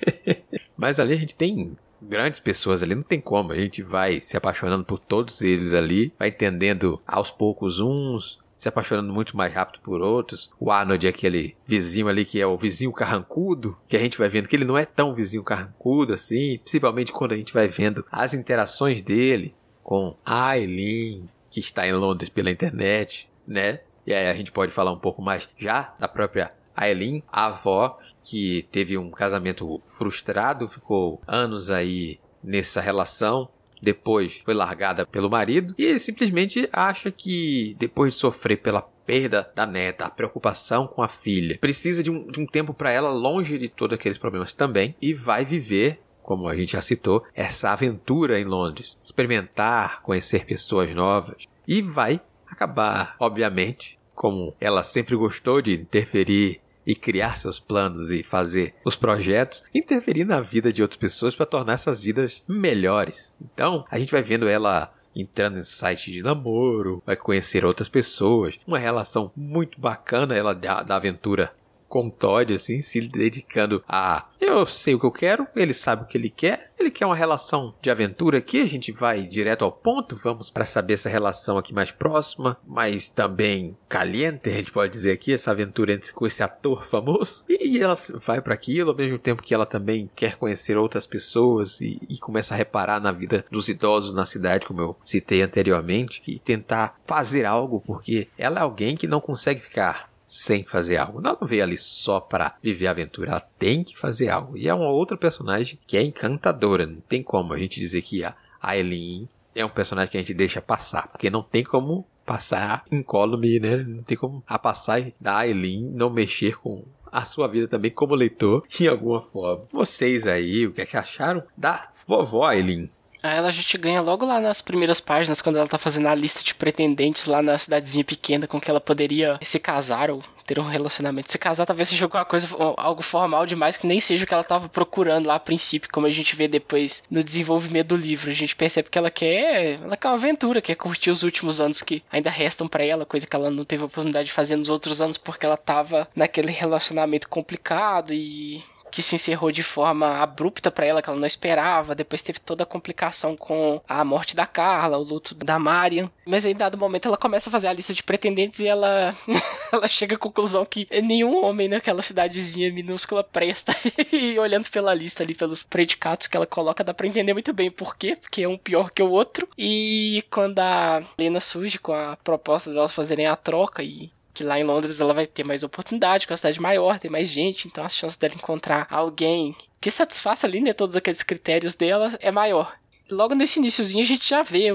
Mas 0.77 0.99
ali 0.99 1.13
a 1.13 1.17
gente 1.17 1.35
tem 1.35 1.77
grandes 2.01 2.39
pessoas 2.39 2.81
ali, 2.81 2.95
não 2.95 3.03
tem 3.03 3.21
como. 3.21 3.51
A 3.51 3.55
gente 3.55 3.83
vai 3.83 4.21
se 4.21 4.35
apaixonando 4.35 4.83
por 4.83 4.99
todos 4.99 5.41
eles 5.41 5.73
ali, 5.73 6.13
vai 6.17 6.29
entendendo 6.29 6.99
aos 7.05 7.29
poucos 7.29 7.79
uns, 7.79 8.41
se 8.61 8.67
apaixonando 8.67 9.11
muito 9.11 9.35
mais 9.35 9.51
rápido 9.53 9.81
por 9.81 10.01
outros. 10.01 10.51
O 10.59 10.71
Arnold 10.71 11.05
é 11.05 11.09
aquele 11.09 11.55
vizinho 11.65 12.07
ali 12.07 12.23
que 12.23 12.39
é 12.39 12.45
o 12.45 12.57
vizinho 12.57 12.91
carrancudo, 12.91 13.77
que 13.87 13.97
a 13.97 13.99
gente 13.99 14.17
vai 14.17 14.29
vendo 14.29 14.47
que 14.47 14.55
ele 14.55 14.65
não 14.65 14.77
é 14.77 14.85
tão 14.85 15.13
vizinho 15.13 15.43
carrancudo 15.43 16.13
assim, 16.13 16.59
principalmente 16.59 17.11
quando 17.11 17.33
a 17.33 17.37
gente 17.37 17.53
vai 17.53 17.67
vendo 17.67 18.05
as 18.11 18.33
interações 18.33 19.01
dele 19.01 19.55
com 19.81 20.15
a 20.23 20.49
Aileen, 20.49 21.27
que 21.49 21.59
está 21.59 21.87
em 21.87 21.93
Londres 21.93 22.29
pela 22.29 22.51
internet, 22.51 23.27
né? 23.47 23.79
E 24.05 24.13
aí 24.13 24.29
a 24.29 24.35
gente 24.35 24.51
pode 24.51 24.71
falar 24.71 24.91
um 24.91 24.99
pouco 24.99 25.21
mais 25.21 25.49
já 25.57 25.93
da 25.99 26.07
própria 26.07 26.51
Aileen, 26.75 27.23
a 27.31 27.47
avó, 27.47 27.97
que 28.23 28.67
teve 28.71 28.97
um 28.97 29.09
casamento 29.09 29.81
frustrado, 29.85 30.67
ficou 30.67 31.21
anos 31.27 31.69
aí 31.69 32.19
nessa 32.43 32.81
relação, 32.81 33.49
depois 33.81 34.41
foi 34.45 34.53
largada 34.53 35.05
pelo 35.05 35.29
marido 35.29 35.73
e 35.77 35.99
simplesmente 35.99 36.69
acha 36.71 37.11
que 37.11 37.75
depois 37.79 38.13
de 38.13 38.19
sofrer 38.19 38.57
pela 38.57 38.81
perda 38.81 39.51
da 39.55 39.65
neta, 39.65 40.05
a 40.05 40.09
preocupação 40.09 40.87
com 40.87 41.01
a 41.01 41.07
filha, 41.07 41.57
precisa 41.59 42.03
de 42.03 42.11
um, 42.11 42.27
de 42.27 42.39
um 42.39 42.45
tempo 42.45 42.73
para 42.73 42.91
ela 42.91 43.09
longe 43.09 43.57
de 43.57 43.67
todos 43.67 43.95
aqueles 43.95 44.17
problemas 44.17 44.53
também 44.53 44.95
e 45.01 45.13
vai 45.13 45.43
viver 45.43 45.99
como 46.21 46.47
a 46.47 46.55
gente 46.55 46.73
já 46.73 46.81
citou, 46.81 47.25
essa 47.35 47.71
aventura 47.71 48.39
em 48.39 48.45
Londres, 48.45 48.97
experimentar, 49.03 50.01
conhecer 50.01 50.45
pessoas 50.45 50.93
novas 50.93 51.45
e 51.67 51.81
vai 51.81 52.21
acabar, 52.47 53.15
obviamente, 53.19 53.99
como 54.15 54.55
ela 54.59 54.83
sempre 54.83 55.15
gostou 55.15 55.61
de 55.61 55.73
interferir 55.73 56.60
e 56.85 56.95
criar 56.95 57.37
seus 57.37 57.59
planos 57.59 58.09
e 58.09 58.23
fazer 58.23 58.73
os 58.83 58.95
projetos, 58.95 59.63
interferir 59.73 60.25
na 60.25 60.41
vida 60.41 60.71
de 60.71 60.81
outras 60.81 60.99
pessoas 60.99 61.35
para 61.35 61.45
tornar 61.45 61.73
essas 61.73 62.01
vidas 62.01 62.43
melhores. 62.47 63.35
Então, 63.41 63.85
a 63.89 63.99
gente 63.99 64.11
vai 64.11 64.21
vendo 64.21 64.47
ela 64.47 64.93
entrando 65.15 65.57
em 65.59 65.63
site 65.63 66.11
de 66.11 66.23
namoro, 66.23 67.03
vai 67.05 67.15
conhecer 67.15 67.65
outras 67.65 67.89
pessoas, 67.89 68.59
uma 68.65 68.79
relação 68.79 69.31
muito 69.35 69.79
bacana 69.79 70.35
ela 70.35 70.53
da, 70.53 70.83
da 70.83 70.95
aventura 70.95 71.53
com 71.91 72.09
Todd, 72.09 72.53
assim, 72.53 72.81
se 72.81 73.01
dedicando 73.01 73.83
a 73.85 74.25
eu 74.39 74.65
sei 74.65 74.95
o 74.95 74.99
que 74.99 75.05
eu 75.05 75.11
quero, 75.11 75.47
ele 75.55 75.73
sabe 75.73 76.03
o 76.03 76.05
que 76.07 76.17
ele 76.17 76.29
quer, 76.29 76.71
ele 76.79 76.89
quer 76.89 77.05
uma 77.05 77.15
relação 77.15 77.75
de 77.79 77.91
aventura 77.91 78.39
aqui, 78.39 78.59
a 78.59 78.65
gente 78.65 78.91
vai 78.91 79.21
direto 79.21 79.63
ao 79.63 79.71
ponto, 79.71 80.15
vamos 80.15 80.49
para 80.49 80.65
saber 80.65 80.95
essa 80.95 81.09
relação 81.09 81.57
aqui 81.59 81.73
mais 81.73 81.91
próxima, 81.91 82.57
mas 82.65 83.07
também 83.07 83.77
caliente, 83.87 84.49
a 84.49 84.53
gente 84.53 84.71
pode 84.71 84.91
dizer 84.91 85.11
aqui, 85.11 85.31
essa 85.31 85.51
aventura 85.51 85.93
entre, 85.93 86.11
com 86.11 86.25
esse 86.25 86.41
ator 86.41 86.83
famoso, 86.83 87.45
e, 87.47 87.77
e 87.77 87.79
ela 87.79 87.95
vai 88.25 88.41
para 88.41 88.55
aquilo, 88.55 88.89
ao 88.89 88.97
mesmo 88.97 89.19
tempo 89.19 89.43
que 89.43 89.53
ela 89.53 89.65
também 89.65 90.09
quer 90.15 90.37
conhecer 90.37 90.75
outras 90.75 91.05
pessoas 91.05 91.79
e, 91.79 92.01
e 92.09 92.17
começa 92.17 92.55
a 92.55 92.57
reparar 92.57 92.99
na 92.99 93.11
vida 93.11 93.45
dos 93.51 93.69
idosos 93.69 94.15
na 94.15 94.25
cidade, 94.25 94.65
como 94.65 94.81
eu 94.81 94.97
citei 95.03 95.43
anteriormente, 95.43 96.23
e 96.25 96.39
tentar 96.39 96.99
fazer 97.03 97.45
algo, 97.45 97.79
porque 97.79 98.27
ela 98.37 98.59
é 98.59 98.63
alguém 98.63 98.97
que 98.97 99.07
não 99.07 99.21
consegue 99.21 99.61
ficar 99.61 100.10
sem 100.31 100.63
fazer 100.63 100.95
algo. 100.95 101.19
Ela 101.19 101.37
não 101.39 101.45
veio 101.45 101.61
ali 101.61 101.77
só 101.77 102.21
para 102.21 102.55
viver 102.63 102.87
a 102.87 102.91
aventura, 102.91 103.31
ela 103.31 103.47
tem 103.59 103.83
que 103.83 103.97
fazer 103.97 104.29
algo. 104.29 104.57
E 104.57 104.69
é 104.69 104.73
uma 104.73 104.87
outra 104.87 105.17
personagem 105.17 105.77
que 105.85 105.97
é 105.97 106.01
encantadora, 106.01 106.87
não 106.87 107.01
tem 107.01 107.21
como 107.21 107.53
a 107.53 107.59
gente 107.59 107.81
dizer 107.81 108.01
que 108.01 108.23
a 108.23 108.33
Aileen 108.61 109.27
é 109.53 109.65
um 109.65 109.69
personagem 109.69 110.09
que 110.09 110.17
a 110.17 110.21
gente 110.21 110.33
deixa 110.33 110.61
passar, 110.61 111.09
porque 111.09 111.29
não 111.29 111.43
tem 111.43 111.65
como 111.65 112.07
passar 112.25 112.85
incólume, 112.89 113.59
né? 113.59 113.75
Não 113.83 114.03
tem 114.03 114.15
como 114.15 114.41
a 114.47 114.57
passagem 114.57 115.13
da 115.19 115.39
Aileen 115.39 115.83
não 115.83 116.09
mexer 116.09 116.57
com 116.57 116.85
a 117.11 117.25
sua 117.25 117.49
vida 117.49 117.67
também 117.67 117.91
como 117.91 118.15
leitor 118.15 118.63
em 118.79 118.87
alguma 118.87 119.21
forma. 119.21 119.65
Vocês 119.69 120.25
aí, 120.25 120.65
o 120.65 120.71
que 120.71 120.79
é 120.79 120.85
que 120.85 120.95
acharam 120.95 121.43
da 121.57 121.91
vovó 122.07 122.45
Aileen? 122.45 122.87
Aí 123.23 123.37
ela 123.37 123.49
a 123.49 123.51
gente 123.51 123.77
ganha 123.77 124.01
logo 124.01 124.25
lá 124.25 124.39
nas 124.39 124.61
primeiras 124.61 124.99
páginas, 124.99 125.41
quando 125.41 125.57
ela 125.57 125.67
tá 125.67 125.77
fazendo 125.77 126.07
a 126.07 126.15
lista 126.15 126.43
de 126.43 126.55
pretendentes 126.55 127.25
lá 127.25 127.41
na 127.41 127.57
cidadezinha 127.57 128.03
pequena 128.03 128.47
com 128.47 128.59
que 128.59 128.69
ela 128.69 128.81
poderia 128.81 129.37
se 129.43 129.59
casar 129.59 130.09
ou 130.09 130.23
ter 130.45 130.59
um 130.59 130.67
relacionamento. 130.67 131.31
Se 131.31 131.37
casar 131.37 131.65
talvez 131.65 131.87
seja 131.87 132.05
alguma 132.05 132.25
coisa, 132.25 132.47
algo 132.77 133.01
formal 133.01 133.45
demais, 133.45 133.77
que 133.77 133.87
nem 133.87 133.99
seja 133.99 134.23
o 134.23 134.27
que 134.27 134.33
ela 134.33 134.43
tava 134.43 134.67
procurando 134.67 135.27
lá 135.27 135.35
a 135.35 135.39
princípio, 135.39 135.89
como 135.91 136.07
a 136.07 136.09
gente 136.09 136.35
vê 136.35 136.47
depois 136.47 137.03
no 137.09 137.23
desenvolvimento 137.23 137.89
do 137.89 137.95
livro. 137.95 138.29
A 138.29 138.33
gente 138.33 138.55
percebe 138.55 138.89
que 138.89 138.97
ela 138.97 139.11
quer, 139.11 139.79
ela 139.81 139.95
quer 139.95 140.07
uma 140.07 140.15
aventura, 140.15 140.61
quer 140.61 140.75
curtir 140.75 141.11
os 141.11 141.23
últimos 141.23 141.61
anos 141.61 141.81
que 141.81 142.03
ainda 142.11 142.29
restam 142.29 142.67
para 142.67 142.83
ela, 142.83 143.05
coisa 143.05 143.27
que 143.27 143.35
ela 143.35 143.49
não 143.49 143.63
teve 143.63 143.83
a 143.83 143.85
oportunidade 143.85 144.27
de 144.27 144.33
fazer 144.33 144.55
nos 144.55 144.69
outros 144.69 144.99
anos 144.99 145.17
porque 145.17 145.45
ela 145.45 145.57
tava 145.57 146.07
naquele 146.15 146.51
relacionamento 146.51 147.29
complicado 147.29 148.13
e 148.13 148.63
que 148.91 149.01
se 149.01 149.15
encerrou 149.15 149.51
de 149.51 149.63
forma 149.63 150.17
abrupta 150.19 150.69
para 150.69 150.85
ela, 150.85 151.01
que 151.01 151.09
ela 151.09 151.19
não 151.19 151.27
esperava. 151.27 151.95
Depois 151.95 152.21
teve 152.21 152.39
toda 152.39 152.63
a 152.63 152.65
complicação 152.65 153.35
com 153.35 153.81
a 153.87 154.03
morte 154.03 154.35
da 154.35 154.45
Carla, 154.45 154.97
o 154.97 155.03
luto 155.03 155.33
da 155.33 155.57
Marian. 155.57 156.09
Mas 156.25 156.45
em 156.45 156.53
dado 156.53 156.77
momento, 156.77 157.07
ela 157.07 157.17
começa 157.17 157.49
a 157.49 157.51
fazer 157.51 157.67
a 157.67 157.73
lista 157.73 157.93
de 157.93 158.03
pretendentes 158.03 158.59
e 158.59 158.67
ela, 158.67 159.15
ela 159.71 159.87
chega 159.87 160.15
à 160.15 160.19
conclusão 160.19 160.65
que 160.65 160.87
nenhum 161.01 161.43
homem 161.43 161.67
naquela 161.67 162.01
cidadezinha 162.01 162.71
minúscula 162.71 163.23
presta. 163.23 163.73
e 164.11 164.37
olhando 164.37 164.69
pela 164.69 164.93
lista 164.93 165.23
ali, 165.23 165.33
pelos 165.33 165.63
predicados 165.63 166.27
que 166.27 166.35
ela 166.35 166.45
coloca, 166.45 166.83
dá 166.83 166.93
pra 166.93 167.07
entender 167.07 167.33
muito 167.33 167.53
bem 167.53 167.71
por 167.71 167.95
quê, 167.95 168.15
porque 168.15 168.43
é 168.43 168.47
um 168.47 168.57
pior 168.57 168.91
que 168.91 169.01
o 169.01 169.09
outro. 169.09 169.47
E 169.57 170.23
quando 170.29 170.59
a 170.59 171.03
Lena 171.17 171.39
surge 171.39 171.79
com 171.79 171.93
a 171.93 172.17
proposta 172.17 172.71
delas 172.71 172.91
fazerem 172.91 173.27
a 173.27 173.35
troca 173.35 173.83
e 173.83 174.11
que 174.41 174.47
lá 174.47 174.59
em 174.59 174.63
Londres 174.63 174.99
ela 174.99 175.13
vai 175.13 175.27
ter 175.27 175.43
mais 175.43 175.63
oportunidade, 175.63 176.25
com 176.25 176.33
a 176.33 176.37
cidade 176.37 176.59
maior, 176.59 176.99
tem 176.99 177.11
mais 177.11 177.29
gente, 177.29 177.67
então 177.67 177.83
as 177.83 177.95
chances 177.95 178.17
dela 178.17 178.33
encontrar 178.33 178.87
alguém 178.89 179.55
que 179.79 179.91
satisfaça 179.91 180.47
ali, 180.47 180.59
né, 180.61 180.73
todos 180.73 180.95
aqueles 180.95 181.23
critérios 181.23 181.75
dela 181.75 182.11
é 182.19 182.31
maior 182.31 182.73
logo 183.11 183.35
nesse 183.35 183.59
iníciozinho 183.59 184.01
a 184.01 184.07
gente 184.07 184.27
já 184.27 184.41
vê 184.41 184.69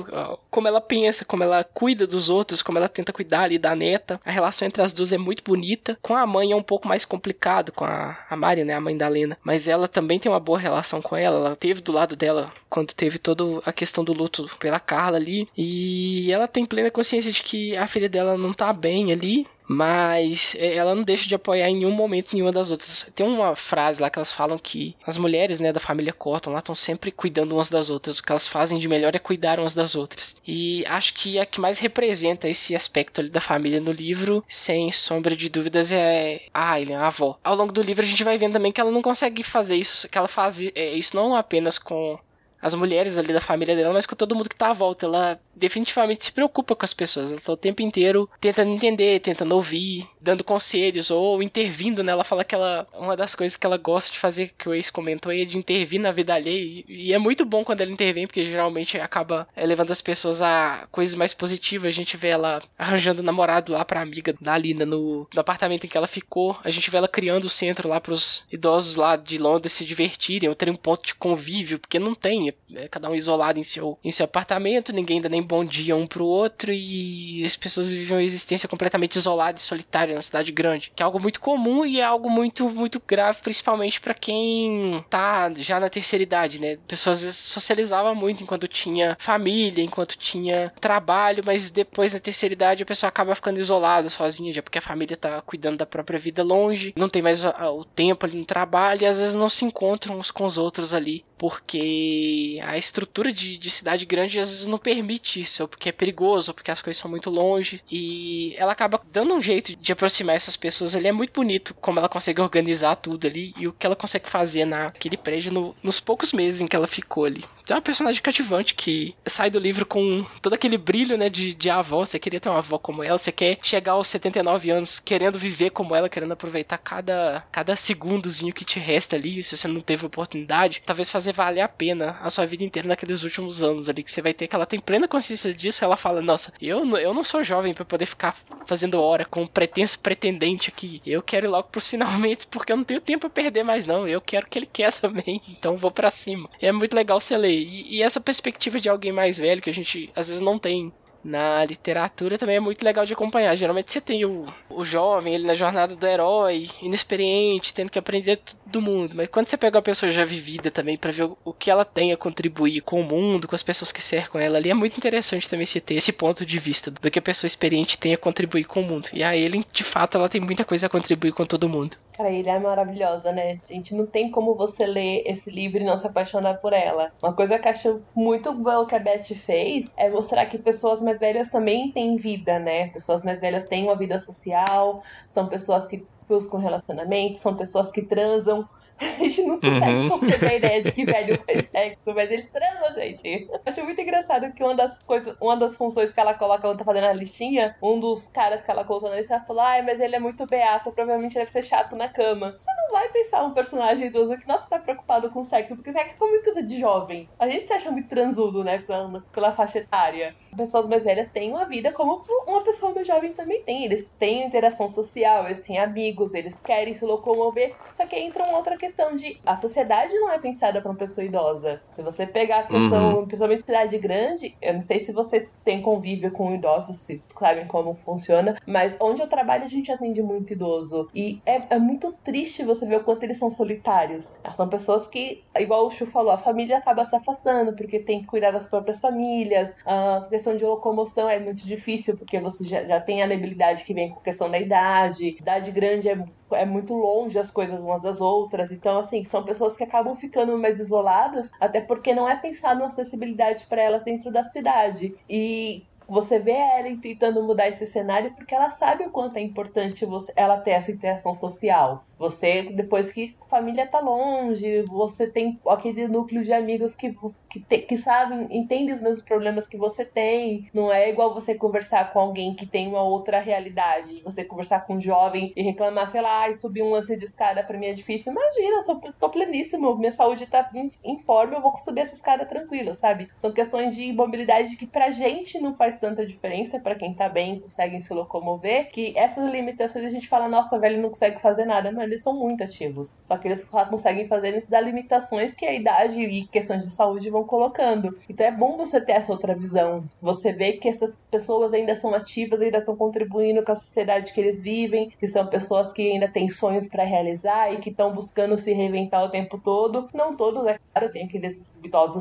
como 0.51 0.69
ela 0.69 0.81
pensa, 0.81 1.25
como 1.25 1.43
ela 1.43 1.65
cuida 1.65 2.07
dos 2.07 2.29
outros, 2.29 2.63
como 2.63 2.79
ela 2.79 2.89
tenta 2.89 3.13
cuidar 3.13 3.43
ali 3.43 3.59
da 3.59 3.75
neta. 3.75 4.21
A 4.25 4.31
relação 4.31 4.69
entre 4.69 4.83
as 4.83 4.93
duas 4.93 5.13
é 5.13 5.19
muito 5.19 5.43
bonita. 5.43 5.99
Com 6.03 6.15
a 6.15 6.27
mãe 6.27 6.53
é 6.53 6.57
um 6.57 6.63
pouco 6.63 6.87
mais 6.87 7.05
complicado, 7.05 7.73
com 7.73 7.85
a, 7.85 8.17
a 8.29 8.37
Mari, 8.37 8.65
né, 8.65 8.75
a 8.75 8.81
mãe 8.81 8.97
da 8.97 9.09
Lena. 9.09 9.39
Mas 9.43 9.67
ela 9.67 9.89
também 9.89 10.19
tem 10.19 10.31
uma 10.31 10.41
boa 10.41 10.59
relação 10.59 11.01
com 11.01 11.17
ela. 11.17 11.37
Ela 11.37 11.57
teve 11.57 11.81
do 11.81 11.93
lado 11.93 12.15
dela 12.15 12.53
quando 12.77 12.93
teve 12.93 13.19
toda 13.19 13.43
a 13.65 13.73
questão 13.73 14.05
do 14.05 14.13
luto 14.13 14.51
pela 14.59 14.79
Carla 14.79 15.17
ali. 15.17 15.49
E 15.57 16.31
ela 16.31 16.47
tem 16.47 16.67
plena 16.67 16.91
consciência 16.91 17.33
de 17.33 17.43
que 17.43 17.75
a 17.75 17.87
filha 17.87 18.07
dela 18.07 18.37
não 18.37 18.53
tá 18.53 18.71
bem 18.71 19.13
ali 19.13 19.47
mas 19.69 20.55
é, 20.59 20.77
ela 20.77 20.95
não 20.95 21.03
deixa 21.03 21.29
de 21.29 21.35
apoiar 21.35 21.69
em 21.69 21.79
nenhum 21.79 21.91
momento 21.91 22.33
nenhuma 22.33 22.53
das 22.53 22.71
outras. 22.71 23.11
Tem 23.15 23.27
uma 23.27 23.57
frase 23.57 24.01
lá 24.01 24.09
que 24.09 24.19
elas 24.19 24.33
falam 24.33 24.59
que 24.59 24.95
as 25.05 25.17
mulheres, 25.17 25.59
né, 25.59 25.73
da 25.73 25.81
família 25.81 26.13
Cotton 26.13 26.53
lá 26.53 26.61
estão 26.61 26.75
sempre 26.75 27.11
cuidando 27.11 27.53
umas 27.53 27.69
das 27.69 27.91
outras. 27.91 28.19
O 28.19 28.23
que 28.23 28.31
elas 28.31 28.47
fazem 28.47 28.79
de 28.79 28.89
melhor 28.89 29.15
é 29.15 29.19
cuidar 29.19 29.59
umas 29.59 29.75
das 29.75 29.95
outras. 29.95 30.37
E 30.47 30.85
acho 30.87 31.15
que 31.15 31.39
a 31.39 31.45
que 31.45 31.61
mais 31.61 31.79
representa 31.79 32.49
esse 32.49 32.75
aspecto 32.75 33.21
ali 33.21 33.29
da 33.29 33.41
família 33.41 33.81
no 33.81 33.93
livro, 33.93 34.45
sem 34.49 34.93
sombra 34.93 35.35
de 35.35 35.49
dúvidas, 35.49 35.91
é 35.91 36.43
a 36.55 36.73
Aileen, 36.73 36.97
a 36.97 37.09
avó. 37.09 37.39
Ao 37.43 37.57
longo 37.57 37.73
do 37.73 37.83
livro 37.83 38.05
a 38.05 38.09
gente 38.09 38.23
vai 38.25 38.39
vendo 38.39 38.53
também 38.53 38.73
que 38.73 38.81
ela 38.81 38.91
não 38.91 39.03
consegue 39.03 39.43
fazer 39.43 39.77
isso, 39.77 40.09
que 40.09 40.17
ela 40.17 40.29
faz 40.29 40.61
é, 40.61 40.95
isso 40.95 41.17
não 41.17 41.35
apenas 41.35 41.79
com 41.79 42.19
as 42.61 42.75
mulheres 42.75 43.19
ali 43.19 43.33
da 43.33 43.41
família 43.41 43.77
dela, 43.77 43.93
mas 43.93 44.07
com 44.07 44.17
todo 44.17 44.35
mundo 44.35 44.49
que 44.49 44.57
tá 44.57 44.71
à 44.71 44.73
volta. 44.73 45.07
Ela 45.07 45.41
definitivamente 45.55 46.25
se 46.25 46.33
preocupa 46.33 46.75
com 46.77 46.85
as 46.85 46.95
pessoas. 46.95 47.33
Ela 47.33 47.41
tá 47.41 47.53
o 47.53 47.57
tempo 47.57 47.83
inteiro 47.83 48.29
tentando 48.41 48.71
entender, 48.71 49.21
tentando 49.21 49.55
ouvir, 49.55 50.07
dando 50.21 50.45
conselhos 50.45 51.11
ou 51.11 51.43
intervindo, 51.43 52.03
né? 52.03 52.13
Ela 52.13 52.25
fala 52.25 52.45
que 52.45 52.55
ela, 52.55 52.87
uma 52.95 53.17
das 53.17 53.35
coisas 53.35 53.57
que 53.57 53.67
ela 53.67 53.77
gosta 53.77 54.13
de 54.13 54.19
fazer, 54.19 54.53
que 54.59 54.69
o 54.69 54.75
ex 54.75 54.91
comentou, 54.91 55.33
é 55.33 55.45
de 55.45 55.57
intervir 55.57 56.01
na 56.01 56.13
vida 56.13 56.35
alheia. 56.35 56.85
E 56.89 57.13
é 57.13 57.19
muito 57.19 57.45
bom 57.45 57.65
quando 57.65 57.81
ela 57.81 57.91
intervém, 57.91 58.27
porque 58.27 58.45
geralmente 58.45 58.99
acaba 58.99 59.49
é, 59.55 59.65
levando 59.65 59.91
as 59.91 60.01
pessoas 60.01 60.43
a 60.43 60.87
coisas 60.91 61.15
mais 61.15 61.33
positivas. 61.33 61.89
A 61.89 61.97
gente 61.97 62.17
vê 62.17 62.29
ela 62.29 62.63
arranjando 62.79 63.23
namorado 63.23 63.73
lá 63.73 63.85
pra 63.85 64.03
amiga 64.03 64.35
da 64.41 64.57
Lina 64.59 64.85
no, 64.85 65.27
no 65.33 65.41
apartamento 65.41 65.85
em 65.85 65.89
que 65.89 65.97
ela 65.97 66.07
ficou. 66.07 66.59
A 66.63 66.71
gente 66.71 66.91
vê 66.91 66.97
ela 66.99 67.09
criando 67.09 67.45
o 67.45 67.51
centro 67.51 67.89
lá 67.89 68.01
pros 68.01 68.45
idosos 68.51 68.97
lá 68.97 69.17
de 69.17 69.39
Londres 69.39 69.73
se 69.73 69.85
divertirem, 69.85 70.49
ou 70.49 70.55
terem 70.55 70.75
um 70.75 70.77
ponto 70.77 71.07
de 71.07 71.15
convívio, 71.15 71.79
porque 71.79 71.99
não 71.99 72.15
tem. 72.15 72.46
É, 72.49 72.85
é 72.85 72.89
cada 72.89 73.11
um 73.11 73.15
isolado 73.15 73.59
em 73.59 73.63
seu, 73.63 73.99
em 74.03 74.11
seu 74.11 74.25
apartamento, 74.25 74.93
ninguém 74.93 75.21
dá 75.21 75.29
nem 75.29 75.43
bom 75.43 75.65
dia 75.65 75.97
um 75.97 76.07
pro 76.07 76.25
outro 76.25 76.73
e 76.73 77.43
as 77.45 77.57
pessoas 77.57 77.93
vivem 77.93 78.17
uma 78.17 78.23
existência 78.23 78.69
completamente 78.69 79.17
isolada 79.17 79.59
e 79.59 79.63
solitária 79.63 80.15
na 80.15 80.23
cidade 80.23 80.53
grande, 80.53 80.93
que 80.95 81.03
é 81.03 81.07
algo 81.07 81.21
muito 81.21 81.41
comum 81.41 81.85
e 81.85 82.01
é 82.01 82.05
algo 82.05 82.29
muito 82.31 82.69
muito 82.69 83.03
grave, 83.07 83.41
principalmente 83.43 84.01
para 84.01 84.15
quem 84.15 85.05
tá 85.09 85.53
já 85.57 85.81
na 85.81 85.89
terceira 85.89 86.23
idade, 86.23 86.61
né? 86.61 86.77
Pessoas 86.87 87.21
socializavam 87.37 88.15
muito 88.15 88.43
enquanto 88.43 88.69
tinha 88.69 89.17
família, 89.21 89.83
enquanto 89.83 90.17
tinha 90.17 90.73
trabalho, 90.81 91.43
mas 91.45 91.71
depois 91.71 92.13
na 92.13 92.21
terceira 92.21 92.53
idade 92.53 92.83
a 92.83 92.87
pessoa 92.87 93.09
acaba 93.09 93.35
ficando 93.35 93.59
isolada, 93.59 94.09
sozinha, 94.09 94.53
já 94.53 94.63
porque 94.63 94.79
a 94.79 94.83
família 94.83 95.17
tá 95.17 95.41
cuidando 95.43 95.79
da 95.79 95.87
própria 95.87 96.19
vida 96.19 96.43
longe, 96.43 96.93
não 96.97 97.09
tem 97.09 97.23
mais 97.23 97.45
o 97.45 97.85
tempo 97.85 98.27
ali 98.27 98.39
no 98.39 98.45
trabalho 98.45 99.03
e 99.03 99.07
às 99.07 99.19
vezes 99.19 99.35
não 99.35 99.49
se 99.49 99.65
encontram 99.65 100.19
uns 100.19 100.31
com 100.31 100.45
os 100.45 100.59
outros 100.59 100.95
ali 100.95 101.25
porque 101.39 102.59
a 102.63 102.79
estrutura 102.79 103.33
de, 103.33 103.57
de 103.57 103.71
cidade 103.71 104.07
grande 104.07 104.39
às 104.39 104.51
vezes 104.51 104.67
não 104.67 104.79
permite 104.79 105.41
isso, 105.41 105.63
ou 105.63 105.69
porque 105.69 105.89
é 105.89 105.93
perigoso, 105.93 106.51
ou 106.51 106.55
porque 106.55 106.71
as 106.71 106.83
coisas 106.83 107.01
são 107.01 107.11
muito 107.11 107.31
longe, 107.31 107.83
e 107.91 108.55
ela 108.57 108.73
acaba 108.73 109.01
dando 109.13 109.35
um 109.35 109.43
jeito 109.43 109.77
de 109.77 109.93
aproximar 109.93 110.37
essas 110.37 110.57
pessoas 110.57 110.95
ali. 110.95 111.09
É 111.09 111.13
muito 111.13 111.33
bonito 111.33 111.75
como 111.75 111.99
ela 111.99 112.09
consegue 112.09 112.41
organizar 112.41 112.97
tudo 112.97 113.27
ali 113.27 113.55
e 113.57 113.69
o 113.69 113.73
que 113.73 113.87
ela 113.87 113.97
consegue 113.97 114.29
fazer 114.29 114.65
naquele 114.65 115.17
prédio 115.17 115.53
no, 115.53 115.77
nos 115.83 116.01
poucos 116.01 116.33
meses 116.33 116.61
em 116.61 116.67
que 116.67 116.77
ela 116.77 116.87
ficou 116.87 117.25
ali. 117.25 117.45
É 117.69 117.75
uma 117.75 117.83
personagem 117.83 118.23
cativante 118.23 118.75
que 118.75 119.15
sai 119.27 119.51
do 119.51 119.59
livro 119.59 119.85
com 119.85 120.25
todo 120.41 120.55
aquele 120.55 120.79
brilho, 120.79 121.19
né, 121.19 121.29
de, 121.29 121.53
de 121.53 121.69
avó. 121.69 122.05
Você 122.05 122.19
queria 122.19 122.39
ter 122.39 122.49
uma 122.49 122.59
avó 122.59 122.79
como 122.79 123.03
ela, 123.03 123.19
você 123.19 123.33
quer 123.33 123.59
chegar 123.61 123.93
aos 123.93 124.09
79 124.09 124.71
anos 124.71 125.01
querendo 125.01 125.39
viver 125.39 125.71
como 125.71 125.95
ela, 125.95 126.09
querendo 126.09 126.33
aproveitar 126.33 126.79
cada, 126.79 127.45
cada 127.51 127.75
segundozinho 127.75 128.53
que 128.53 128.65
te 128.65 128.79
resta 128.79 129.17
ali, 129.17 129.43
se 129.43 129.57
você 129.57 129.67
não 129.67 129.81
teve 129.81 130.07
oportunidade. 130.07 130.83
Talvez 130.87 131.11
fazer 131.11 131.33
valer 131.33 131.61
a 131.61 131.69
pena 131.69 132.19
a 132.23 132.31
sua 132.31 132.47
vida 132.47 132.63
inteira 132.63 132.89
naqueles 132.89 133.23
últimos 133.23 133.65
anos 133.65 133.89
ali, 133.89 134.03
que 134.03 134.13
você 134.13 134.23
vai 134.23 134.33
ter 134.33 134.47
que 134.47 134.55
ela 134.55 134.67
tem 134.67 134.79
plena 134.79 135.09
consciência 135.09 135.53
disso. 135.53 135.85
Ela 135.85 135.97
fala: 135.97 136.23
Nossa, 136.23 136.53
eu, 136.61 136.85
eu 136.97 137.13
não 137.13 137.25
sou 137.25 137.43
jovem 137.43 137.75
para 137.75 137.85
poder 137.85 138.07
ficar 138.07 138.37
fazendo 138.65 139.01
hora 139.01 139.25
com 139.25 139.43
um 139.43 139.47
pretenso 139.47 139.99
pretendente 139.99 140.69
aqui. 140.71 141.03
Eu 141.05 141.23
quero 141.23 141.47
ir 141.47 141.49
logo 141.49 141.69
pros 141.69 141.89
finalmente, 141.89 142.47
porque 142.47 142.73
eu 142.73 142.77
não 142.77 142.85
tenho 142.85 143.01
tempo 143.01 143.27
a 143.27 143.31
perder 143.31 143.65
mais, 143.65 143.87
não. 143.87 144.07
Eu 144.07 144.21
quero 144.21 144.47
que 144.47 144.59
ele 144.59 144.67
quer 144.67 144.93
também, 144.95 145.43
então 145.49 145.77
vou 145.77 145.91
para 145.91 146.11
cima. 146.11 146.49
E 146.61 146.67
é 146.67 146.73
muito 146.73 146.95
legal 146.95 147.21
você 147.21 147.37
ler. 147.37 147.56
E, 147.57 147.97
e 147.97 148.03
essa 148.03 148.21
perspectiva 148.21 148.79
de 148.79 148.89
alguém 148.89 149.13
mais 149.13 149.39
velho, 149.39 149.63
que 149.63 149.71
a 149.71 149.75
gente 149.75 150.11
às 150.15 150.29
vezes 150.29 150.41
não 150.41 150.59
tem 150.59 150.93
na 151.27 151.65
literatura 151.65 152.39
também 152.39 152.57
é 152.57 152.61
muito 152.61 152.85
legal 152.85 153.05
de 153.05 153.13
acompanhar. 153.13 153.55
Geralmente 153.57 153.91
você 153.91 154.01
tem 154.01 154.25
o, 154.25 154.47
o 154.71 154.85
jovem, 154.85 155.35
ele 155.35 155.47
na 155.47 155.55
jornada 155.55 155.97
do 155.97 156.07
herói, 156.07 156.69
inexperiente, 156.81 157.75
tendo 157.75 157.91
que 157.91 157.99
aprender 157.99 158.41
do 158.65 158.81
mundo. 158.81 159.15
Mas 159.17 159.29
quando 159.29 159.49
você 159.49 159.57
pega 159.57 159.77
uma 159.77 159.83
pessoa 159.83 160.13
já 160.13 160.25
vivida 160.25 160.71
também 160.71 160.97
para 160.97 161.11
ver 161.11 161.25
o, 161.25 161.37
o, 161.45 161.53
que 161.53 161.69
ela 161.69 161.85
tem 161.85 162.13
a 162.13 162.17
contribuir 162.17 162.81
com 162.81 163.01
o 163.01 163.05
mundo, 163.05 163.49
com 163.49 163.57
as 163.57 163.63
pessoas 163.63 163.91
que 163.91 164.01
cercam 164.01 164.41
ela 164.41 164.57
ali, 164.57 164.71
é 164.71 164.75
muito 164.75 164.97
interessante 164.97 165.49
também 165.49 165.67
você 165.67 165.81
ter 165.81 165.95
esse 165.95 166.13
ponto 166.13 166.47
de 166.47 166.59
vista 166.61 166.93
do 166.93 167.11
que 167.11 167.19
a 167.19 167.23
pessoa 167.23 167.49
experiente 167.49 167.99
tem 167.99 168.15
a 168.15 168.19
contribuir 168.19 168.65
com 168.65 168.81
o 168.81 168.85
mundo. 168.85 169.09
E 169.13 169.25
a 169.25 169.37
ele, 169.37 169.65
de 169.73 169.83
fato, 169.83 170.17
ela 170.17 170.29
tem 170.29 170.41
muita 170.41 170.65
coisa 170.65 170.87
a 170.87 170.91
contribuir 170.91 171.33
com 171.33 171.45
todo 171.45 171.69
mundo. 171.69 171.97
Cara, 172.17 172.31
ele 172.33 172.49
é 172.49 172.59
maravilhosa, 172.59 173.31
né? 173.31 173.57
Gente, 173.69 173.95
não 173.95 174.07
tem 174.11 174.31
como 174.31 174.57
você 174.57 174.87
ler 174.87 175.23
esse 175.27 175.51
livro 175.51 175.79
e 175.83 175.85
não 175.85 175.99
se 175.99 176.07
apaixonar 176.07 176.59
por 176.61 176.73
ela. 176.73 177.13
Uma 177.23 177.37
coisa 177.37 177.59
que 177.59 177.69
acho 177.69 178.07
muito 178.15 178.55
boa 178.55 178.87
que 178.87 178.95
a 178.95 178.99
Beth 178.99 179.25
fez 179.45 179.93
é 179.99 180.09
mostrar 180.09 180.47
que 180.47 180.57
pessoas 180.59 181.03
mais 181.03 181.19
velhas 181.19 181.51
também 181.51 181.93
têm 181.93 182.17
vida, 182.17 182.59
né? 182.59 182.89
Pessoas 182.91 183.23
mais 183.23 183.39
velhas 183.41 183.65
têm 183.69 183.85
uma 183.85 183.99
vida 183.99 184.19
social, 184.19 185.03
são 185.29 185.47
pessoas 185.47 185.87
que 185.87 186.09
buscam 186.27 186.57
relacionamento, 186.59 187.39
são 187.39 187.55
pessoas 187.55 187.91
que 187.91 188.07
transam. 188.07 188.67
A 189.17 189.19
gente 189.19 189.43
não 189.43 189.61
consegue 189.61 189.85
uhum. 189.85 190.09
conceber 190.09 190.51
a 190.51 190.55
ideia 190.55 190.83
de 190.83 190.93
que 190.93 191.05
velho 191.07 191.39
faz 191.45 191.69
sexo, 191.69 192.15
mas 192.15 192.31
eles 192.31 192.49
transam, 192.49 192.93
gente. 192.93 193.49
Acho 193.65 193.85
muito 193.85 194.01
engraçado 194.01 194.53
que 194.53 194.63
uma 194.63 194.75
das 194.75 194.99
coisas, 194.99 195.37
uma 195.41 195.57
das 195.57 195.77
funções 195.77 196.13
que 196.13 196.21
ela 196.21 196.35
coloca 196.35 196.63
quando 196.63 196.79
tá 196.79 196.85
fazendo 196.85 197.07
a 197.07 197.13
listinha, 197.13 197.77
um 197.83 198.01
dos 198.01 198.29
caras 198.29 198.63
que 198.63 198.71
ela 198.71 198.85
colocou 198.85 199.11
na 199.11 199.17
lista, 199.17 199.35
ela 199.35 199.45
falou: 199.45 199.63
ai, 199.63 199.83
mas 199.83 200.01
ele 200.01 200.17
é 200.17 200.19
muito 200.19 200.47
beato, 200.47 200.93
provavelmente 200.93 201.35
deve 201.35 201.51
ser 201.51 201.63
chato 201.63 201.95
na 201.95 202.09
cama. 202.09 202.57
Você 202.59 202.71
não 202.77 202.89
vai 202.91 203.09
pensar 203.09 203.45
um 203.45 203.53
personagem 203.53 204.07
idoso 204.07 204.37
que, 204.39 204.49
nossa, 204.49 204.69
tá 204.69 204.79
preocupado 204.79 205.31
com 205.31 205.45
sexo, 205.45 205.77
porque 205.77 205.93
sexo 205.93 206.25
é 206.25 206.29
muito 206.29 206.45
coisa 206.45 206.63
de 206.63 206.79
jovem. 206.79 207.29
A 207.39 207.47
gente 207.47 207.67
se 207.67 207.73
acha 207.73 207.91
muito 207.91 208.09
transudo, 208.09 208.65
né, 208.65 208.79
pela, 208.79 209.23
pela 209.33 209.53
faixa 209.53 209.79
etária. 209.79 210.35
Pessoas 210.57 210.87
mais 210.89 211.05
velhas 211.05 211.29
têm 211.29 211.51
uma 211.51 211.67
vida 211.67 211.93
como 211.93 212.25
uma 212.47 212.63
pessoa 212.63 212.95
mais 212.95 213.07
jovem 213.07 213.33
também 213.35 213.63
tem. 213.63 213.85
Eles 213.85 214.09
têm 214.19 214.47
interação 214.47 214.89
social, 214.89 215.45
eles 215.45 215.61
têm 215.61 215.79
amigos, 215.79 216.33
eles 216.33 216.59
querem 216.65 216.95
se 216.95 217.05
locomover. 217.05 217.75
Só 217.93 218.07
que 218.07 218.17
entra 218.17 218.45
uma 218.45 218.57
outra 218.57 218.77
questão 218.77 218.86
de 219.17 219.41
a 219.45 219.57
sociedade 219.57 220.15
não 220.15 220.31
é 220.31 220.39
pensada 220.39 220.81
para 220.81 220.91
uma 220.91 220.97
pessoa 220.97 221.25
idosa. 221.25 221.81
Se 221.89 222.03
você 222.03 222.27
pegar 222.27 222.61
a 222.61 222.63
questão, 222.65 223.19
uhum. 223.19 223.27
principalmente 223.27 223.63
cidade 223.63 223.99
grande, 223.99 224.57
eu 224.61 224.75
não 224.75 224.81
sei 224.81 225.01
se 225.01 225.13
vocês 225.13 225.53
têm 225.65 225.83
convívio 225.83 226.31
com 226.31 226.55
idosos, 226.55 226.99
se 226.99 227.23
sabem 227.39 227.67
como 227.67 227.95
funciona, 227.95 228.57
mas 228.67 228.97
onde 229.01 229.23
eu 229.23 229.29
trabalho 229.29 229.65
a 229.65 229.69
gente 229.69 229.91
atende 229.91 230.23
muito 230.23 230.53
idoso. 230.53 231.09
E 231.15 231.41
é, 231.45 231.63
é 231.77 231.79
muito 231.79 232.13
triste 232.25 232.65
você 232.65 232.87
vê 232.87 232.97
o 232.97 233.05
quanto 233.05 233.23
eles 233.23 233.39
são 233.39 233.51
solitários. 233.51 234.39
São 234.55 234.69
pessoas 234.69 235.07
que, 235.07 235.45
igual 235.59 235.87
o 235.87 235.91
Chu 235.91 236.07
falou, 236.07 236.33
a 236.33 236.39
família 236.39 236.79
acaba 236.79 237.05
se 237.05 237.15
afastando 237.15 237.75
porque 237.75 237.99
tem 237.99 238.21
que 238.21 238.27
cuidar 238.27 238.51
das 238.51 238.69
próprias 238.69 239.01
famílias. 239.01 239.75
A 239.85 240.27
questão 240.29 240.57
de 240.57 240.65
locomoção 240.65 241.29
é 241.29 241.39
muito 241.39 241.65
difícil 241.65 242.17
porque 242.17 242.39
você 242.41 242.65
já, 242.65 242.85
já 242.85 243.01
tem 243.01 243.23
a 243.23 243.27
debilidade 243.27 243.85
que 243.85 243.95
vem 243.95 244.11
com 244.11 244.21
a 244.21 244.23
questão 244.23 244.51
da 244.51 244.59
idade. 244.59 245.37
Cidade 245.39 245.71
grande 245.71 246.09
é 246.09 246.17
é 246.53 246.65
muito 246.65 246.95
longe 246.95 247.39
as 247.39 247.51
coisas 247.51 247.83
umas 247.83 248.03
das 248.03 248.21
outras. 248.21 248.71
Então, 248.77 248.99
assim, 248.99 249.25
são 249.25 249.43
pessoas 249.43 249.77
que 249.77 249.85
acabam 249.85 250.15
ficando 250.17 250.57
mais 250.59 250.79
isoladas, 250.79 251.51
até 251.59 251.81
porque 251.81 252.15
não 252.15 252.29
é 252.29 252.37
pensado 252.37 252.81
uma 252.81 252.89
acessibilidade 252.89 253.67
para 253.67 253.83
elas 253.83 254.05
dentro 254.05 254.31
da 254.31 254.43
cidade. 254.43 255.15
E 255.29 255.85
você 256.09 256.39
vê 256.39 256.53
a 256.53 256.79
Ellen 256.79 256.99
tentando 256.99 257.43
mudar 257.43 257.69
esse 257.69 257.87
cenário 257.87 258.33
porque 258.35 258.55
ela 258.55 258.71
sabe 258.71 259.05
o 259.05 259.11
quanto 259.11 259.37
é 259.37 259.41
importante 259.41 260.07
você, 260.07 260.33
ela 260.37 260.59
ter 260.59 260.71
essa 260.73 260.93
interação 260.93 261.35
social. 261.35 262.05
Você, 262.19 262.63
depois 262.63 263.13
que 263.13 263.37
a 263.43 263.47
família 263.47 263.87
tá 263.87 264.01
longe, 264.01 264.83
você 264.89 265.27
tem 265.27 265.61
aquele 265.67 266.09
núcleo 266.09 266.43
de 266.43 266.53
amigos 266.53 266.95
que, 266.95 267.15
que, 267.51 267.61
te, 267.61 267.79
que 267.79 267.99
sabem, 267.99 268.47
entendem 268.51 268.95
os 268.95 269.01
mesmos 269.01 269.23
problemas 269.23 269.69
que 269.69 269.77
você 269.77 270.05
tem. 270.05 270.69
Não 270.73 270.93
é 270.93 271.11
igual 271.11 271.35
você 271.35 271.55
conversar 271.55 272.13
com 272.13 272.21
alguém 272.21 272.55
que 272.55 272.67
tem 272.67 272.89
uma 272.89 273.03
outra 273.03 273.39
realidade. 273.41 274.23
Você 274.25 274.45
conversar 274.45 274.87
com 274.87 274.95
um 274.95 275.01
jovem 275.01 275.53
e 275.57 275.63
reclamar, 275.63 276.11
sei 276.11 276.21
lá, 276.21 276.53
subir 276.55 276.83
um 276.83 276.91
lance 276.91 277.17
de 277.17 277.25
escada 277.25 277.63
pra 277.63 277.79
mim 277.79 277.87
é 277.87 277.93
difícil. 277.93 278.33
Imagina, 278.33 278.77
eu 278.77 278.83
sou, 278.83 279.01
tô 279.19 279.29
pleníssimo, 279.29 279.97
minha 279.97 280.13
saúde 280.13 280.47
tá 280.47 280.69
em, 280.75 280.91
em 281.05 281.19
forma, 281.19 281.55
eu 281.55 281.61
vou 281.61 281.77
subir 281.79 282.01
essa 282.01 282.15
escada 282.15 282.47
tranquila, 282.47 282.95
sabe? 282.95 283.29
São 283.37 283.53
questões 283.53 283.95
de 283.95 284.13
mobilidade 284.13 284.77
que 284.77 284.87
pra 284.87 285.11
gente 285.11 285.59
não 285.61 285.75
faz 285.75 285.99
tanta 285.99 286.27
diferença, 286.27 286.81
para 286.81 286.95
quem 286.95 287.15
tá 287.15 287.29
bem 287.29 287.61
consegue 287.61 288.01
se 288.03 288.13
locomover, 288.13 288.91
que 288.91 289.17
essas 289.17 289.51
limitações 289.51 290.05
a 290.05 290.11
gente 290.11 290.29
fala, 290.29 290.49
nossa, 290.49 290.79
velho, 290.79 291.01
não 291.01 291.09
consegue 291.09 291.41
fazer 291.41 291.65
nada, 291.65 291.93
mas 291.93 292.06
eles 292.07 292.23
são 292.23 292.35
muito 292.35 292.63
ativos. 292.65 293.15
Só 293.23 293.37
que 293.37 293.49
eles 293.49 293.65
conseguem 293.65 294.27
fazer 294.27 294.53
dentro 294.53 294.71
das 294.71 294.85
limitações 294.85 295.55
que 295.55 295.67
a 295.67 295.75
idade 295.75 296.21
e 296.21 296.47
questões 296.47 296.85
de 296.85 296.91
saúde 296.91 297.31
vão 297.31 297.45
colocando. 297.45 298.17
Então 298.29 298.47
é 298.47 298.51
bom 298.51 298.77
você 298.77 299.01
ter 299.01 299.13
essa 299.13 299.33
outra 299.33 299.55
visão. 299.55 300.05
Você 300.21 300.53
vê 300.53 300.75
que 300.75 300.89
essas 300.89 301.21
pessoas 301.31 301.73
ainda 301.73 301.95
são 301.95 302.15
ativas, 302.15 302.61
ainda 302.61 302.79
estão 302.79 302.97
contribuindo 302.97 303.63
com 303.65 303.73
a 303.73 303.77
sociedade 303.77 304.33
que 304.33 304.41
eles 304.41 304.61
vivem, 304.61 305.11
que 305.11 305.27
são 305.27 305.47
pessoas 305.47 305.93
que 305.93 306.11
ainda 306.11 306.29
têm 306.29 306.49
sonhos 306.49 306.89
para 306.89 307.05
realizar 307.05 307.73
e 307.73 307.79
que 307.79 307.91
estão 307.91 308.13
buscando 308.13 308.57
se 308.57 308.73
reinventar 308.73 309.25
o 309.25 309.31
tempo 309.31 309.59
todo. 309.59 310.09
Não 310.15 310.37
todos, 310.37 310.67
é 310.67 310.79
claro, 310.93 311.13
tem 311.13 311.25
aqueles 311.25 311.67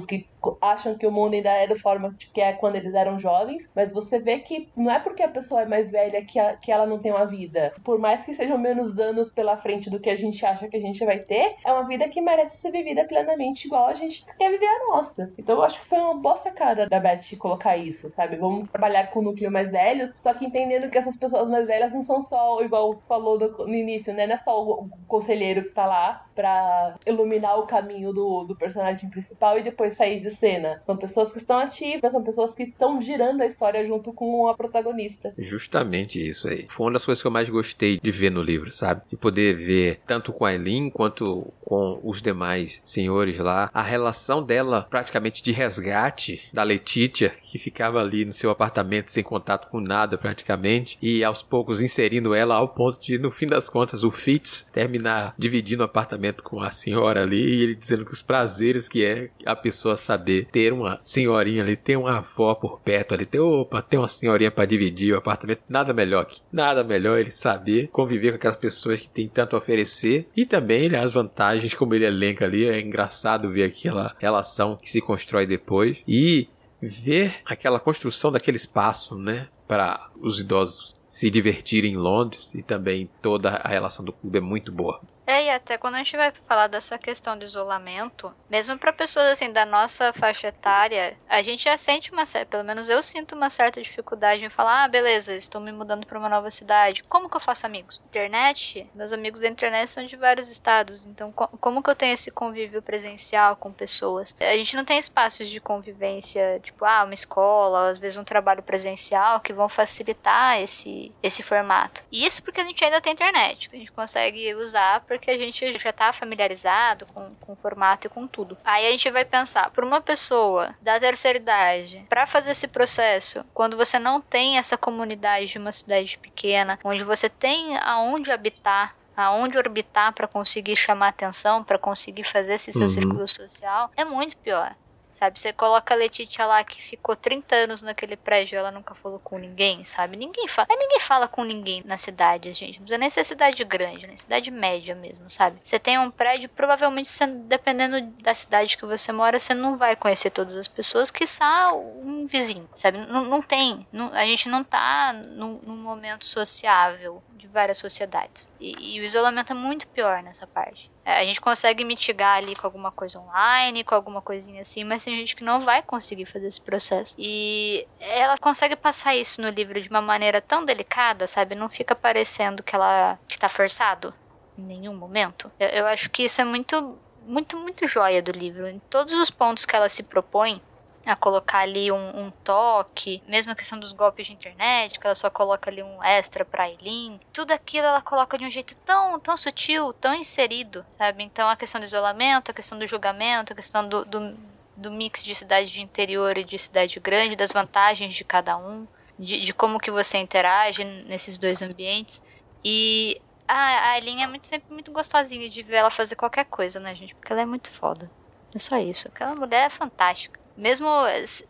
que 0.05 0.25
acham 0.61 0.95
que 0.95 1.07
o 1.07 1.11
mundo 1.11 1.33
ainda 1.33 1.49
é 1.49 1.67
da 1.67 1.75
forma 1.75 2.15
que 2.33 2.41
é 2.41 2.53
quando 2.53 2.75
eles 2.75 2.93
eram 2.93 3.17
jovens, 3.17 3.69
mas 3.75 3.91
você 3.91 4.19
vê 4.19 4.39
que 4.39 4.69
não 4.75 4.91
é 4.91 4.99
porque 4.99 5.23
a 5.23 5.27
pessoa 5.27 5.61
é 5.61 5.65
mais 5.65 5.91
velha 5.91 6.23
que, 6.23 6.39
a, 6.39 6.55
que 6.55 6.71
ela 6.71 6.85
não 6.85 6.99
tem 6.99 7.11
uma 7.11 7.25
vida. 7.25 7.73
Por 7.83 7.99
mais 7.99 8.23
que 8.23 8.33
sejam 8.33 8.57
menos 8.57 8.93
danos 8.93 9.31
pela 9.31 9.57
frente 9.57 9.89
do 9.89 9.99
que 9.99 10.09
a 10.09 10.15
gente 10.15 10.45
acha 10.45 10.67
que 10.67 10.77
a 10.77 10.81
gente 10.81 11.03
vai 11.03 11.19
ter, 11.19 11.55
é 11.65 11.71
uma 11.71 11.87
vida 11.87 12.07
que 12.09 12.21
merece 12.21 12.57
ser 12.57 12.71
vivida 12.71 13.05
plenamente 13.05 13.65
igual 13.65 13.87
a 13.87 13.93
gente 13.93 14.25
quer 14.37 14.51
viver 14.51 14.67
a 14.67 14.87
nossa. 14.87 15.31
Então 15.37 15.55
eu 15.55 15.63
acho 15.63 15.79
que 15.79 15.87
foi 15.87 15.99
uma 15.99 16.15
boa 16.15 16.35
sacada 16.35 16.87
da 16.87 16.99
Beth 16.99 17.35
colocar 17.39 17.77
isso, 17.77 18.09
sabe? 18.09 18.35
Vamos 18.35 18.69
trabalhar 18.69 19.07
com 19.07 19.19
o 19.19 19.23
núcleo 19.23 19.51
mais 19.51 19.71
velho, 19.71 20.13
só 20.17 20.33
que 20.33 20.45
entendendo 20.45 20.89
que 20.89 20.97
essas 20.97 21.17
pessoas 21.17 21.49
mais 21.49 21.67
velhas 21.67 21.93
não 21.93 22.01
são 22.01 22.21
só, 22.21 22.61
igual 22.61 23.01
falou 23.07 23.39
no, 23.39 23.49
no 23.65 23.75
início, 23.75 24.13
né? 24.13 24.27
Não 24.27 24.33
é 24.33 24.37
só 24.37 24.61
o 24.61 24.89
conselheiro 25.07 25.63
que 25.63 25.69
tá 25.69 25.85
lá 25.85 26.24
pra 26.35 26.95
iluminar 27.05 27.57
o 27.59 27.65
caminho 27.65 28.11
do, 28.11 28.43
do 28.43 28.55
personagem 28.55 29.09
principal 29.09 29.57
e 29.57 29.63
depois 29.63 29.93
sair 29.93 30.19
de 30.19 30.29
cena. 30.31 30.81
São 30.85 30.97
pessoas 30.97 31.31
que 31.31 31.37
estão 31.37 31.57
ativas, 31.57 32.11
são 32.11 32.23
pessoas 32.23 32.53
que 32.53 32.63
estão 32.63 32.99
girando 32.99 33.41
a 33.41 33.45
história 33.45 33.85
junto 33.85 34.11
com 34.13 34.47
a 34.47 34.55
protagonista. 34.55 35.33
Justamente 35.37 36.25
isso 36.25 36.47
aí. 36.47 36.65
Foi 36.69 36.87
uma 36.87 36.93
das 36.93 37.05
coisas 37.05 37.21
que 37.21 37.27
eu 37.27 37.31
mais 37.31 37.49
gostei 37.49 37.99
de 37.99 38.11
ver 38.11 38.29
no 38.29 38.43
livro, 38.43 38.71
sabe? 38.71 39.01
De 39.09 39.15
poder 39.15 39.55
ver 39.55 40.01
tanto 40.05 40.33
com 40.33 40.45
a 40.45 40.53
Eileen 40.53 40.89
quanto 40.89 41.53
com 41.61 41.99
os 42.03 42.21
demais 42.21 42.79
senhores 42.83 43.37
lá, 43.39 43.69
a 43.73 43.81
relação 43.81 44.43
dela 44.43 44.85
praticamente 44.89 45.41
de 45.41 45.51
resgate 45.51 46.49
da 46.53 46.63
Letitia, 46.63 47.29
que 47.29 47.57
ficava 47.57 47.99
ali 47.99 48.25
no 48.25 48.31
seu 48.31 48.51
apartamento 48.51 49.09
sem 49.09 49.23
contato 49.23 49.69
com 49.69 49.79
nada 49.79 50.17
praticamente, 50.17 50.97
e 51.01 51.23
aos 51.23 51.41
poucos 51.41 51.81
inserindo 51.81 52.33
ela 52.33 52.55
ao 52.55 52.69
ponto 52.69 52.99
de, 52.99 53.17
no 53.17 53.31
fim 53.31 53.47
das 53.47 53.69
contas, 53.69 54.03
o 54.03 54.11
Fitz 54.11 54.69
terminar 54.71 55.33
dividindo 55.37 55.81
o 55.81 55.85
apartamento 55.85 56.24
com 56.33 56.61
a 56.61 56.71
senhora 56.71 57.23
ali, 57.23 57.41
e 57.41 57.63
ele 57.63 57.75
dizendo 57.75 58.05
que 58.05 58.13
os 58.13 58.21
prazeres 58.21 58.87
que 58.87 59.03
é 59.03 59.29
a 59.45 59.55
pessoa 59.55 59.97
saber 59.97 60.47
ter 60.51 60.73
uma 60.73 60.99
senhorinha 61.03 61.63
ali, 61.63 61.75
ter 61.75 61.97
uma 61.97 62.17
avó 62.17 62.55
por 62.55 62.79
perto 62.79 63.13
ali, 63.13 63.25
ter, 63.25 63.39
opa, 63.39 63.81
ter 63.81 63.97
uma 63.97 64.07
senhorinha 64.07 64.51
para 64.51 64.65
dividir 64.65 65.13
o 65.13 65.17
apartamento, 65.17 65.61
nada 65.67 65.93
melhor 65.93 66.25
que 66.25 66.41
nada 66.51 66.83
melhor 66.83 67.19
ele 67.19 67.31
saber 67.31 67.87
conviver 67.91 68.31
com 68.31 68.37
aquelas 68.37 68.57
pessoas 68.57 68.99
que 69.01 69.07
tem 69.07 69.27
tanto 69.27 69.55
a 69.55 69.59
oferecer 69.59 70.27
e 70.35 70.45
também 70.45 70.93
as 70.95 71.11
vantagens 71.11 71.73
como 71.73 71.93
ele 71.93 72.05
elenca 72.05 72.45
ali, 72.45 72.65
é 72.65 72.79
engraçado 72.79 73.51
ver 73.51 73.63
aquela 73.63 74.15
relação 74.19 74.77
que 74.77 74.89
se 74.89 75.01
constrói 75.01 75.45
depois 75.45 76.01
e 76.07 76.47
ver 76.81 77.35
aquela 77.45 77.79
construção 77.79 78.31
daquele 78.31 78.57
espaço, 78.57 79.15
né, 79.15 79.47
para 79.67 80.11
os 80.19 80.39
idosos 80.39 80.93
se 81.07 81.29
divertirem 81.29 81.93
em 81.93 81.97
Londres 81.97 82.53
e 82.53 82.61
também 82.61 83.09
toda 83.21 83.49
a 83.51 83.67
relação 83.67 84.03
do 84.03 84.11
clube 84.11 84.37
é 84.37 84.41
muito 84.41 84.71
boa. 84.71 85.01
É, 85.27 85.45
e 85.45 85.49
até 85.49 85.77
quando 85.77 85.95
a 85.95 85.97
gente 85.99 86.15
vai 86.15 86.31
falar 86.47 86.67
dessa 86.67 86.97
questão 86.97 87.37
do 87.37 87.45
isolamento, 87.45 88.33
mesmo 88.49 88.77
para 88.77 88.93
pessoas 88.93 89.25
assim 89.25 89.51
da 89.51 89.65
nossa 89.65 90.13
faixa 90.13 90.47
etária, 90.47 91.17
a 91.27 91.41
gente 91.41 91.63
já 91.63 91.75
sente 91.77 92.11
uma 92.11 92.25
certa, 92.25 92.51
pelo 92.51 92.63
menos 92.63 92.89
eu 92.89 93.01
sinto 93.01 93.35
uma 93.35 93.49
certa 93.49 93.81
dificuldade 93.81 94.45
em 94.45 94.49
falar, 94.49 94.83
ah, 94.83 94.87
beleza, 94.87 95.33
estou 95.33 95.59
me 95.59 95.71
mudando 95.71 96.05
para 96.05 96.19
uma 96.19 96.29
nova 96.29 96.51
cidade. 96.51 97.03
Como 97.03 97.29
que 97.29 97.35
eu 97.35 97.41
faço 97.41 97.65
amigos? 97.65 97.99
Internet, 98.05 98.87
meus 98.93 99.11
amigos 99.11 99.41
da 99.41 99.47
internet 99.47 99.89
são 99.89 100.05
de 100.05 100.15
vários 100.15 100.49
estados, 100.49 101.05
então 101.05 101.31
co 101.31 101.47
como 101.59 101.81
que 101.81 101.89
eu 101.89 101.95
tenho 101.95 102.13
esse 102.13 102.29
convívio 102.29 102.81
presencial 102.81 103.55
com 103.55 103.71
pessoas? 103.71 104.35
A 104.39 104.55
gente 104.57 104.75
não 104.75 104.85
tem 104.85 104.99
espaços 104.99 105.49
de 105.49 105.59
convivência, 105.59 106.59
tipo, 106.63 106.85
ah, 106.85 107.03
uma 107.03 107.13
escola, 107.13 107.89
às 107.89 107.97
vezes 107.97 108.17
um 108.17 108.23
trabalho 108.23 108.61
presencial 108.61 109.39
que 109.39 109.53
vão 109.53 109.67
facilitar 109.69 110.59
esse 110.61 111.11
esse 111.23 111.41
formato. 111.41 112.03
E 112.11 112.25
isso 112.25 112.43
porque 112.43 112.61
a 112.61 112.63
gente 112.63 112.83
ainda 112.83 113.01
tem 113.01 113.13
internet, 113.13 113.69
a 113.73 113.75
gente 113.75 113.91
consegue 113.91 114.53
usar 114.55 115.01
porque 115.17 115.31
a 115.31 115.37
gente 115.37 115.77
já 115.79 115.89
está 115.89 116.11
familiarizado 116.13 117.05
com, 117.07 117.33
com 117.41 117.53
o 117.53 117.55
formato 117.55 118.07
e 118.07 118.09
com 118.09 118.27
tudo. 118.27 118.57
Aí 118.63 118.87
a 118.87 118.91
gente 118.91 119.09
vai 119.09 119.25
pensar, 119.25 119.69
para 119.71 119.85
uma 119.85 120.01
pessoa 120.01 120.75
da 120.81 120.99
terceira 120.99 121.37
idade, 121.37 122.05
para 122.09 122.27
fazer 122.27 122.51
esse 122.51 122.67
processo, 122.67 123.43
quando 123.53 123.77
você 123.77 123.97
não 123.97 124.21
tem 124.21 124.57
essa 124.57 124.77
comunidade 124.77 125.47
de 125.47 125.57
uma 125.57 125.71
cidade 125.71 126.17
pequena, 126.17 126.77
onde 126.83 127.03
você 127.03 127.29
tem 127.29 127.77
aonde 127.77 128.31
habitar, 128.31 128.95
aonde 129.15 129.57
orbitar 129.57 130.13
para 130.13 130.27
conseguir 130.27 130.75
chamar 130.75 131.09
atenção, 131.09 131.63
para 131.63 131.77
conseguir 131.77 132.23
fazer 132.23 132.55
esse 132.55 132.71
seu 132.71 132.83
uhum. 132.83 132.89
círculo 132.89 133.27
social, 133.27 133.89
é 133.95 134.03
muito 134.03 134.35
pior. 134.37 134.75
Sabe, 135.15 135.39
você 135.39 135.53
coloca 135.53 135.93
a 135.93 135.97
Letitia 135.97 136.45
lá 136.45 136.61
que 136.61 136.81
ficou 136.81 137.15
30 137.15 137.55
anos 137.55 137.81
naquele 137.81 138.17
prédio, 138.17 138.57
ela 138.57 138.69
nunca 138.69 138.93
falou 138.95 139.17
com 139.17 139.37
ninguém, 139.37 139.85
sabe? 139.85 140.17
Ninguém 140.17 140.45
fala. 140.45 140.67
Ninguém 140.69 140.99
fala 140.99 141.25
com 141.25 141.45
ninguém 141.45 141.81
na 141.85 141.97
cidade, 141.97 142.51
gente. 142.51 142.79
Não 142.79 142.81
precisa 142.81 142.97
nem 142.97 143.09
ser 143.09 143.23
cidade 143.23 143.63
grande, 143.63 144.05
né? 144.05 144.17
Cidade 144.17 144.51
média 144.51 144.93
mesmo, 144.93 145.29
sabe? 145.29 145.57
Você 145.63 145.79
tem 145.79 145.97
um 145.97 146.11
prédio, 146.11 146.49
provavelmente, 146.49 147.09
dependendo 147.47 148.01
da 148.21 148.33
cidade 148.33 148.75
que 148.75 148.85
você 148.85 149.13
mora, 149.13 149.39
você 149.39 149.53
não 149.53 149.77
vai 149.77 149.95
conhecer 149.95 150.31
todas 150.31 150.57
as 150.57 150.67
pessoas, 150.67 151.09
que 151.09 151.25
só 151.25 151.79
um 151.79 152.25
vizinho, 152.25 152.67
sabe? 152.75 152.97
Não, 152.97 153.23
não 153.23 153.41
tem. 153.41 153.87
A 154.11 154.25
gente 154.25 154.49
não 154.49 154.65
tá 154.65 155.13
num, 155.13 155.61
num 155.63 155.77
momento 155.77 156.25
sociável 156.25 157.23
de 157.37 157.47
várias 157.47 157.77
sociedades. 157.77 158.51
E, 158.59 158.97
e, 158.97 158.99
o 158.99 159.03
isolamento 159.05 159.53
é 159.53 159.55
muito 159.55 159.87
pior 159.87 160.21
nessa 160.21 160.45
parte. 160.45 160.91
É, 161.05 161.19
a 161.19 161.23
gente 161.23 161.39
consegue 161.39 161.85
mitigar 161.85 162.37
ali 162.37 162.55
com 162.55 162.65
alguma 162.65 162.91
coisa 162.91 163.19
online, 163.19 163.83
com 163.83 163.93
alguma 163.93 164.21
coisinha 164.21 164.63
assim, 164.63 164.83
mas 164.83 165.03
tem 165.03 165.15
gente 165.15 165.35
que 165.35 165.43
não 165.43 165.63
vai 165.63 165.83
conseguir 165.83 166.25
fazer 166.25 166.47
esse 166.47 166.59
processo. 166.59 167.13
E 167.15 167.87
ela 167.99 168.39
consegue 168.39 168.75
passar 168.75 169.15
isso 169.15 169.39
no 169.39 169.49
livro 169.49 169.79
de 169.79 169.87
uma 169.87 170.01
maneira 170.01 170.41
tão 170.41 170.65
delicada, 170.65 171.27
sabe? 171.27 171.53
Não 171.53 171.69
fica 171.69 171.95
parecendo 171.95 172.63
que 172.63 172.75
ela 172.75 173.19
está 173.29 173.47
forçado 173.47 174.11
em 174.57 174.63
nenhum 174.63 174.95
momento. 174.95 175.51
Eu, 175.59 175.67
eu 175.67 175.87
acho 175.87 176.09
que 176.09 176.23
isso 176.23 176.41
é 176.41 176.43
muito, 176.43 176.97
muito, 177.25 177.55
muito 177.55 177.87
joia 177.87 178.21
do 178.21 178.31
livro. 178.31 178.67
Em 178.67 178.79
todos 178.89 179.13
os 179.13 179.29
pontos 179.29 179.63
que 179.63 179.75
ela 179.75 179.89
se 179.89 180.01
propõe, 180.01 180.59
a 181.05 181.15
colocar 181.15 181.59
ali 181.59 181.91
um, 181.91 182.25
um, 182.25 182.31
toque, 182.43 183.21
mesmo 183.27 183.51
a 183.51 183.55
questão 183.55 183.79
dos 183.79 183.93
golpes 183.93 184.25
de 184.27 184.33
internet, 184.33 184.99
que 184.99 185.05
ela 185.05 185.15
só 185.15 185.29
coloca 185.29 185.69
ali 185.69 185.83
um 185.83 186.03
extra 186.03 186.43
pra 186.43 186.69
Eileen, 186.69 187.19
tudo 187.31 187.51
aquilo 187.51 187.85
ela 187.85 188.01
coloca 188.01 188.37
de 188.37 188.45
um 188.45 188.49
jeito 188.49 188.75
tão, 188.77 189.19
tão 189.19 189.37
sutil, 189.37 189.93
tão 189.93 190.15
inserido, 190.15 190.85
sabe? 190.97 191.23
Então 191.23 191.47
a 191.47 191.55
questão 191.55 191.79
do 191.79 191.85
isolamento, 191.85 192.51
a 192.51 192.53
questão 192.53 192.77
do 192.77 192.87
julgamento, 192.87 193.53
a 193.53 193.55
questão 193.55 193.87
do, 193.87 194.03
do, 194.03 194.35
do 194.75 194.91
mix 194.91 195.23
de 195.23 195.35
cidade 195.35 195.71
de 195.71 195.81
interior 195.81 196.37
e 196.37 196.43
de 196.43 196.57
cidade 196.57 196.99
grande, 196.99 197.35
das 197.35 197.51
vantagens 197.51 198.13
de 198.13 198.23
cada 198.23 198.57
um, 198.57 198.87
de, 199.17 199.41
de 199.41 199.53
como 199.53 199.79
que 199.79 199.91
você 199.91 200.17
interage 200.17 200.83
nesses 200.83 201.37
dois 201.37 201.61
ambientes. 201.61 202.21
E 202.63 203.21
a 203.47 203.97
Eileen 203.97 204.23
é 204.23 204.27
muito, 204.27 204.47
sempre 204.47 204.73
muito 204.73 204.91
gostosinha 204.91 205.49
de 205.49 205.61
ver 205.61 205.75
ela 205.75 205.91
fazer 205.91 206.15
qualquer 206.15 206.45
coisa, 206.45 206.79
né, 206.79 206.95
gente? 206.95 207.13
Porque 207.13 207.31
ela 207.31 207.41
é 207.41 207.45
muito 207.45 207.71
foda. 207.71 208.09
É 208.53 208.59
só 208.59 208.77
isso. 208.77 209.07
Aquela 209.07 209.35
mulher 209.35 209.67
é 209.67 209.69
fantástica. 209.69 210.39
Mesmo 210.55 210.87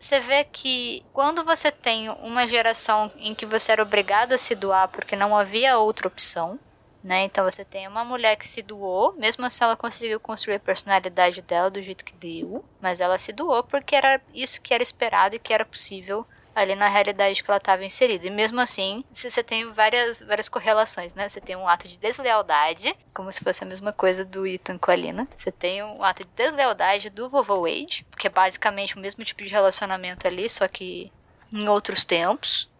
você 0.00 0.18
vê 0.20 0.44
que 0.44 1.04
quando 1.12 1.44
você 1.44 1.70
tem 1.70 2.10
uma 2.10 2.46
geração 2.48 3.10
em 3.16 3.34
que 3.34 3.46
você 3.46 3.72
era 3.72 3.82
obrigado 3.82 4.32
a 4.32 4.38
se 4.38 4.54
doar 4.54 4.88
porque 4.88 5.14
não 5.14 5.36
havia 5.36 5.78
outra 5.78 6.08
opção, 6.08 6.58
né? 7.04 7.22
Então 7.22 7.44
você 7.44 7.64
tem 7.64 7.86
uma 7.86 8.04
mulher 8.04 8.36
que 8.36 8.48
se 8.48 8.62
doou, 8.62 9.12
mesmo 9.12 9.46
assim 9.46 9.62
ela 9.62 9.76
conseguiu 9.76 10.18
construir 10.18 10.56
a 10.56 10.60
personalidade 10.60 11.40
dela 11.40 11.70
do 11.70 11.80
jeito 11.80 12.04
que 12.04 12.14
deu, 12.14 12.64
mas 12.80 12.98
ela 12.98 13.16
se 13.16 13.32
doou 13.32 13.62
porque 13.62 13.94
era 13.94 14.20
isso 14.34 14.60
que 14.60 14.74
era 14.74 14.82
esperado 14.82 15.36
e 15.36 15.38
que 15.38 15.52
era 15.52 15.64
possível 15.64 16.26
ali 16.56 16.74
na 16.74 16.88
realidade 16.88 17.44
que 17.44 17.50
ela 17.50 17.58
estava 17.58 17.84
inserida. 17.84 18.26
E 18.26 18.30
mesmo 18.30 18.58
assim, 18.58 19.04
você 19.12 19.42
tem 19.42 19.70
várias, 19.72 20.20
várias 20.20 20.48
correlações, 20.48 21.12
né? 21.12 21.28
Você 21.28 21.38
tem 21.38 21.54
um 21.54 21.68
ato 21.68 21.86
de 21.86 21.98
deslealdade, 21.98 22.96
como 23.12 23.30
se 23.30 23.44
fosse 23.44 23.62
a 23.62 23.66
mesma 23.66 23.92
coisa 23.92 24.24
do 24.24 24.46
Ethan 24.46 24.78
com 24.78 24.90
a 24.90 24.96
Lina. 24.96 25.28
Você 25.36 25.52
tem 25.52 25.82
um 25.84 26.02
ato 26.02 26.24
de 26.24 26.30
deslealdade 26.34 27.10
do 27.10 27.28
vovô 27.28 27.60
Wade, 27.60 28.06
que 28.18 28.26
é 28.26 28.30
basicamente 28.30 28.96
o 28.96 29.00
mesmo 29.00 29.22
tipo 29.22 29.42
de 29.42 29.50
relacionamento 29.50 30.26
ali, 30.26 30.48
só 30.48 30.66
que 30.66 31.12
em 31.52 31.68
outros 31.68 32.06
tempos. 32.06 32.70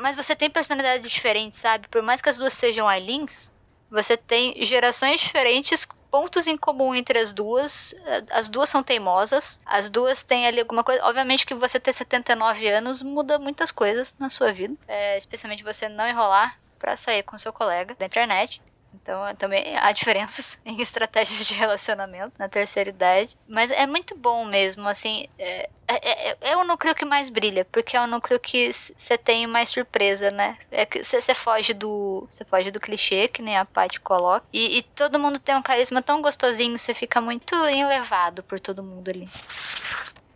Mas 0.00 0.16
você 0.16 0.34
tem 0.34 0.48
personalidades 0.48 1.12
diferentes, 1.12 1.58
sabe? 1.58 1.86
Por 1.88 2.00
mais 2.00 2.22
que 2.22 2.30
as 2.30 2.38
duas 2.38 2.54
sejam 2.54 2.88
Aileens, 2.88 3.52
você 3.90 4.16
tem 4.16 4.64
gerações 4.64 5.20
diferentes 5.20 5.86
pontos 6.10 6.46
em 6.46 6.56
comum 6.56 6.94
entre 6.94 7.18
as 7.18 7.32
duas. 7.32 7.94
As 8.30 8.48
duas 8.48 8.70
são 8.70 8.82
teimosas, 8.82 9.58
as 9.64 9.88
duas 9.88 10.22
têm 10.22 10.46
ali 10.46 10.60
alguma 10.60 10.84
coisa. 10.84 11.04
Obviamente 11.04 11.46
que 11.46 11.54
você 11.54 11.78
ter 11.78 11.92
79 11.92 12.68
anos 12.68 13.02
muda 13.02 13.38
muitas 13.38 13.70
coisas 13.70 14.14
na 14.18 14.28
sua 14.28 14.52
vida, 14.52 14.74
é, 14.86 15.16
especialmente 15.16 15.62
você 15.62 15.88
não 15.88 16.06
enrolar 16.06 16.58
para 16.78 16.96
sair 16.96 17.22
com 17.22 17.38
seu 17.38 17.52
colega 17.52 17.94
da 17.98 18.06
internet. 18.06 18.62
Então, 19.02 19.22
também 19.36 19.76
há 19.76 19.90
diferenças 19.92 20.58
em 20.64 20.80
estratégias 20.80 21.46
de 21.46 21.54
relacionamento 21.54 22.32
na 22.38 22.48
terceira 22.48 22.90
idade. 22.90 23.36
Mas 23.46 23.70
é 23.70 23.86
muito 23.86 24.16
bom 24.16 24.44
mesmo, 24.44 24.86
assim. 24.88 25.26
É, 25.38 25.68
é, 25.86 26.30
é, 26.30 26.36
é 26.40 26.56
o 26.56 26.64
núcleo 26.64 26.94
que 26.94 27.04
mais 27.04 27.28
brilha, 27.28 27.64
porque 27.64 27.96
é 27.96 28.00
o 28.00 28.06
núcleo 28.06 28.38
que 28.38 28.70
você 28.72 29.16
tem 29.16 29.46
mais 29.46 29.68
surpresa, 29.68 30.30
né? 30.30 30.58
É 30.70 30.84
que 30.84 31.02
você 31.02 31.34
foge 31.34 31.72
do. 31.72 32.26
Você 32.30 32.44
foge 32.44 32.70
do 32.70 32.80
clichê, 32.80 33.28
que 33.28 33.42
nem 33.42 33.56
a 33.56 33.64
Paty 33.64 34.00
coloca. 34.00 34.46
E, 34.52 34.78
e 34.78 34.82
todo 34.82 35.18
mundo 35.18 35.38
tem 35.38 35.56
um 35.56 35.62
carisma 35.62 36.02
tão 36.02 36.20
gostosinho, 36.20 36.78
você 36.78 36.94
fica 36.94 37.20
muito 37.20 37.54
enlevado 37.66 38.42
por 38.42 38.60
todo 38.60 38.82
mundo 38.82 39.08
ali. 39.08 39.28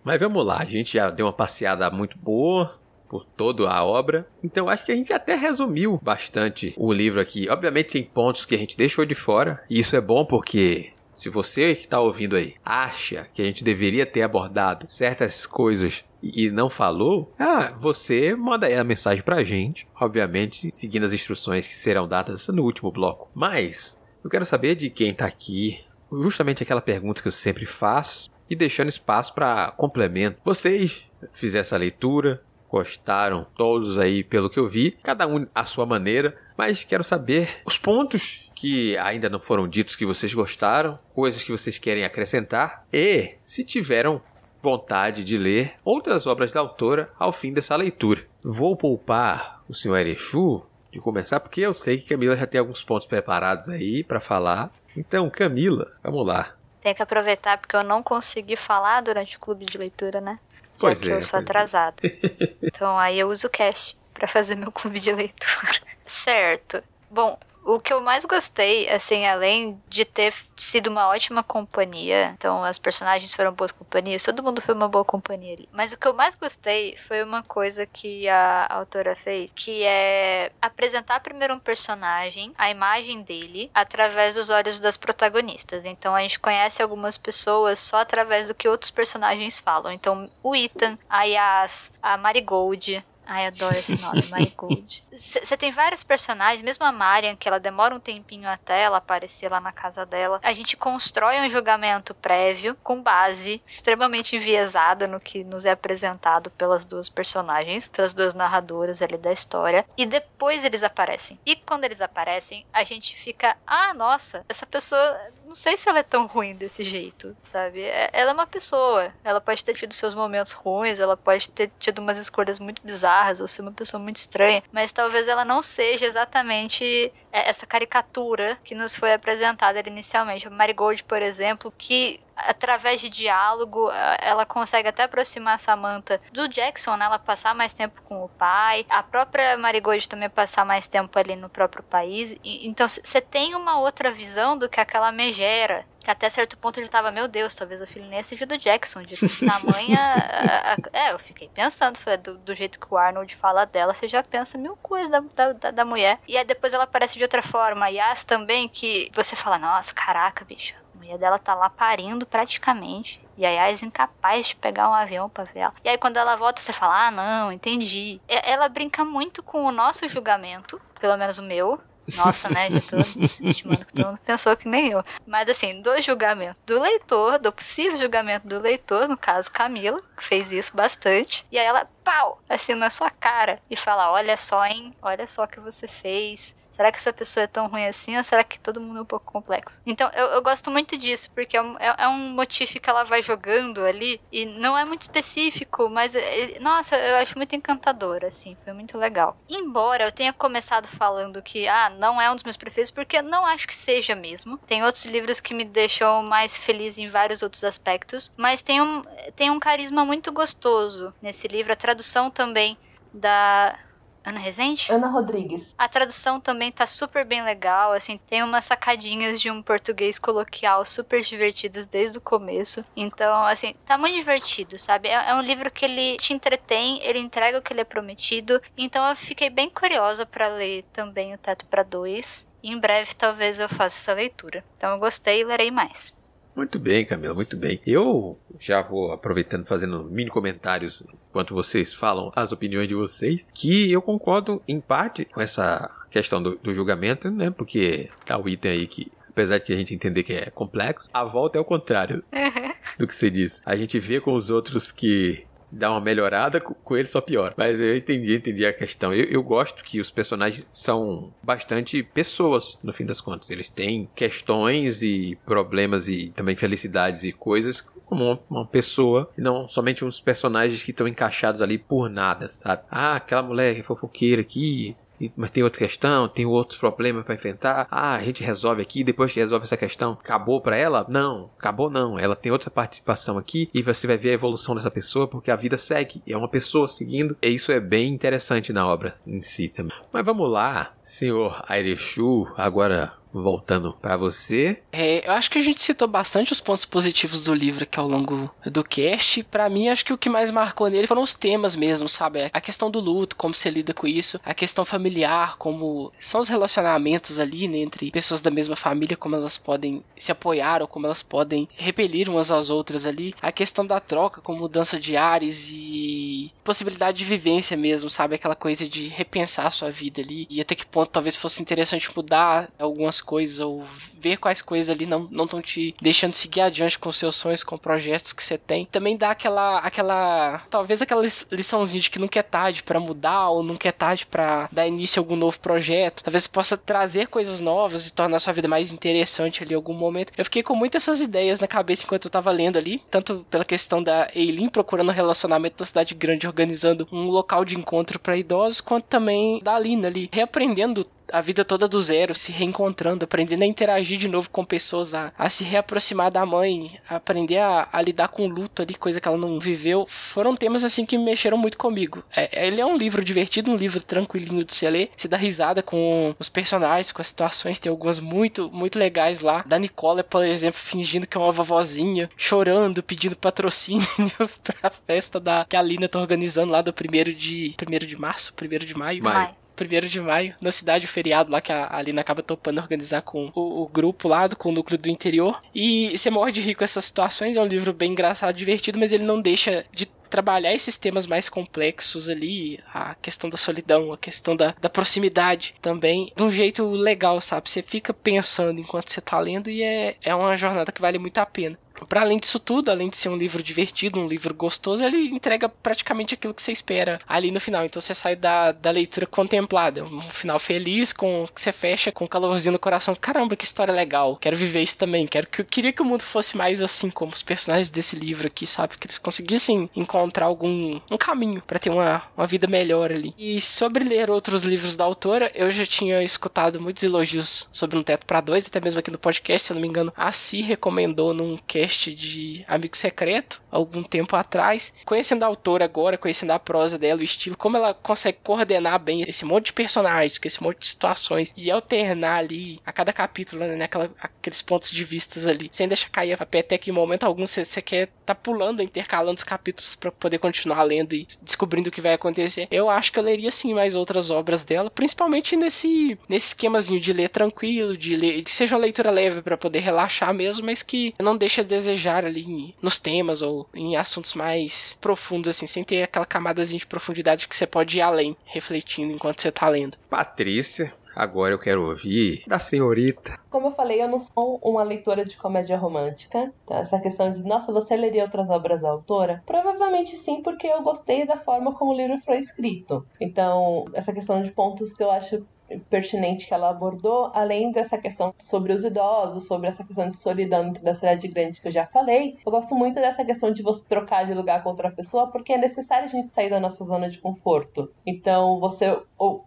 Mas 0.04 0.18
vamos 0.18 0.44
lá, 0.44 0.58
a 0.58 0.64
gente 0.64 0.94
já 0.94 1.10
deu 1.10 1.26
uma 1.26 1.32
passeada 1.32 1.88
muito 1.90 2.18
boa 2.18 2.72
por 3.12 3.26
toda 3.26 3.68
a 3.68 3.84
obra. 3.84 4.26
Então 4.42 4.70
acho 4.70 4.86
que 4.86 4.90
a 4.90 4.96
gente 4.96 5.12
até 5.12 5.34
resumiu 5.34 6.00
bastante 6.02 6.72
o 6.78 6.90
livro 6.90 7.20
aqui. 7.20 7.46
Obviamente 7.50 7.92
tem 7.92 8.02
pontos 8.02 8.46
que 8.46 8.54
a 8.54 8.58
gente 8.58 8.74
deixou 8.74 9.04
de 9.04 9.14
fora, 9.14 9.62
e 9.68 9.78
isso 9.78 9.94
é 9.94 10.00
bom 10.00 10.24
porque 10.24 10.92
se 11.12 11.28
você 11.28 11.74
que 11.74 11.84
está 11.84 12.00
ouvindo 12.00 12.36
aí 12.36 12.54
acha 12.64 13.28
que 13.34 13.42
a 13.42 13.44
gente 13.44 13.62
deveria 13.62 14.06
ter 14.06 14.22
abordado 14.22 14.86
certas 14.88 15.44
coisas 15.44 16.06
e 16.22 16.50
não 16.50 16.70
falou, 16.70 17.34
ah, 17.38 17.74
você 17.78 18.34
manda 18.34 18.66
aí 18.66 18.76
a 18.76 18.84
mensagem 18.84 19.22
pra 19.22 19.44
gente, 19.44 19.86
obviamente 20.00 20.70
seguindo 20.70 21.04
as 21.04 21.12
instruções 21.12 21.68
que 21.68 21.74
serão 21.74 22.08
dadas 22.08 22.48
no 22.48 22.62
último 22.62 22.90
bloco. 22.90 23.30
Mas 23.34 24.00
eu 24.24 24.30
quero 24.30 24.46
saber 24.46 24.74
de 24.74 24.88
quem 24.88 25.10
está 25.10 25.26
aqui, 25.26 25.80
justamente 26.10 26.62
aquela 26.62 26.80
pergunta 26.80 27.20
que 27.20 27.28
eu 27.28 27.32
sempre 27.32 27.66
faço 27.66 28.30
e 28.48 28.56
deixando 28.56 28.88
espaço 28.88 29.34
para 29.34 29.70
complemento. 29.72 30.38
Vocês 30.42 31.10
fizeram 31.30 31.60
essa 31.60 31.76
leitura, 31.76 32.42
gostaram 32.72 33.46
todos 33.54 33.98
aí 33.98 34.24
pelo 34.24 34.48
que 34.48 34.58
eu 34.58 34.66
vi, 34.66 34.92
cada 35.02 35.26
um 35.26 35.46
à 35.54 35.62
sua 35.66 35.84
maneira, 35.84 36.34
mas 36.56 36.82
quero 36.82 37.04
saber 37.04 37.60
os 37.66 37.76
pontos 37.76 38.50
que 38.54 38.96
ainda 38.96 39.28
não 39.28 39.38
foram 39.38 39.68
ditos 39.68 39.94
que 39.94 40.06
vocês 40.06 40.32
gostaram, 40.32 40.98
coisas 41.14 41.44
que 41.44 41.52
vocês 41.52 41.78
querem 41.78 42.02
acrescentar 42.02 42.82
e 42.90 43.34
se 43.44 43.62
tiveram 43.62 44.22
vontade 44.62 45.22
de 45.22 45.36
ler 45.36 45.74
outras 45.84 46.26
obras 46.26 46.50
da 46.50 46.60
autora 46.60 47.10
ao 47.18 47.32
fim 47.32 47.52
dessa 47.52 47.76
leitura. 47.76 48.24
Vou 48.42 48.74
poupar 48.74 49.62
o 49.68 49.74
senhor 49.74 49.96
Erechu 49.96 50.64
de 50.90 50.98
começar 50.98 51.40
porque 51.40 51.60
eu 51.60 51.74
sei 51.74 51.98
que 51.98 52.08
Camila 52.08 52.36
já 52.36 52.46
tem 52.46 52.58
alguns 52.58 52.82
pontos 52.82 53.06
preparados 53.06 53.68
aí 53.68 54.02
para 54.02 54.20
falar. 54.20 54.70
Então, 54.96 55.28
Camila, 55.28 55.90
vamos 56.02 56.26
lá. 56.26 56.54
Tem 56.80 56.94
que 56.94 57.02
aproveitar 57.02 57.58
porque 57.58 57.76
eu 57.76 57.84
não 57.84 58.02
consegui 58.02 58.56
falar 58.56 59.02
durante 59.02 59.36
o 59.36 59.40
clube 59.40 59.66
de 59.66 59.76
leitura, 59.76 60.20
né? 60.20 60.38
Pois 60.82 61.02
é, 61.06 61.12
eu 61.12 61.22
sou 61.22 61.38
é. 61.38 61.42
atrasada. 61.42 61.96
então 62.60 62.98
aí 62.98 63.18
eu 63.18 63.28
uso 63.28 63.46
o 63.46 63.50
cash 63.50 63.96
para 64.12 64.26
fazer 64.26 64.56
meu 64.56 64.72
clube 64.72 64.98
de 64.98 65.12
leitura. 65.12 65.80
certo. 66.06 66.82
Bom, 67.08 67.38
o 67.64 67.80
que 67.80 67.92
eu 67.92 68.00
mais 68.00 68.24
gostei, 68.24 68.88
assim, 68.88 69.26
além 69.26 69.80
de 69.88 70.04
ter 70.04 70.34
sido 70.56 70.88
uma 70.88 71.08
ótima 71.08 71.42
companhia, 71.42 72.30
então 72.36 72.62
as 72.62 72.78
personagens 72.78 73.32
foram 73.34 73.52
boas 73.52 73.72
companhias, 73.72 74.22
todo 74.22 74.42
mundo 74.42 74.60
foi 74.60 74.74
uma 74.74 74.88
boa 74.88 75.04
companhia 75.04 75.54
ali. 75.54 75.68
Mas 75.72 75.92
o 75.92 75.96
que 75.96 76.06
eu 76.06 76.14
mais 76.14 76.34
gostei 76.34 76.96
foi 77.08 77.22
uma 77.22 77.42
coisa 77.42 77.86
que 77.86 78.28
a 78.28 78.66
autora 78.68 79.14
fez, 79.14 79.50
que 79.54 79.84
é 79.84 80.50
apresentar 80.60 81.20
primeiro 81.20 81.54
um 81.54 81.58
personagem, 81.58 82.52
a 82.58 82.70
imagem 82.70 83.22
dele, 83.22 83.70
através 83.74 84.34
dos 84.34 84.50
olhos 84.50 84.80
das 84.80 84.96
protagonistas. 84.96 85.84
Então 85.84 86.14
a 86.14 86.22
gente 86.22 86.40
conhece 86.40 86.82
algumas 86.82 87.16
pessoas 87.16 87.78
só 87.78 87.98
através 87.98 88.48
do 88.48 88.54
que 88.54 88.68
outros 88.68 88.90
personagens 88.90 89.60
falam. 89.60 89.92
Então 89.92 90.28
o 90.42 90.54
Ethan, 90.54 90.98
a 91.08 91.24
Yas, 91.24 91.92
a 92.02 92.16
Marigold, 92.16 93.04
Ai, 93.26 93.46
adoro 93.46 93.74
esse 93.74 94.00
nome, 94.00 94.22
Marigold. 94.30 95.04
Você 95.12 95.56
tem 95.56 95.70
vários 95.70 96.02
personagens, 96.02 96.62
mesmo 96.62 96.84
a 96.84 96.92
Marian, 96.92 97.36
que 97.36 97.48
ela 97.48 97.60
demora 97.60 97.94
um 97.94 98.00
tempinho 98.00 98.48
até 98.48 98.82
ela 98.82 98.98
aparecer 98.98 99.50
lá 99.50 99.60
na 99.60 99.72
casa 99.72 100.04
dela. 100.04 100.40
A 100.42 100.52
gente 100.52 100.76
constrói 100.76 101.40
um 101.40 101.50
julgamento 101.50 102.14
prévio 102.14 102.76
com 102.82 103.00
base 103.00 103.62
extremamente 103.66 104.36
enviesada 104.36 105.06
no 105.06 105.20
que 105.20 105.44
nos 105.44 105.64
é 105.64 105.70
apresentado 105.70 106.50
pelas 106.50 106.84
duas 106.84 107.08
personagens, 107.08 107.88
pelas 107.88 108.12
duas 108.12 108.34
narradoras 108.34 109.00
ali 109.00 109.16
da 109.16 109.32
história. 109.32 109.84
E 109.96 110.04
depois 110.04 110.64
eles 110.64 110.82
aparecem. 110.82 111.38
E 111.46 111.56
quando 111.56 111.84
eles 111.84 112.00
aparecem, 112.00 112.66
a 112.72 112.82
gente 112.84 113.16
fica, 113.16 113.56
ah, 113.66 113.94
nossa, 113.94 114.44
essa 114.48 114.66
pessoa, 114.66 115.20
não 115.46 115.54
sei 115.54 115.76
se 115.76 115.88
ela 115.88 116.00
é 116.00 116.04
tão 116.04 116.26
ruim 116.26 116.54
desse 116.54 116.82
jeito, 116.82 117.36
sabe? 117.44 117.82
É, 117.82 118.10
ela 118.12 118.30
é 118.32 118.34
uma 118.34 118.46
pessoa. 118.46 119.12
Ela 119.22 119.40
pode 119.40 119.64
ter 119.64 119.74
tido 119.74 119.94
seus 119.94 120.14
momentos 120.14 120.52
ruins, 120.52 120.98
ela 120.98 121.16
pode 121.16 121.48
ter 121.50 121.70
tido 121.78 122.00
umas 122.00 122.18
escolhas 122.18 122.58
muito 122.58 122.82
bizarras 122.82 123.11
bizarras 123.12 123.40
ou 123.40 123.48
ser 123.48 123.62
uma 123.62 123.72
pessoa 123.72 124.02
muito 124.02 124.16
estranha, 124.16 124.62
mas 124.72 124.90
talvez 124.90 125.28
ela 125.28 125.44
não 125.44 125.60
seja 125.60 126.06
exatamente 126.06 127.12
é, 127.30 127.48
essa 127.48 127.66
caricatura 127.66 128.58
que 128.64 128.74
nos 128.74 128.96
foi 128.96 129.12
apresentada 129.12 129.78
inicialmente. 129.86 130.46
A 130.46 130.50
Marigold, 130.50 131.04
por 131.04 131.22
exemplo, 131.22 131.72
que 131.76 132.20
através 132.36 133.00
de 133.00 133.08
diálogo 133.08 133.90
ela 134.20 134.44
consegue 134.44 134.88
até 134.88 135.04
aproximar 135.04 135.58
Samantha 135.58 136.20
do 136.32 136.48
Jackson, 136.48 136.96
né? 136.96 137.04
Ela 137.04 137.18
passar 137.18 137.54
mais 137.54 137.72
tempo 137.72 138.00
com 138.02 138.24
o 138.24 138.28
pai, 138.28 138.86
a 138.88 139.02
própria 139.02 139.56
Marigold 139.56 140.08
também 140.08 140.28
passar 140.28 140.64
mais 140.64 140.86
tempo 140.86 141.18
ali 141.18 141.36
no 141.36 141.48
próprio 141.48 141.82
país. 141.82 142.34
E, 142.42 142.66
então 142.66 142.88
você 142.88 143.20
tem 143.20 143.54
uma 143.54 143.78
outra 143.78 144.10
visão 144.10 144.56
do 144.56 144.68
que 144.68 144.80
aquela 144.80 145.12
megera 145.12 145.86
que 146.02 146.10
até 146.10 146.28
certo 146.28 146.58
ponto 146.58 146.80
eu 146.80 146.84
já 146.84 146.90
tava, 146.90 147.10
meu 147.10 147.28
Deus, 147.28 147.54
talvez 147.54 147.80
a 147.80 147.86
filha 147.86 148.06
nem 148.06 148.22
seja 148.22 148.44
do 148.44 148.58
Jackson, 148.58 149.02
de 149.02 149.16
tamanha. 149.46 149.98
a, 149.98 150.72
a, 150.72 150.76
é, 150.92 151.12
eu 151.12 151.18
fiquei 151.18 151.48
pensando, 151.48 151.96
foi 151.98 152.16
do, 152.16 152.36
do, 152.38 152.54
jeito 152.54 152.80
que 152.80 152.92
o 152.92 152.96
Arnold 152.96 153.34
fala 153.36 153.64
dela, 153.64 153.94
você 153.94 154.08
já 154.08 154.22
pensa 154.22 154.58
mil 154.58 154.76
coisas 154.76 155.08
da, 155.08 155.52
da, 155.52 155.70
da 155.70 155.84
mulher. 155.84 156.18
E 156.26 156.36
aí 156.36 156.44
depois 156.44 156.74
ela 156.74 156.84
aparece 156.84 157.16
de 157.16 157.22
outra 157.22 157.42
forma. 157.42 157.86
A 157.86 157.88
Yas 157.88 158.24
também, 158.24 158.68
que 158.68 159.10
você 159.14 159.36
fala, 159.36 159.58
nossa, 159.58 159.94
caraca, 159.94 160.44
bicho. 160.44 160.74
A 161.02 161.04
mulher 161.04 161.18
dela 161.18 161.38
tá 161.38 161.52
lá 161.52 161.68
parindo 161.68 162.24
praticamente. 162.24 163.20
E 163.36 163.44
a 163.44 163.50
Yas 163.50 163.82
incapaz 163.82 164.46
de 164.48 164.56
pegar 164.56 164.88
um 164.88 164.94
avião 164.94 165.28
pra 165.28 165.42
ver 165.42 165.60
ela. 165.60 165.72
E 165.82 165.88
aí 165.88 165.98
quando 165.98 166.16
ela 166.16 166.36
volta, 166.36 166.62
você 166.62 166.72
fala, 166.72 167.08
ah, 167.08 167.10
não, 167.10 167.50
entendi. 167.50 168.20
Ela 168.28 168.68
brinca 168.68 169.04
muito 169.04 169.42
com 169.42 169.64
o 169.64 169.72
nosso 169.72 170.08
julgamento, 170.08 170.80
pelo 171.00 171.16
menos 171.16 171.38
o 171.38 171.42
meu, 171.42 171.80
nossa, 172.16 172.48
né? 172.52 172.70
Já 172.70 172.80
tô 172.88 172.98
estimando 173.00 173.84
que 173.84 173.92
todo 173.92 174.06
mundo 174.06 174.20
pensou 174.24 174.56
que 174.56 174.68
nem 174.68 174.90
eu. 174.90 175.02
Mas 175.26 175.48
assim, 175.48 175.82
do 175.82 176.00
julgamento 176.00 176.56
do 176.66 176.80
leitor, 176.80 177.38
do 177.38 177.52
possível 177.52 177.96
julgamento 177.96 178.46
do 178.46 178.60
leitor, 178.60 179.08
no 179.08 179.16
caso 179.16 179.50
Camila, 179.50 180.00
que 180.16 180.24
fez 180.24 180.52
isso 180.52 180.76
bastante. 180.76 181.44
E 181.50 181.58
aí 181.58 181.66
ela, 181.66 181.88
pau, 182.04 182.40
assim 182.48 182.74
na 182.74 182.90
sua 182.90 183.10
cara 183.10 183.60
e 183.68 183.76
fala: 183.76 184.12
Olha 184.12 184.36
só, 184.36 184.64
hein? 184.64 184.94
Olha 185.02 185.26
só 185.26 185.44
o 185.44 185.48
que 185.48 185.58
você 185.58 185.88
fez. 185.88 186.54
Será 186.72 186.90
que 186.90 186.98
essa 186.98 187.12
pessoa 187.12 187.44
é 187.44 187.46
tão 187.46 187.66
ruim 187.68 187.86
assim 187.86 188.16
ou 188.16 188.24
será 188.24 188.42
que 188.42 188.58
todo 188.58 188.80
mundo 188.80 188.98
é 188.98 189.02
um 189.02 189.06
pouco 189.06 189.30
complexo? 189.30 189.80
Então 189.86 190.10
eu, 190.14 190.26
eu 190.28 190.42
gosto 190.42 190.70
muito 190.70 190.96
disso, 190.96 191.30
porque 191.34 191.56
é 191.56 191.62
um, 191.62 191.76
é, 191.78 191.94
é 191.98 192.08
um 192.08 192.30
motivo 192.30 192.62
que 192.80 192.88
ela 192.90 193.04
vai 193.04 193.22
jogando 193.22 193.84
ali 193.84 194.20
e 194.30 194.46
não 194.46 194.76
é 194.76 194.84
muito 194.84 195.02
específico, 195.02 195.88
mas 195.88 196.14
ele, 196.14 196.58
nossa, 196.60 196.96
eu 196.96 197.16
acho 197.16 197.36
muito 197.36 197.54
encantador, 197.54 198.24
assim, 198.24 198.56
foi 198.64 198.72
muito 198.72 198.96
legal. 198.96 199.36
Embora 199.48 200.04
eu 200.04 200.12
tenha 200.12 200.32
começado 200.32 200.86
falando 200.88 201.42
que, 201.42 201.66
ah, 201.68 201.90
não 201.90 202.20
é 202.20 202.30
um 202.30 202.34
dos 202.34 202.44
meus 202.44 202.56
preferidos, 202.56 202.90
porque 202.90 203.20
não 203.20 203.44
acho 203.44 203.66
que 203.66 203.74
seja 203.74 204.14
mesmo. 204.14 204.58
Tem 204.58 204.84
outros 204.84 205.04
livros 205.04 205.40
que 205.40 205.54
me 205.54 205.64
deixam 205.64 206.22
mais 206.22 206.56
feliz 206.56 206.98
em 206.98 207.08
vários 207.08 207.42
outros 207.42 207.64
aspectos, 207.64 208.32
mas 208.36 208.62
tem 208.62 208.80
um, 208.80 209.02
tem 209.34 209.50
um 209.50 209.60
carisma 209.60 210.04
muito 210.04 210.32
gostoso 210.32 211.12
nesse 211.20 211.48
livro, 211.48 211.72
a 211.72 211.76
tradução 211.76 212.30
também 212.30 212.78
da 213.12 213.78
Ana 214.24 214.38
Rezende? 214.38 214.90
Ana 214.90 215.08
Rodrigues. 215.08 215.74
A 215.76 215.88
tradução 215.88 216.40
também 216.40 216.70
tá 216.70 216.86
super 216.86 217.24
bem 217.24 217.42
legal, 217.42 217.92
assim, 217.92 218.18
tem 218.28 218.42
umas 218.42 218.64
sacadinhas 218.64 219.40
de 219.40 219.50
um 219.50 219.62
português 219.62 220.18
coloquial 220.18 220.84
super 220.84 221.22
divertidas 221.22 221.86
desde 221.86 222.18
o 222.18 222.20
começo. 222.20 222.84
Então, 222.96 223.42
assim, 223.44 223.74
tá 223.86 223.98
muito 223.98 224.16
divertido, 224.16 224.78
sabe? 224.78 225.08
É, 225.08 225.30
é 225.30 225.34
um 225.34 225.42
livro 225.42 225.70
que 225.70 225.84
ele 225.84 226.16
te 226.18 226.32
entretém, 226.32 227.02
ele 227.02 227.18
entrega 227.18 227.58
o 227.58 227.62
que 227.62 227.72
ele 227.72 227.80
é 227.80 227.84
prometido. 227.84 228.60
Então 228.76 229.06
eu 229.08 229.16
fiquei 229.16 229.50
bem 229.50 229.68
curiosa 229.68 230.24
para 230.24 230.48
ler 230.48 230.84
também 230.92 231.34
o 231.34 231.38
Teto 231.38 231.66
para 231.66 231.82
Dois. 231.82 232.50
E 232.62 232.70
em 232.70 232.78
breve 232.78 233.14
talvez 233.14 233.58
eu 233.58 233.68
faça 233.68 233.98
essa 233.98 234.14
leitura. 234.14 234.64
Então 234.76 234.90
eu 234.90 234.98
gostei 234.98 235.40
e 235.40 235.44
lerei 235.44 235.70
mais. 235.70 236.14
Muito 236.54 236.78
bem, 236.78 237.04
Camila, 237.04 237.34
muito 237.34 237.56
bem. 237.56 237.80
Eu 237.86 238.38
já 238.60 238.82
vou 238.82 239.12
aproveitando 239.12 239.64
fazendo 239.66 240.04
mini 240.04 240.30
comentários 240.30 241.02
enquanto 241.28 241.54
vocês 241.54 241.94
falam 241.94 242.30
as 242.36 242.52
opiniões 242.52 242.88
de 242.88 242.94
vocês, 242.94 243.46
que 243.54 243.90
eu 243.90 244.02
concordo 244.02 244.62
em 244.68 244.80
parte 244.80 245.24
com 245.24 245.40
essa 245.40 245.90
questão 246.10 246.42
do, 246.42 246.56
do 246.58 246.74
julgamento, 246.74 247.30
né? 247.30 247.50
Porque 247.50 248.10
tá 248.26 248.38
o 248.38 248.48
item 248.48 248.70
aí 248.70 248.86
que 248.86 249.10
apesar 249.30 249.58
de 249.58 249.64
que 249.64 249.72
a 249.72 249.76
gente 249.76 249.94
entender 249.94 250.22
que 250.22 250.34
é 250.34 250.50
complexo, 250.50 251.08
a 251.12 251.24
volta 251.24 251.56
é 251.56 251.60
o 251.60 251.64
contrário 251.64 252.22
uhum. 252.30 252.72
do 252.98 253.06
que 253.06 253.14
você 253.14 253.30
diz. 253.30 253.62
A 253.64 253.74
gente 253.74 253.98
vê 253.98 254.20
com 254.20 254.34
os 254.34 254.50
outros 254.50 254.92
que 254.92 255.46
dá 255.72 255.90
uma 255.90 256.00
melhorada, 256.00 256.60
com 256.60 256.96
ele 256.96 257.08
só 257.08 257.20
piora. 257.20 257.54
Mas 257.56 257.80
eu 257.80 257.96
entendi, 257.96 258.36
entendi 258.36 258.66
a 258.66 258.72
questão. 258.72 259.14
Eu, 259.14 259.24
eu 259.24 259.42
gosto 259.42 259.82
que 259.82 259.98
os 259.98 260.10
personagens 260.10 260.66
são 260.72 261.32
bastante 261.42 262.02
pessoas, 262.02 262.78
no 262.82 262.92
fim 262.92 263.06
das 263.06 263.20
contas. 263.20 263.48
Eles 263.48 263.70
têm 263.70 264.08
questões 264.14 265.02
e 265.02 265.38
problemas 265.46 266.08
e 266.08 266.32
também 266.36 266.54
felicidades 266.54 267.24
e 267.24 267.32
coisas 267.32 267.80
como 268.04 268.38
uma, 268.50 268.66
pessoa, 268.66 269.30
e 269.38 269.40
não 269.40 269.66
somente 269.66 270.04
uns 270.04 270.20
personagens 270.20 270.84
que 270.84 270.90
estão 270.90 271.08
encaixados 271.08 271.62
ali 271.62 271.78
por 271.78 272.10
nada, 272.10 272.46
sabe? 272.46 272.82
Ah, 272.90 273.16
aquela 273.16 273.42
mulher 273.42 273.78
é 273.78 273.82
fofoqueira 273.82 274.42
aqui, 274.42 274.94
mas 275.36 275.50
tem 275.50 275.62
outra 275.62 275.78
questão, 275.78 276.28
tem 276.28 276.46
outros 276.46 276.78
problemas 276.78 277.24
para 277.24 277.34
enfrentar. 277.34 277.86
Ah, 277.90 278.14
a 278.14 278.22
gente 278.22 278.42
resolve 278.42 278.80
aqui, 278.82 279.04
depois 279.04 279.32
que 279.32 279.40
resolve 279.40 279.64
essa 279.64 279.76
questão, 279.76 280.12
acabou 280.12 280.60
para 280.60 280.76
ela? 280.76 281.06
Não, 281.08 281.50
acabou 281.58 281.90
não. 281.90 282.18
Ela 282.18 282.34
tem 282.34 282.50
outra 282.50 282.70
participação 282.70 283.38
aqui 283.38 283.68
e 283.74 283.82
você 283.82 284.06
vai 284.06 284.16
ver 284.16 284.30
a 284.30 284.34
evolução 284.34 284.74
dessa 284.74 284.90
pessoa 284.90 285.28
porque 285.28 285.50
a 285.50 285.56
vida 285.56 285.76
segue. 285.78 286.22
É 286.26 286.36
uma 286.36 286.48
pessoa 286.48 286.88
seguindo. 286.88 287.36
E 287.42 287.48
isso 287.48 287.70
é 287.70 287.80
bem 287.80 288.12
interessante 288.12 288.72
na 288.72 288.86
obra 288.86 289.16
em 289.26 289.42
si 289.42 289.68
também. 289.68 289.96
Mas 290.12 290.24
vamos 290.24 290.50
lá, 290.50 290.92
senhor 291.04 291.62
Airechu, 291.68 292.48
agora 292.56 293.12
voltando 293.32 293.96
para 294.00 294.16
você. 294.16 294.82
É, 294.92 295.26
eu 295.26 295.32
acho 295.32 295.50
que 295.50 295.58
a 295.58 295.62
gente 295.62 295.80
citou 295.80 296.06
bastante 296.06 296.52
os 296.52 296.60
pontos 296.60 296.84
positivos 296.84 297.40
do 297.42 297.54
livro 297.54 297.84
aqui 297.84 297.98
ao 297.98 298.08
longo 298.08 298.50
do 298.66 298.84
cast. 298.84 299.42
Para 299.44 299.68
mim, 299.68 299.88
acho 299.88 300.04
que 300.04 300.12
o 300.12 300.18
que 300.18 300.28
mais 300.28 300.50
marcou 300.50 300.88
nele 300.88 301.06
foram 301.06 301.22
os 301.22 301.34
temas 301.34 301.74
mesmo, 301.74 302.08
sabe? 302.08 302.50
A 302.52 302.60
questão 302.60 302.90
do 302.90 303.00
luto, 303.00 303.36
como 303.36 303.54
você 303.54 303.70
lida 303.70 303.94
com 303.94 304.06
isso, 304.06 304.38
a 304.44 304.52
questão 304.52 304.84
familiar, 304.84 305.56
como 305.56 306.12
são 306.18 306.40
os 306.40 306.48
relacionamentos 306.48 307.38
ali 307.38 307.66
né, 307.68 307.78
entre 307.78 308.10
pessoas 308.10 308.40
da 308.40 308.50
mesma 308.50 308.76
família, 308.76 309.16
como 309.16 309.36
elas 309.36 309.56
podem 309.56 310.04
se 310.18 310.30
apoiar 310.30 310.82
ou 310.82 310.88
como 310.88 311.06
elas 311.06 311.22
podem 311.22 311.68
repelir 311.76 312.28
umas 312.28 312.50
às 312.50 312.68
outras 312.68 313.06
ali, 313.06 313.34
a 313.40 313.50
questão 313.50 313.86
da 313.86 314.00
troca 314.00 314.40
com 314.40 314.54
mudança 314.54 314.98
de 314.98 315.16
ares 315.16 315.68
e 315.70 316.52
possibilidade 316.62 317.18
de 317.18 317.24
vivência 317.24 317.76
mesmo, 317.76 318.10
sabe? 318.10 318.34
Aquela 318.34 318.54
coisa 318.54 318.88
de 318.88 319.08
repensar 319.08 319.66
a 319.66 319.70
sua 319.70 319.90
vida 319.90 320.20
ali 320.20 320.46
e 320.50 320.60
até 320.60 320.74
que 320.74 320.84
ponto 320.84 321.10
talvez 321.10 321.36
fosse 321.36 321.62
interessante 321.62 322.14
mudar 322.14 322.70
algumas 322.78 323.21
coisas 323.22 323.60
ou 323.60 323.84
ver 324.18 324.36
quais 324.36 324.62
coisas 324.62 324.90
ali 324.90 325.06
não 325.06 325.44
estão 325.44 325.60
te 325.60 325.94
deixando 326.00 326.32
seguir 326.32 326.60
adiante 326.60 326.98
com 326.98 327.10
seus 327.12 327.36
sonhos, 327.36 327.62
com 327.62 327.76
projetos 327.76 328.32
que 328.32 328.42
você 328.42 328.56
tem. 328.56 328.86
Também 328.86 329.16
dá 329.16 329.30
aquela, 329.30 329.78
aquela, 329.78 330.62
talvez 330.70 331.02
aquela 331.02 331.22
liçãozinha 331.50 332.00
de 332.00 332.10
que 332.10 332.18
nunca 332.18 332.38
é 332.38 332.42
tarde 332.42 332.82
para 332.82 333.00
mudar 333.00 333.48
ou 333.50 333.62
nunca 333.62 333.88
é 333.88 333.92
tarde 333.92 334.26
para 334.26 334.68
dar 334.70 334.86
início 334.86 335.20
a 335.20 335.22
algum 335.22 335.36
novo 335.36 335.58
projeto. 335.58 336.22
Talvez 336.22 336.46
possa 336.46 336.76
trazer 336.76 337.26
coisas 337.26 337.60
novas 337.60 338.06
e 338.06 338.12
tornar 338.12 338.40
sua 338.40 338.52
vida 338.52 338.68
mais 338.68 338.92
interessante 338.92 339.62
ali 339.62 339.72
em 339.72 339.76
algum 339.76 339.94
momento. 339.94 340.32
Eu 340.36 340.44
fiquei 340.44 340.62
com 340.62 340.74
muitas 340.74 341.02
essas 341.02 341.20
ideias 341.20 341.58
na 341.58 341.66
cabeça 341.66 342.04
enquanto 342.04 342.26
eu 342.26 342.30
tava 342.30 342.50
lendo 342.50 342.78
ali, 342.78 343.02
tanto 343.10 343.44
pela 343.50 343.64
questão 343.64 344.02
da 344.02 344.28
Eileen 344.34 344.68
procurando 344.68 345.08
um 345.08 345.14
relacionamento 345.14 345.78
da 345.78 345.84
cidade 345.84 346.14
grande, 346.14 346.46
organizando 346.46 347.08
um 347.10 347.24
local 347.28 347.64
de 347.64 347.76
encontro 347.76 348.18
para 348.18 348.36
idosos, 348.36 348.80
quanto 348.80 349.04
também 349.04 349.60
da 349.62 349.74
Alina 349.74 350.08
ali, 350.08 350.30
reaprendendo 350.32 351.06
a 351.32 351.40
vida 351.40 351.64
toda 351.64 351.88
do 351.88 352.00
zero, 352.00 352.34
se 352.34 352.52
reencontrando, 352.52 353.24
aprendendo 353.24 353.62
a 353.62 353.66
interagir 353.66 354.18
de 354.18 354.28
novo 354.28 354.50
com 354.50 354.64
pessoas, 354.64 355.14
a, 355.14 355.32
a 355.36 355.48
se 355.48 355.64
reaproximar 355.64 356.30
da 356.30 356.44
mãe, 356.44 356.98
a 357.08 357.16
aprender 357.16 357.58
a, 357.58 357.88
a, 357.92 358.02
lidar 358.02 358.28
com 358.28 358.46
o 358.46 358.48
luto 358.48 358.82
ali, 358.82 358.94
coisa 358.94 359.20
que 359.20 359.26
ela 359.26 359.38
não 359.38 359.58
viveu, 359.58 360.06
foram 360.08 360.54
temas 360.54 360.84
assim 360.84 361.06
que 361.06 361.16
mexeram 361.16 361.56
muito 361.56 361.78
comigo. 361.78 362.22
É, 362.34 362.66
ele 362.66 362.80
é 362.80 362.86
um 362.86 362.96
livro 362.96 363.24
divertido, 363.24 363.70
um 363.70 363.76
livro 363.76 364.00
tranquilinho 364.00 364.64
de 364.64 364.74
se 364.74 364.88
ler, 364.88 365.10
se 365.16 365.26
dá 365.26 365.36
risada 365.36 365.82
com 365.82 366.34
os 366.38 366.48
personagens, 366.48 367.10
com 367.10 367.22
as 367.22 367.28
situações, 367.28 367.78
tem 367.78 367.90
algumas 367.90 368.20
muito, 368.20 368.70
muito 368.70 368.98
legais 368.98 369.40
lá. 369.40 369.64
Da 369.66 369.78
Nicole, 369.78 370.22
por 370.22 370.44
exemplo, 370.44 370.78
fingindo 370.78 371.26
que 371.26 371.36
é 371.36 371.40
uma 371.40 371.52
vovozinha, 371.52 372.28
chorando, 372.36 373.02
pedindo 373.02 373.36
patrocínio 373.36 374.06
pra 374.62 374.90
festa 374.90 375.40
da, 375.40 375.64
que 375.68 375.76
a 375.76 375.82
Lina 375.82 376.08
tá 376.08 376.18
organizando 376.18 376.72
lá 376.72 376.82
do 376.82 376.92
primeiro 376.92 377.32
de, 377.32 377.74
primeiro 377.76 378.06
de 378.06 378.16
março, 378.16 378.52
primeiro 378.54 378.84
de 378.84 378.94
maio. 378.94 379.22
Maio 379.22 379.61
primeiro 379.74 380.08
de 380.08 380.20
maio, 380.20 380.54
na 380.60 380.70
cidade, 380.70 381.04
o 381.04 381.08
feriado 381.08 381.50
lá 381.50 381.60
que 381.60 381.72
a 381.72 381.94
Alina 381.94 382.20
acaba 382.20 382.42
topando 382.42 382.78
organizar 382.78 383.22
com 383.22 383.50
o, 383.54 383.82
o, 383.82 383.88
grupo 383.88 384.28
lá, 384.28 384.48
com 384.48 384.68
o 384.68 384.72
núcleo 384.72 384.98
do 384.98 385.08
interior. 385.08 385.60
E 385.74 386.16
você 386.16 386.30
morre 386.30 386.52
de 386.52 386.60
rir 386.60 386.74
com 386.74 386.84
essas 386.84 387.04
situações, 387.04 387.56
é 387.56 387.62
um 387.62 387.66
livro 387.66 387.92
bem 387.92 388.12
engraçado, 388.12 388.54
divertido, 388.54 388.98
mas 388.98 389.12
ele 389.12 389.24
não 389.24 389.40
deixa 389.40 389.84
de 389.92 390.06
trabalhar 390.32 390.72
esses 390.72 390.96
temas 390.96 391.26
mais 391.26 391.50
complexos 391.50 392.26
ali, 392.26 392.80
a 392.94 393.14
questão 393.16 393.50
da 393.50 393.58
solidão, 393.58 394.14
a 394.14 394.16
questão 394.16 394.56
da, 394.56 394.74
da 394.80 394.88
proximidade 394.88 395.74
também, 395.82 396.32
de 396.34 396.42
um 396.42 396.50
jeito 396.50 396.90
legal, 396.90 397.38
sabe? 397.42 397.68
Você 397.68 397.82
fica 397.82 398.14
pensando 398.14 398.80
enquanto 398.80 399.10
você 399.10 399.20
tá 399.20 399.38
lendo 399.38 399.68
e 399.68 399.82
é, 399.82 400.16
é 400.22 400.34
uma 400.34 400.56
jornada 400.56 400.90
que 400.90 401.02
vale 401.02 401.18
muito 401.18 401.36
a 401.36 401.44
pena 401.44 401.78
para 402.08 402.22
além 402.22 402.38
disso 402.38 402.58
tudo, 402.58 402.90
além 402.90 403.08
de 403.08 403.16
ser 403.16 403.28
um 403.28 403.36
livro 403.36 403.62
divertido, 403.62 404.18
um 404.18 404.28
livro 404.28 404.54
gostoso, 404.54 405.02
ele 405.02 405.28
entrega 405.28 405.68
praticamente 405.68 406.34
aquilo 406.34 406.54
que 406.54 406.62
você 406.62 406.72
espera 406.72 407.20
ali 407.26 407.50
no 407.50 407.60
final. 407.60 407.84
Então 407.84 408.00
você 408.00 408.14
sai 408.14 408.36
da, 408.36 408.72
da 408.72 408.90
leitura 408.90 409.26
contemplada, 409.26 410.04
um 410.04 410.20
final 410.22 410.58
feliz, 410.58 411.12
com 411.12 411.46
que 411.54 411.60
você 411.60 411.72
fecha 411.72 412.12
com 412.12 412.24
um 412.24 412.28
calorzinho 412.28 412.72
no 412.72 412.78
coração. 412.78 413.14
Caramba, 413.14 413.56
que 413.56 413.64
história 413.64 413.92
legal. 413.92 414.36
Quero 414.36 414.56
viver 414.56 414.82
isso 414.82 414.96
também. 414.96 415.26
Quero 415.26 415.46
que 415.46 415.60
eu 415.60 415.64
queria 415.64 415.92
que 415.92 416.02
o 416.02 416.04
mundo 416.04 416.22
fosse 416.22 416.56
mais 416.56 416.82
assim 416.82 417.10
como 417.10 417.32
os 417.32 417.42
personagens 417.42 417.90
desse 417.90 418.16
livro 418.16 418.46
aqui, 418.46 418.66
sabe? 418.66 418.96
Que 418.96 419.06
eles 419.06 419.18
conseguissem 419.18 419.88
encontrar 419.94 420.46
algum 420.46 421.00
um 421.10 421.16
caminho 421.16 421.62
para 421.66 421.78
ter 421.78 421.90
uma, 421.90 422.22
uma 422.36 422.46
vida 422.46 422.66
melhor 422.66 423.12
ali. 423.12 423.34
E 423.38 423.60
sobre 423.60 424.04
ler 424.04 424.30
outros 424.30 424.62
livros 424.64 424.96
da 424.96 425.04
autora, 425.04 425.50
eu 425.54 425.70
já 425.70 425.86
tinha 425.86 426.22
escutado 426.22 426.80
muitos 426.80 427.02
elogios 427.02 427.68
sobre 427.72 427.98
Um 427.98 428.02
Teto 428.02 428.26
para 428.26 428.40
Dois, 428.40 428.66
até 428.66 428.80
mesmo 428.80 429.00
aqui 429.00 429.10
no 429.10 429.18
podcast, 429.18 429.66
se 429.66 429.72
eu 429.72 429.74
não 429.74 429.82
me 429.82 429.88
engano, 429.88 430.12
a 430.16 430.32
Si 430.32 430.60
recomendou 430.60 431.32
num 431.32 431.58
cast 431.66 431.91
de 432.00 432.64
Amigo 432.66 432.96
Secreto, 432.96 433.60
algum 433.70 434.02
tempo 434.02 434.36
atrás. 434.36 434.92
Conhecendo 435.04 435.44
a 435.44 435.46
autora 435.46 435.84
agora, 435.84 436.18
conhecendo 436.18 436.52
a 436.52 436.58
prosa 436.58 436.98
dela, 436.98 437.20
o 437.20 437.24
estilo, 437.24 437.56
como 437.56 437.76
ela 437.76 437.94
consegue 437.94 438.38
coordenar 438.42 438.98
bem 438.98 439.22
esse 439.22 439.44
monte 439.44 439.66
de 439.66 439.72
personagens, 439.72 440.38
com 440.38 440.46
esse 440.46 440.62
monte 440.62 440.78
de 440.80 440.88
situações, 440.88 441.52
e 441.56 441.70
alternar 441.70 442.36
ali 442.36 442.80
a 442.84 442.92
cada 442.92 443.12
capítulo, 443.12 443.64
né, 443.64 443.76
naquela, 443.76 444.10
aqueles 444.20 444.62
pontos 444.62 444.90
de 444.90 445.04
vistas 445.04 445.46
ali, 445.46 445.68
sem 445.72 445.88
deixar 445.88 446.08
cair 446.10 446.40
a 446.40 446.46
pé 446.46 446.60
até 446.60 446.78
que 446.78 446.90
em 446.90 446.94
momento 446.94 447.24
algum 447.24 447.46
você, 447.46 447.64
você 447.64 447.82
quer 447.82 448.08
tá 448.24 448.34
pulando, 448.34 448.82
intercalando 448.82 449.38
os 449.38 449.44
capítulos 449.44 449.94
para 449.94 450.10
poder 450.10 450.38
continuar 450.38 450.82
lendo 450.82 451.14
e 451.14 451.26
descobrindo 451.42 451.88
o 451.88 451.92
que 451.92 452.00
vai 452.00 452.14
acontecer. 452.14 452.68
Eu 452.70 452.88
acho 452.88 453.12
que 453.12 453.18
eu 453.18 453.22
leria 453.22 453.50
sim 453.50 453.74
mais 453.74 453.94
outras 453.94 454.30
obras 454.30 454.64
dela, 454.64 454.90
principalmente 454.90 455.56
nesse, 455.56 456.18
nesse 456.28 456.48
esquemazinho 456.48 457.00
de 457.00 457.12
ler 457.12 457.28
tranquilo, 457.28 457.96
de 457.96 458.16
ler, 458.16 458.42
que 458.42 458.50
seja 458.50 458.74
uma 458.74 458.82
leitura 458.82 459.10
leve 459.10 459.42
para 459.42 459.56
poder 459.56 459.80
relaxar 459.80 460.32
mesmo, 460.32 460.66
mas 460.66 460.82
que 460.82 461.14
não 461.20 461.36
deixa 461.36 461.64
de 461.64 461.74
desejar 461.82 462.24
ali 462.24 462.74
nos 462.80 462.98
temas 462.98 463.42
ou 463.42 463.68
em 463.74 463.96
assuntos 463.96 464.34
mais 464.34 464.96
profundos, 465.00 465.48
assim, 465.48 465.66
sem 465.66 465.84
ter 465.84 466.04
aquela 466.04 466.26
camadazinha 466.26 466.78
de 466.78 466.86
profundidade 466.86 467.48
que 467.48 467.56
você 467.56 467.66
pode 467.66 467.98
ir 467.98 468.00
além, 468.00 468.36
refletindo 468.44 469.12
enquanto 469.12 469.42
você 469.42 469.50
tá 469.50 469.68
lendo. 469.68 469.96
Patrícia, 470.08 470.92
Agora 471.14 471.52
eu 471.52 471.58
quero 471.58 471.86
ouvir 471.86 472.42
da 472.46 472.58
senhorita. 472.58 473.38
Como 473.50 473.66
eu 473.68 473.72
falei, 473.72 474.02
eu 474.02 474.08
não 474.08 474.18
sou 474.18 474.58
uma 474.62 474.82
leitora 474.82 475.24
de 475.24 475.36
comédia 475.36 475.76
romântica. 475.76 476.50
Então, 476.64 476.78
essa 476.78 476.98
questão 476.98 477.30
de, 477.30 477.44
nossa, 477.44 477.70
você 477.70 477.94
leria 477.96 478.22
outras 478.22 478.48
obras 478.48 478.80
da 478.80 478.88
autora? 478.88 479.42
Provavelmente 479.44 480.16
sim, 480.16 480.42
porque 480.42 480.66
eu 480.66 480.82
gostei 480.82 481.26
da 481.26 481.36
forma 481.36 481.74
como 481.74 481.92
o 481.92 481.96
livro 481.96 482.18
foi 482.18 482.38
escrito. 482.38 483.06
Então, 483.20 483.84
essa 483.92 484.12
questão 484.12 484.42
de 484.42 484.50
pontos 484.52 484.94
que 484.94 485.02
eu 485.02 485.10
acho 485.10 485.44
pertinente 485.90 486.46
que 486.46 486.54
ela 486.54 486.70
abordou, 486.70 487.30
além 487.34 487.72
dessa 487.72 487.98
questão 487.98 488.34
sobre 488.38 488.72
os 488.72 488.84
idosos, 488.84 489.46
sobre 489.46 489.68
essa 489.68 489.84
questão 489.84 490.10
de 490.10 490.16
solidão 490.16 490.64
dentro 490.64 490.82
da 490.82 490.94
cidade 490.94 491.28
grande 491.28 491.60
que 491.60 491.68
eu 491.68 491.72
já 491.72 491.86
falei, 491.86 492.36
eu 492.44 492.52
gosto 492.52 492.74
muito 492.74 492.94
dessa 492.94 493.24
questão 493.24 493.50
de 493.50 493.62
você 493.62 493.86
trocar 493.86 494.26
de 494.26 494.34
lugar 494.34 494.62
com 494.62 494.70
outra 494.70 494.90
pessoa, 494.90 495.28
porque 495.28 495.52
é 495.52 495.58
necessário 495.58 496.04
a 496.06 496.08
gente 496.08 496.30
sair 496.30 496.50
da 496.50 496.60
nossa 496.60 496.84
zona 496.84 497.08
de 497.08 497.18
conforto. 497.18 497.90
Então, 498.06 498.58
você 498.60 498.98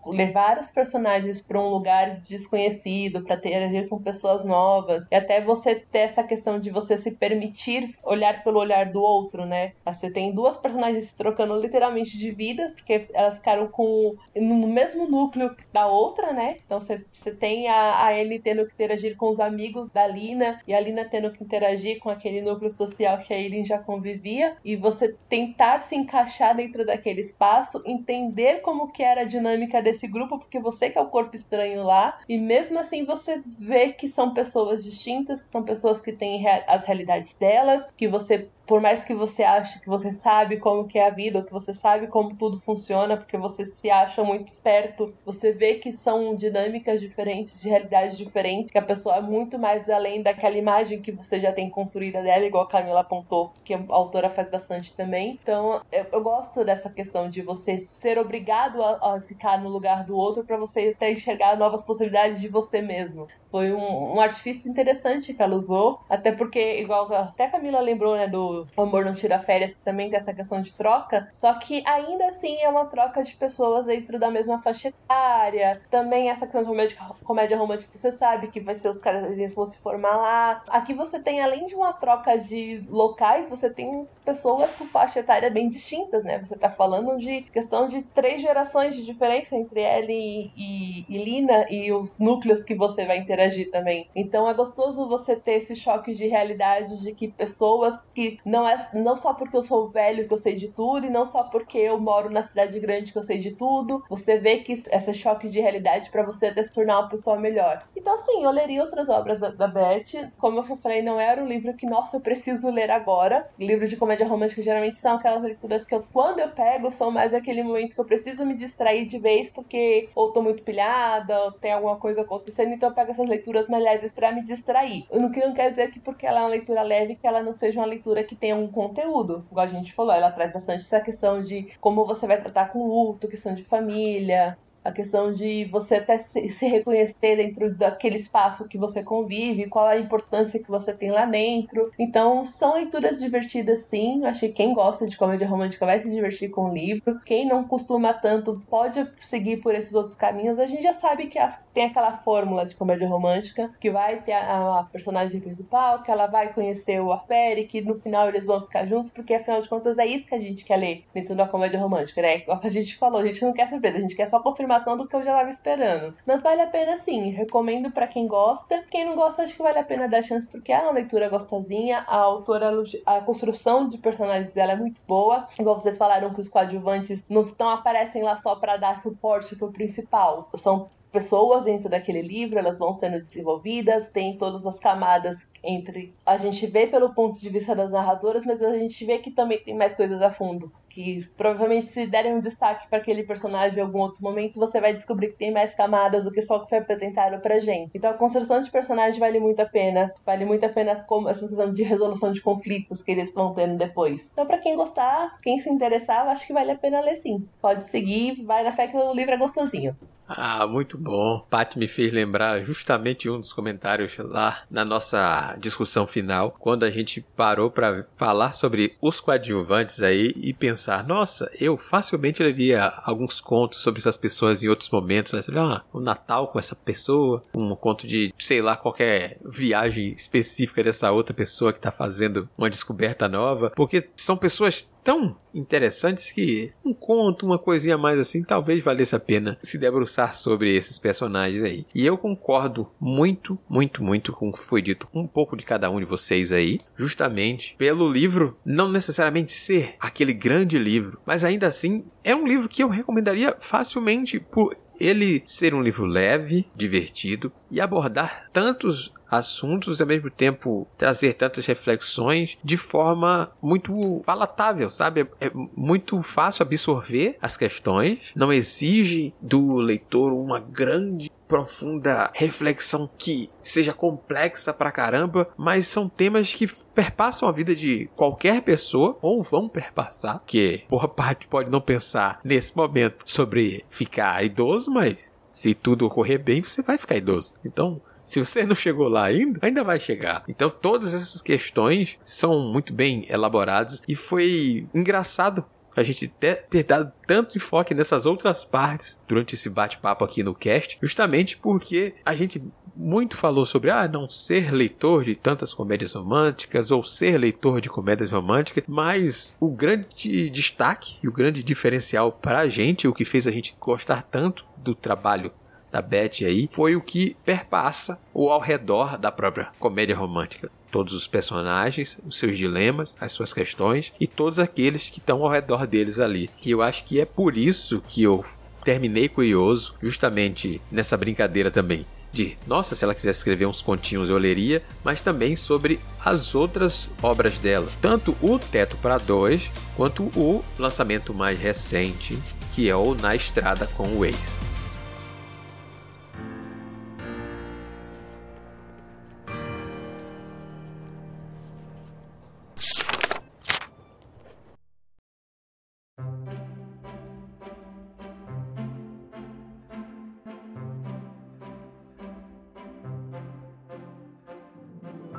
levar 0.06 0.60
os 0.60 0.72
personagens 0.72 1.42
para 1.42 1.60
um 1.60 1.70
lugar 1.70 2.20
desconhecido, 2.22 3.24
para 3.24 3.36
interagir 3.36 3.90
com 3.90 4.02
pessoas 4.02 4.44
novas, 4.44 5.08
e 5.12 5.16
até 5.16 5.42
você 5.42 5.76
ter 5.76 6.00
essa 6.00 6.24
questão 6.24 6.60
de 6.60 6.70
você 6.70 6.98
se 6.98 7.12
permitir 7.12 7.96
olhar 8.04 8.44
pelo 8.44 8.60
olhar 8.60 8.92
do 8.92 9.02
outro, 9.02 9.46
né? 9.46 9.74
Você 9.86 10.10
tem 10.10 10.34
duas 10.34 10.58
personagens 10.58 11.06
se 11.06 11.16
trocando 11.16 11.56
literalmente 11.60 12.18
de 12.18 12.32
vida, 12.32 12.72
porque 12.76 13.08
elas 13.14 13.38
ficaram 13.38 13.68
com 13.68 14.16
no 14.36 14.68
mesmo 14.68 15.08
núcleo 15.08 15.56
da 15.74 15.88
outra 15.88 16.15
né? 16.34 16.58
Então 16.66 16.80
você 16.80 17.32
tem 17.32 17.68
a, 17.68 18.06
a 18.06 18.18
Ellie 18.18 18.40
tendo 18.40 18.66
que 18.66 18.74
interagir 18.74 19.16
com 19.16 19.30
os 19.30 19.40
amigos 19.40 19.90
da 19.90 20.08
Lina 20.08 20.60
e 20.68 20.74
a 20.74 20.80
Lina 20.80 21.06
tendo 21.06 21.32
que 21.32 21.44
interagir 21.44 22.00
com 22.00 22.10
aquele 22.10 22.42
núcleo 22.42 22.70
social 22.70 23.20
que 23.20 23.34
a 23.34 23.38
Eileen 23.38 23.66
já 23.66 23.78
convivia 23.78 24.58
e 24.64 24.76
você 24.76 25.16
tentar 25.30 25.80
se 25.82 25.96
encaixar 25.96 26.56
dentro 26.56 26.86
daquele 26.86 27.22
espaço, 27.22 27.82
entender 27.86 28.62
como 28.62 28.92
que 28.92 29.04
era 29.04 29.22
a 29.22 29.26
dinâmica 29.26 29.82
desse 29.82 30.08
grupo, 30.08 30.40
porque 30.40 30.60
você 30.60 30.90
que 30.90 30.98
é 30.98 31.02
o 31.02 31.08
corpo 31.08 31.36
estranho 31.36 31.84
lá 31.84 32.20
e 32.28 32.38
mesmo 32.38 32.80
assim 32.80 33.04
você 33.04 33.42
vê 33.60 33.92
que 33.92 34.08
são 34.08 34.34
pessoas 34.34 34.84
distintas, 34.84 35.42
que 35.42 35.50
são 35.50 35.64
pessoas 35.64 36.02
que 36.02 36.12
têm 36.12 36.46
as 36.68 36.86
realidades 36.86 37.34
delas, 37.36 37.88
que 37.96 38.08
você 38.08 38.50
por 38.66 38.82
mais 38.82 39.04
que 39.04 39.14
você 39.14 39.44
ache 39.44 39.80
que 39.80 39.88
você 39.88 40.12
sabe 40.12 40.60
como 40.60 40.88
que 40.88 40.98
é 40.98 41.08
a 41.08 41.10
vida, 41.10 41.40
ou 41.40 41.46
que 41.46 41.52
você 41.52 41.74
sabe 41.74 42.08
como 42.08 42.36
tudo 42.38 42.60
funciona, 42.62 43.18
porque 43.18 43.38
você 43.38 43.64
se 43.66 43.90
acha 43.90 44.24
muito 44.24 44.48
esperto, 44.48 45.14
você 45.24 45.52
vê 45.52 45.76
que 45.76 45.92
são 45.92 46.36
dinâmicas 46.36 47.00
diferentes, 47.00 47.60
de 47.62 47.70
realidades 47.70 48.18
diferentes, 48.18 48.72
que 48.72 48.78
a 48.78 48.82
pessoa 48.82 49.18
é 49.18 49.22
muito 49.22 49.60
mais 49.60 49.90
além 49.90 50.22
daquela 50.24 50.58
imagem 50.58 51.02
que 51.02 51.12
você 51.12 51.40
já 51.40 51.52
tem 51.52 51.70
construída 51.70 52.22
dela, 52.22 52.46
igual 52.46 52.64
a 52.64 52.70
Camila 52.70 53.02
apontou, 53.02 53.52
que 53.64 53.74
a 53.74 53.84
autora 53.90 54.30
faz 54.30 54.50
bastante 54.50 54.96
também. 54.96 55.38
Então, 55.42 55.80
eu, 55.92 56.06
eu 56.12 56.22
gosto 56.24 56.64
dessa 56.64 56.90
questão 56.92 57.30
de 57.30 57.42
você 57.42 57.78
ser 57.78 58.18
obrigado 58.18 58.82
a, 58.82 59.16
a 59.16 59.22
ficar 59.22 59.62
no 59.62 59.70
lugar 59.70 60.06
do 60.06 60.16
outro 60.16 60.46
para 60.46 60.58
você 60.58 60.94
até 60.96 61.12
enxergar 61.12 61.58
novas 61.58 61.86
possibilidades 61.86 62.40
de 62.40 62.48
você 62.50 62.82
mesmo. 62.82 63.26
Foi 63.52 63.72
um, 63.74 64.16
um 64.16 64.20
artifício 64.20 64.70
interessante 64.70 65.34
que 65.34 65.42
ela 65.42 65.56
usou, 65.56 65.98
até 66.10 66.32
porque, 66.32 66.82
igual 66.82 67.12
até 67.14 67.46
a 67.46 67.52
Camila 67.52 67.80
lembrou, 67.80 68.16
né, 68.16 68.28
do 68.28 68.55
o 68.76 68.82
Amor 68.82 69.06
Não 69.06 69.14
Tira 69.14 69.40
Férias, 69.40 69.76
também 69.84 70.10
tem 70.10 70.18
essa 70.18 70.34
questão 70.34 70.62
de 70.62 70.74
troca, 70.74 71.28
só 71.34 71.54
que 71.56 71.84
ainda 71.86 72.28
assim 72.28 72.58
é 72.62 72.70
uma 72.70 72.86
troca 72.86 73.24
de 73.24 73.36
pessoas 73.36 73.86
dentro 73.86 74.20
da 74.20 74.32
mesma 74.32 74.62
faixa 74.62 74.90
etária. 74.90 75.82
Também 75.90 76.30
essa 76.30 76.46
questão 76.46 76.62
de 76.62 76.68
comédia, 76.68 76.98
comédia 77.24 77.58
romântica, 77.58 77.98
você 77.98 78.12
sabe 78.12 78.48
que 78.48 78.60
vai 78.60 78.76
ser 78.76 78.90
os 78.90 79.00
caras 79.00 79.34
que 79.34 79.56
vão 79.56 79.66
se 79.66 79.78
formar 79.78 80.16
lá. 80.16 80.64
Aqui 80.70 80.94
você 80.94 81.20
tem, 81.20 81.42
além 81.42 81.66
de 81.66 81.76
uma 81.76 81.94
troca 81.94 82.38
de 82.38 82.84
locais, 82.90 83.50
você 83.50 83.70
tem 83.70 84.08
pessoas 84.24 84.76
com 84.76 84.86
faixa 84.88 85.20
etária 85.20 85.50
bem 85.50 85.70
distintas, 85.70 86.24
né? 86.24 86.40
Você 86.40 86.56
tá 86.56 86.70
falando 86.70 87.18
de 87.18 87.44
questão 87.44 87.88
de 87.88 88.02
três 88.02 88.42
gerações 88.42 88.96
de 88.96 89.06
diferença 89.06 89.56
entre 89.56 89.82
Ellie 89.82 90.52
e, 90.58 91.06
e 91.08 91.24
Lina 91.24 91.66
e 91.70 91.92
os 91.92 92.20
núcleos 92.20 92.64
que 92.64 92.76
você 92.76 93.06
vai 93.06 93.20
interagir 93.20 93.70
também. 93.72 94.10
Então 94.16 94.50
é 94.50 94.54
gostoso 94.54 95.08
você 95.08 95.36
ter 95.36 95.54
esse 95.54 95.76
choque 95.76 96.14
de 96.14 96.28
realidade 96.28 97.02
de 97.02 97.14
que 97.14 97.28
pessoas 97.28 98.02
que 98.14 98.40
não 98.46 98.68
é 98.68 98.90
não 98.94 99.16
só 99.18 99.34
porque 99.34 99.58
eu 99.58 99.64
sou 99.64 99.90
velho 99.90 100.28
que 100.28 100.34
eu 100.34 100.38
sei 100.38 100.56
de 100.56 100.72
tudo 100.72 101.08
e 101.08 101.10
não 101.10 101.26
só 101.26 101.44
porque 101.44 101.78
eu 101.78 102.00
moro 102.00 102.30
na 102.30 102.44
cidade 102.44 102.80
grande 102.80 103.12
que 103.12 103.18
eu 103.18 103.24
sei 103.24 103.38
de 103.38 103.52
tudo. 103.52 104.04
Você 104.10 104.38
vê 104.38 104.58
que 104.58 104.74
esse 104.74 105.14
choque 105.14 105.50
de 105.50 105.60
realidade 105.60 106.10
para 106.12 106.24
você 106.24 106.48
até 106.48 106.62
se 106.64 106.74
tornar 106.74 107.00
uma 107.00 107.10
pessoa 107.10 107.38
melhor. 107.40 107.80
Então, 107.96 108.14
assim, 108.14 108.44
eu 108.44 108.52
leria 108.52 108.82
outras 108.84 109.10
obras 109.10 109.40
da, 109.40 109.50
da 109.50 109.68
Beth. 109.68 110.32
Como 110.38 110.60
eu 110.60 110.64
falei, 110.78 111.02
não 111.02 111.20
era 111.20 111.42
um 111.42 111.48
livro 111.48 111.74
que, 111.76 111.86
nossa, 111.86 112.18
eu 112.18 112.22
preciso 112.22 112.70
ler 112.70 112.92
agora. 112.92 113.50
Livros 113.58 113.90
de 113.90 113.98
comédia 113.98 114.28
romântica 114.28 114.62
geralmente 114.62 114.96
são 114.98 115.16
aquelas 115.16 115.42
leituras 115.42 115.86
que 115.86 115.96
eu, 115.96 116.06
quando 116.14 116.40
eu 116.40 116.50
pego, 116.50 116.92
são 116.92 117.12
mais 117.12 117.34
aquele 117.34 117.64
momento 117.64 117.96
que 117.96 118.02
eu 118.02 118.06
preciso 118.06 118.46
me 118.46 118.56
distrair 118.56 119.06
de 119.06 119.18
vez 119.18 119.50
porque 119.50 120.10
ou 120.14 120.32
tô 120.32 120.42
muito 120.42 120.64
pilhada, 120.64 121.46
ou 121.46 121.52
tem 121.52 121.72
alguma 121.72 121.98
coisa 121.98 122.22
acontecendo, 122.22 122.74
então 122.74 122.90
eu 122.90 122.96
pego 122.96 123.12
essas 123.12 123.28
leituras 123.28 123.68
mais 123.68 123.84
leves 123.84 124.12
para 124.12 124.32
me 124.32 124.44
distrair. 124.44 125.06
O 125.10 125.32
que 125.32 125.40
não 125.40 125.54
quer 125.54 125.70
dizer 125.70 125.92
que 125.92 126.00
porque 126.00 126.26
ela 126.26 126.40
é 126.40 126.44
uma 126.44 126.50
leitura 126.50 126.82
leve, 126.82 127.16
que 127.16 127.26
ela 127.26 127.42
não 127.42 127.54
seja 127.54 127.80
uma 127.80 127.88
leitura 127.88 128.24
que 128.24 128.35
que 128.36 128.42
tem 128.42 128.54
um 128.54 128.68
conteúdo. 128.68 129.46
Igual 129.50 129.66
a 129.66 129.70
gente 129.70 129.94
falou, 129.94 130.14
ela 130.14 130.32
traz 130.32 130.52
bastante 130.52 130.82
essa 130.82 131.00
questão 131.00 131.42
de 131.42 131.72
como 131.80 132.06
você 132.06 132.28
vai 132.28 132.40
tratar 132.40 132.72
com 132.72 132.88
luto, 132.88 133.28
questão 133.28 133.56
de 133.56 133.64
família, 133.64 134.58
a 134.86 134.92
questão 134.92 135.32
de 135.32 135.66
você 135.66 135.96
até 135.96 136.18
se, 136.20 136.68
reconhecer 136.68 137.36
dentro 137.36 137.76
daquele 137.76 138.18
espaço 138.18 138.68
que 138.68 138.78
você 138.78 139.04
convive, 139.04 139.68
qual 139.68 139.88
a 139.88 139.98
importância 139.98 140.62
que 140.62 140.70
você 140.70 140.94
tem 140.94 141.10
lá 141.10 141.26
dentro. 141.26 141.92
Então, 141.98 142.46
são 142.46 142.76
leituras 142.76 143.20
divertidas, 143.20 143.82
sim. 143.82 144.24
Acho 144.26 144.42
que 144.42 144.50
quem 144.50 144.74
gosta 144.74 145.08
de 145.08 145.18
comédia 145.18 145.48
romântica 145.48 145.88
vai 145.88 146.00
se 146.00 146.10
divertir 146.10 146.50
com 146.50 146.70
o 146.70 146.74
livro. 146.74 147.20
Quem 147.26 147.48
não 147.48 147.64
costuma 147.64 148.14
tanto 148.14 148.62
pode 148.70 149.06
seguir 149.22 149.58
por 149.58 149.74
esses 149.74 149.96
outros 149.96 150.16
caminhos. 150.16 150.60
A 150.60 150.68
gente 150.68 150.84
já 150.84 150.94
sabe 150.94 151.28
que 151.28 151.40
tem 151.74 151.86
aquela 151.86 152.12
fórmula 152.20 152.66
de 152.66 152.76
comédia 152.76 153.08
romântica 153.08 153.72
que 153.80 153.90
vai 153.90 154.22
ter 154.22 154.34
a, 154.34 154.80
a 154.80 154.84
personagem 154.84 155.42
principal, 155.42 156.04
que 156.04 156.12
ela 156.12 156.28
vai 156.28 156.54
conhecer 156.54 157.02
o 157.02 157.12
Afere, 157.12 157.66
que 157.66 157.82
no 157.82 157.96
final 157.96 158.30
eles 158.30 158.46
vão 158.46 158.62
ficar 158.62 158.86
juntos, 158.86 159.10
porque 159.10 159.34
afinal 159.34 159.62
de 159.62 159.68
contas 159.68 159.98
é 159.98 160.06
isso 160.06 160.28
que 160.28 160.36
a 160.36 160.40
gente 160.40 160.64
quer 160.64 160.78
ler 160.78 161.04
dentro 161.14 161.36
da 161.36 161.48
comédia 161.48 161.80
romântica, 161.80 162.22
né? 162.22 162.40
Como 162.42 162.62
a 162.64 162.70
gente 162.70 162.96
falou, 162.98 163.20
a 163.20 163.26
gente 163.26 163.44
não 163.44 163.52
quer 163.52 163.68
surpresa, 163.68 163.98
a 163.98 164.02
gente 164.02 164.16
quer 164.16 164.28
só 164.28 164.40
confirmar 164.40 164.75
do 164.84 165.08
que 165.08 165.16
eu 165.16 165.24
já 165.24 165.32
estava 165.32 165.50
esperando. 165.50 166.14
Mas 166.26 166.44
vale 166.44 166.62
a 166.62 166.68
pena 166.68 166.98
sim, 166.98 167.30
recomendo 167.30 167.92
para 167.92 168.08
quem 168.08 168.28
gosta. 168.28 168.84
Quem 168.90 169.06
não 169.06 169.16
gosta, 169.16 169.44
acho 169.44 169.56
que 169.56 169.64
vale 169.64 169.80
a 169.80 169.84
pena 169.84 170.08
dar 170.08 170.22
chance 170.22 170.50
porque 170.50 170.72
é 170.72 170.80
uma 170.80 170.92
leitura 170.92 171.30
gostosinha. 171.30 172.04
A 172.08 172.18
autora, 172.18 172.68
a 173.06 173.22
construção 173.22 173.88
de 173.88 173.98
personagens 173.98 174.54
dela 174.54 174.74
é 174.74 174.76
muito 174.76 175.02
boa. 175.08 175.48
Igual 175.60 175.80
vocês 175.80 175.98
falaram 175.98 176.34
que 176.34 176.42
os 176.42 176.50
coadjuvantes 176.50 177.24
não, 177.30 177.46
não 177.60 177.70
aparecem 177.70 178.24
lá 178.24 178.36
só 178.36 178.56
para 178.56 178.78
dar 178.78 179.02
suporte 179.02 179.56
pro 179.56 179.72
principal. 179.72 180.50
São 180.58 180.90
pessoas 181.16 181.64
dentro 181.64 181.88
daquele 181.88 182.22
livro, 182.22 182.60
elas 182.60 182.78
vão 182.78 182.94
sendo 182.94 183.24
desenvolvidas, 183.24 184.10
tem 184.10 184.38
todas 184.38 184.68
as 184.68 184.78
camadas 184.78 185.48
entre 185.66 186.14
a 186.26 186.38
gente 186.38 186.66
vê 186.68 186.88
pelo 186.88 187.14
ponto 187.14 187.40
de 187.40 187.50
vista 187.50 187.76
das 187.76 187.92
narradoras, 187.92 188.46
mas 188.46 188.62
a 188.62 188.74
gente 188.78 189.06
vê 189.06 189.18
que 189.20 189.32
também 189.32 189.60
tem 189.60 189.76
mais 189.76 189.94
coisas 189.94 190.22
a 190.22 190.32
fundo. 190.32 190.72
Que 190.90 191.28
provavelmente 191.36 191.88
se 191.88 192.08
derem 192.08 192.34
um 192.34 192.40
destaque 192.40 192.88
para 192.88 193.00
aquele 193.00 193.24
personagem 193.24 193.78
em 193.78 193.82
algum 193.82 194.00
outro 194.00 194.24
momento, 194.24 194.60
você 194.60 194.80
vai 194.80 194.94
descobrir 194.94 195.30
que 195.30 195.38
tem 195.38 195.52
mais 195.52 195.76
camadas 195.76 196.24
do 196.24 196.32
que 196.32 196.42
só 196.42 196.56
o 196.56 196.62
que 196.62 196.70
foi 196.70 196.78
apresentado 196.78 197.42
pra 197.42 197.60
gente. 197.60 197.92
Então 197.94 198.12
a 198.12 198.14
construção 198.14 198.62
de 198.62 198.72
personagem 198.72 199.20
vale 199.20 199.40
muito 199.40 199.60
a 199.60 199.66
pena. 199.66 200.14
Vale 200.26 200.46
muito 200.46 200.66
a 200.66 200.70
pena 200.70 201.04
como 201.08 201.28
essa 201.28 201.48
questão 201.48 201.74
de 201.74 201.84
resolução 201.84 202.32
de 202.32 202.42
conflitos 202.42 203.02
que 203.02 203.12
eles 203.12 203.34
vão 203.34 203.54
tendo 203.54 203.78
depois. 203.78 204.30
Então, 204.32 204.46
para 204.46 204.58
quem 204.58 204.76
gostar, 204.76 205.36
quem 205.44 205.60
se 205.60 205.70
interessar, 205.70 206.28
acho 206.28 206.48
que 206.48 206.54
vale 206.54 206.72
a 206.72 206.78
pena 206.78 207.02
ler 207.02 207.16
sim. 207.16 207.46
Pode 207.62 207.84
seguir, 207.84 208.42
vai 208.44 208.64
na 208.64 208.72
fé 208.72 208.88
que 208.88 208.96
o 208.96 209.14
livro 209.14 209.34
é 209.34 209.38
gostosinho. 209.38 209.96
Ah, 210.28 210.66
muito 210.66 210.98
bom. 210.98 211.46
Pat 211.50 211.76
me 211.76 211.88
fez 211.88 212.12
lembrar 212.12 212.64
justamente 212.64 213.30
um 213.30 213.40
dos 213.40 213.54
comentários 213.54 214.18
lá 214.18 214.64
na 214.72 214.84
nossa 214.84 215.55
discussão 215.60 216.08
final, 216.08 216.56
quando 216.60 216.84
a 216.84 216.92
gente 216.92 217.22
parou 217.36 217.70
para 217.70 218.08
falar 218.16 218.54
sobre 218.54 218.96
os 219.02 219.20
coadjuvantes 219.20 220.02
aí 220.02 220.34
e 220.36 220.54
pensar, 220.54 221.06
nossa, 221.06 221.52
eu 221.60 221.78
facilmente 221.78 222.44
leria 222.44 222.86
alguns 223.04 223.42
contos 223.42 223.80
sobre 223.80 224.00
essas 224.00 224.18
pessoas 224.18 224.64
em 224.64 224.68
outros 224.68 224.90
momentos, 224.90 225.34
né? 225.34 225.42
Ah, 225.58 225.84
o 225.92 226.00
Natal 226.00 226.48
com 226.48 226.60
essa 226.60 226.76
pessoa, 226.76 227.42
um 227.54 227.76
conto 227.76 228.08
de, 228.08 228.34
sei 228.38 228.62
lá, 228.62 228.76
qualquer 228.76 229.38
viagem 229.44 230.12
específica 230.12 230.84
dessa 230.84 231.12
outra 231.12 231.34
pessoa 231.34 231.74
que 231.74 231.80
tá 231.80 231.92
fazendo 231.92 232.50
uma 232.58 232.70
descoberta 232.70 233.28
nova, 233.28 233.72
porque 233.76 234.10
são 234.16 234.38
pessoas 234.38 234.90
tão 235.06 235.38
interessantes 235.54 236.32
que 236.32 236.74
um 236.84 236.92
conto, 236.92 237.46
uma 237.46 237.60
coisinha 237.60 237.96
mais 237.96 238.20
assim, 238.20 238.44
talvez 238.44 238.84
valesse 238.84 239.16
a 239.16 239.20
pena 239.20 239.56
se 239.62 239.78
debruçar 239.78 240.36
sobre 240.36 240.76
esses 240.76 240.98
personagens 240.98 241.64
aí. 241.64 241.86
E 241.94 242.04
eu 242.04 242.18
concordo 242.18 242.92
muito, 243.00 243.58
muito, 243.70 244.04
muito 244.04 244.34
com 244.34 244.50
o 244.50 244.52
que 244.52 244.60
foi 244.60 244.82
dito 244.82 245.08
um 245.14 245.28
pouco 245.28 245.56
de 245.56 245.64
cada 245.64 245.92
um 245.92 246.00
de 246.00 246.06
vocês 246.06 246.52
aí, 246.52 246.82
justamente 246.96 247.76
pelo 247.78 248.12
livro 248.12 248.58
não 248.66 248.92
necessariamente 248.92 249.52
ser 249.52 249.96
aquele 250.00 250.34
grande 250.34 250.80
livro, 250.80 251.20
mas 251.24 251.44
ainda 251.44 251.68
assim 251.68 252.04
é 252.24 252.36
um 252.36 252.48
livro 252.48 252.68
que 252.68 252.82
eu 252.82 252.90
recomendaria 252.90 253.56
facilmente 253.60 254.40
por 254.40 254.76
ele 255.00 255.44
ser 255.46 255.74
um 255.74 255.82
livro 255.82 256.06
leve, 256.06 256.66
divertido 256.76 257.52
e 257.70 257.80
abordar 257.80 258.50
tantos 258.52 259.14
assuntos 259.30 260.00
e 260.00 260.04
ao 260.04 260.08
mesmo 260.08 260.30
tempo 260.30 260.88
trazer 260.98 261.34
tantas 261.34 261.66
reflexões 261.66 262.58
de 262.64 262.78
forma 262.78 263.52
muito 263.62 264.22
palatável, 264.26 264.90
sabe? 264.90 265.28
É 265.40 265.52
muito 265.54 266.22
fácil 266.22 266.64
absorver 266.64 267.38
as 267.42 267.58
questões, 267.58 268.32
não 268.36 268.52
exige 268.52 269.34
do 269.42 269.76
leitor 269.76 270.34
uma 270.34 270.60
grande 270.60 271.30
profunda 271.48 272.32
reflexão 272.34 273.10
que 273.18 273.50
seja 273.62 273.94
complexa 273.94 274.74
pra 274.74 274.92
caramba, 274.92 275.48
mas 275.56 275.88
são 275.88 276.10
temas 276.10 276.54
que 276.54 276.68
perpassam 276.68 277.48
a 277.48 277.52
vida 277.52 277.76
de 277.76 278.10
qualquer 278.16 278.62
pessoa 278.62 279.18
ou 279.22 279.44
vão 279.44 279.70
perpassar, 279.70 280.42
que 280.46 280.84
boa 280.90 281.08
parte 281.08 281.48
pode 281.48 281.70
não 281.70 281.82
pensar 281.82 282.40
nesse 282.44 282.76
momento 282.76 283.24
sobre 283.26 283.86
ficar 283.90 284.44
idoso, 284.44 284.92
mas 284.92 285.32
se 285.48 285.74
tudo 285.74 286.06
ocorrer 286.06 286.44
bem, 286.44 286.62
você 286.62 286.82
vai 286.82 286.98
ficar 286.98 287.16
idoso. 287.16 287.54
Então, 287.64 288.02
se 288.26 288.40
você 288.40 288.66
não 288.66 288.76
chegou 288.76 289.08
lá 289.08 289.26
ainda, 289.26 289.60
ainda 289.62 289.84
vai 289.84 290.00
chegar. 290.00 290.44
Então 290.48 290.70
todas 290.70 291.14
essas 291.14 291.42
questões 291.42 292.18
são 292.24 292.72
muito 292.72 292.94
bem 292.94 293.26
elaboradas 293.30 294.02
e 294.08 294.16
foi 294.16 294.88
engraçado 294.94 295.64
a 295.96 296.04
gente 296.04 296.28
ter, 296.28 296.66
ter 296.70 296.84
dado 296.84 297.12
tanto 297.26 297.58
enfoque 297.58 297.94
nessas 297.94 298.26
outras 298.26 298.66
partes 298.66 299.18
durante 299.28 299.56
esse 299.56 299.70
bate-papo 299.70 300.26
aqui 300.26 300.44
no 300.44 300.54
cast, 300.54 300.98
justamente 301.02 301.58
porque 301.58 302.16
a 302.26 302.36
gente 302.36 302.62
muito 302.96 303.36
falou 303.36 303.66
sobre 303.66 303.90
ah, 303.92 304.08
não 304.08 304.30
ser 304.30 304.72
leitor 304.72 305.26
de 305.26 305.36
tantas 305.36 305.74
comédias 305.74 306.14
românticas 306.14 306.92
ou 306.92 307.04
ser 307.04 307.38
leitor 307.38 307.82
de 307.82 307.90
comédias 307.90 308.32
românticas, 308.32 308.84
mas 308.88 309.54
o 309.60 309.70
grande 309.70 310.50
destaque 310.50 311.18
e 311.22 311.28
o 311.28 311.32
grande 311.32 311.62
diferencial 311.62 312.32
para 312.32 312.60
a 312.60 312.70
gente, 312.70 313.08
o 313.08 313.14
que 313.14 313.26
fez 313.26 313.48
a 313.48 313.52
gente 313.52 313.76
gostar 313.80 314.22
tanto 314.24 314.66
do 314.78 314.96
trabalho 314.96 315.52
da 315.96 316.02
Beth 316.02 316.44
aí, 316.46 316.70
foi 316.74 316.94
o 316.94 317.02
que 317.02 317.38
perpassa 317.46 318.20
o 318.34 318.50
ao 318.50 318.60
redor 318.60 319.18
da 319.18 319.32
própria 319.32 319.70
comédia 319.80 320.14
romântica. 320.14 320.70
Todos 320.92 321.14
os 321.14 321.26
personagens, 321.26 322.20
os 322.28 322.38
seus 322.38 322.58
dilemas, 322.58 323.16
as 323.20 323.32
suas 323.32 323.54
questões 323.54 324.12
e 324.20 324.28
todos 324.28 324.60
aqueles 324.60 325.10
que 325.10 325.20
estão 325.20 325.42
ao 325.42 325.50
redor 325.50 325.88
deles 325.88 326.20
ali. 326.20 326.50
E 326.62 326.70
eu 326.70 326.82
acho 326.82 327.06
que 327.06 327.22
é 327.22 327.26
por 327.26 327.58
isso 327.58 328.04
que 328.10 328.24
eu 328.24 328.44
terminei 328.84 329.30
curioso, 329.30 329.96
justamente 330.04 330.82
nessa 330.92 331.16
brincadeira 331.16 331.72
também. 331.72 332.06
De, 332.34 332.58
nossa, 332.68 332.94
se 332.94 333.06
ela 333.06 333.16
quisesse 333.16 333.40
escrever 333.40 333.66
uns 333.66 333.82
continhos 333.82 334.30
eu 334.30 334.38
leria, 334.38 334.84
mas 335.02 335.22
também 335.22 335.56
sobre 335.56 336.02
as 336.26 336.54
outras 336.54 337.08
obras 337.24 337.58
dela. 337.58 337.90
Tanto 338.02 338.36
o 338.42 338.60
Teto 338.60 338.98
para 338.98 339.18
Dois, 339.18 339.72
quanto 339.96 340.24
o 340.36 340.62
lançamento 340.78 341.34
mais 341.34 341.58
recente, 341.58 342.38
que 342.74 342.90
é 342.90 342.96
o 342.96 343.16
Na 343.16 343.34
Estrada 343.34 343.88
com 343.96 344.10
o 344.10 344.26
Ex. 344.26 344.75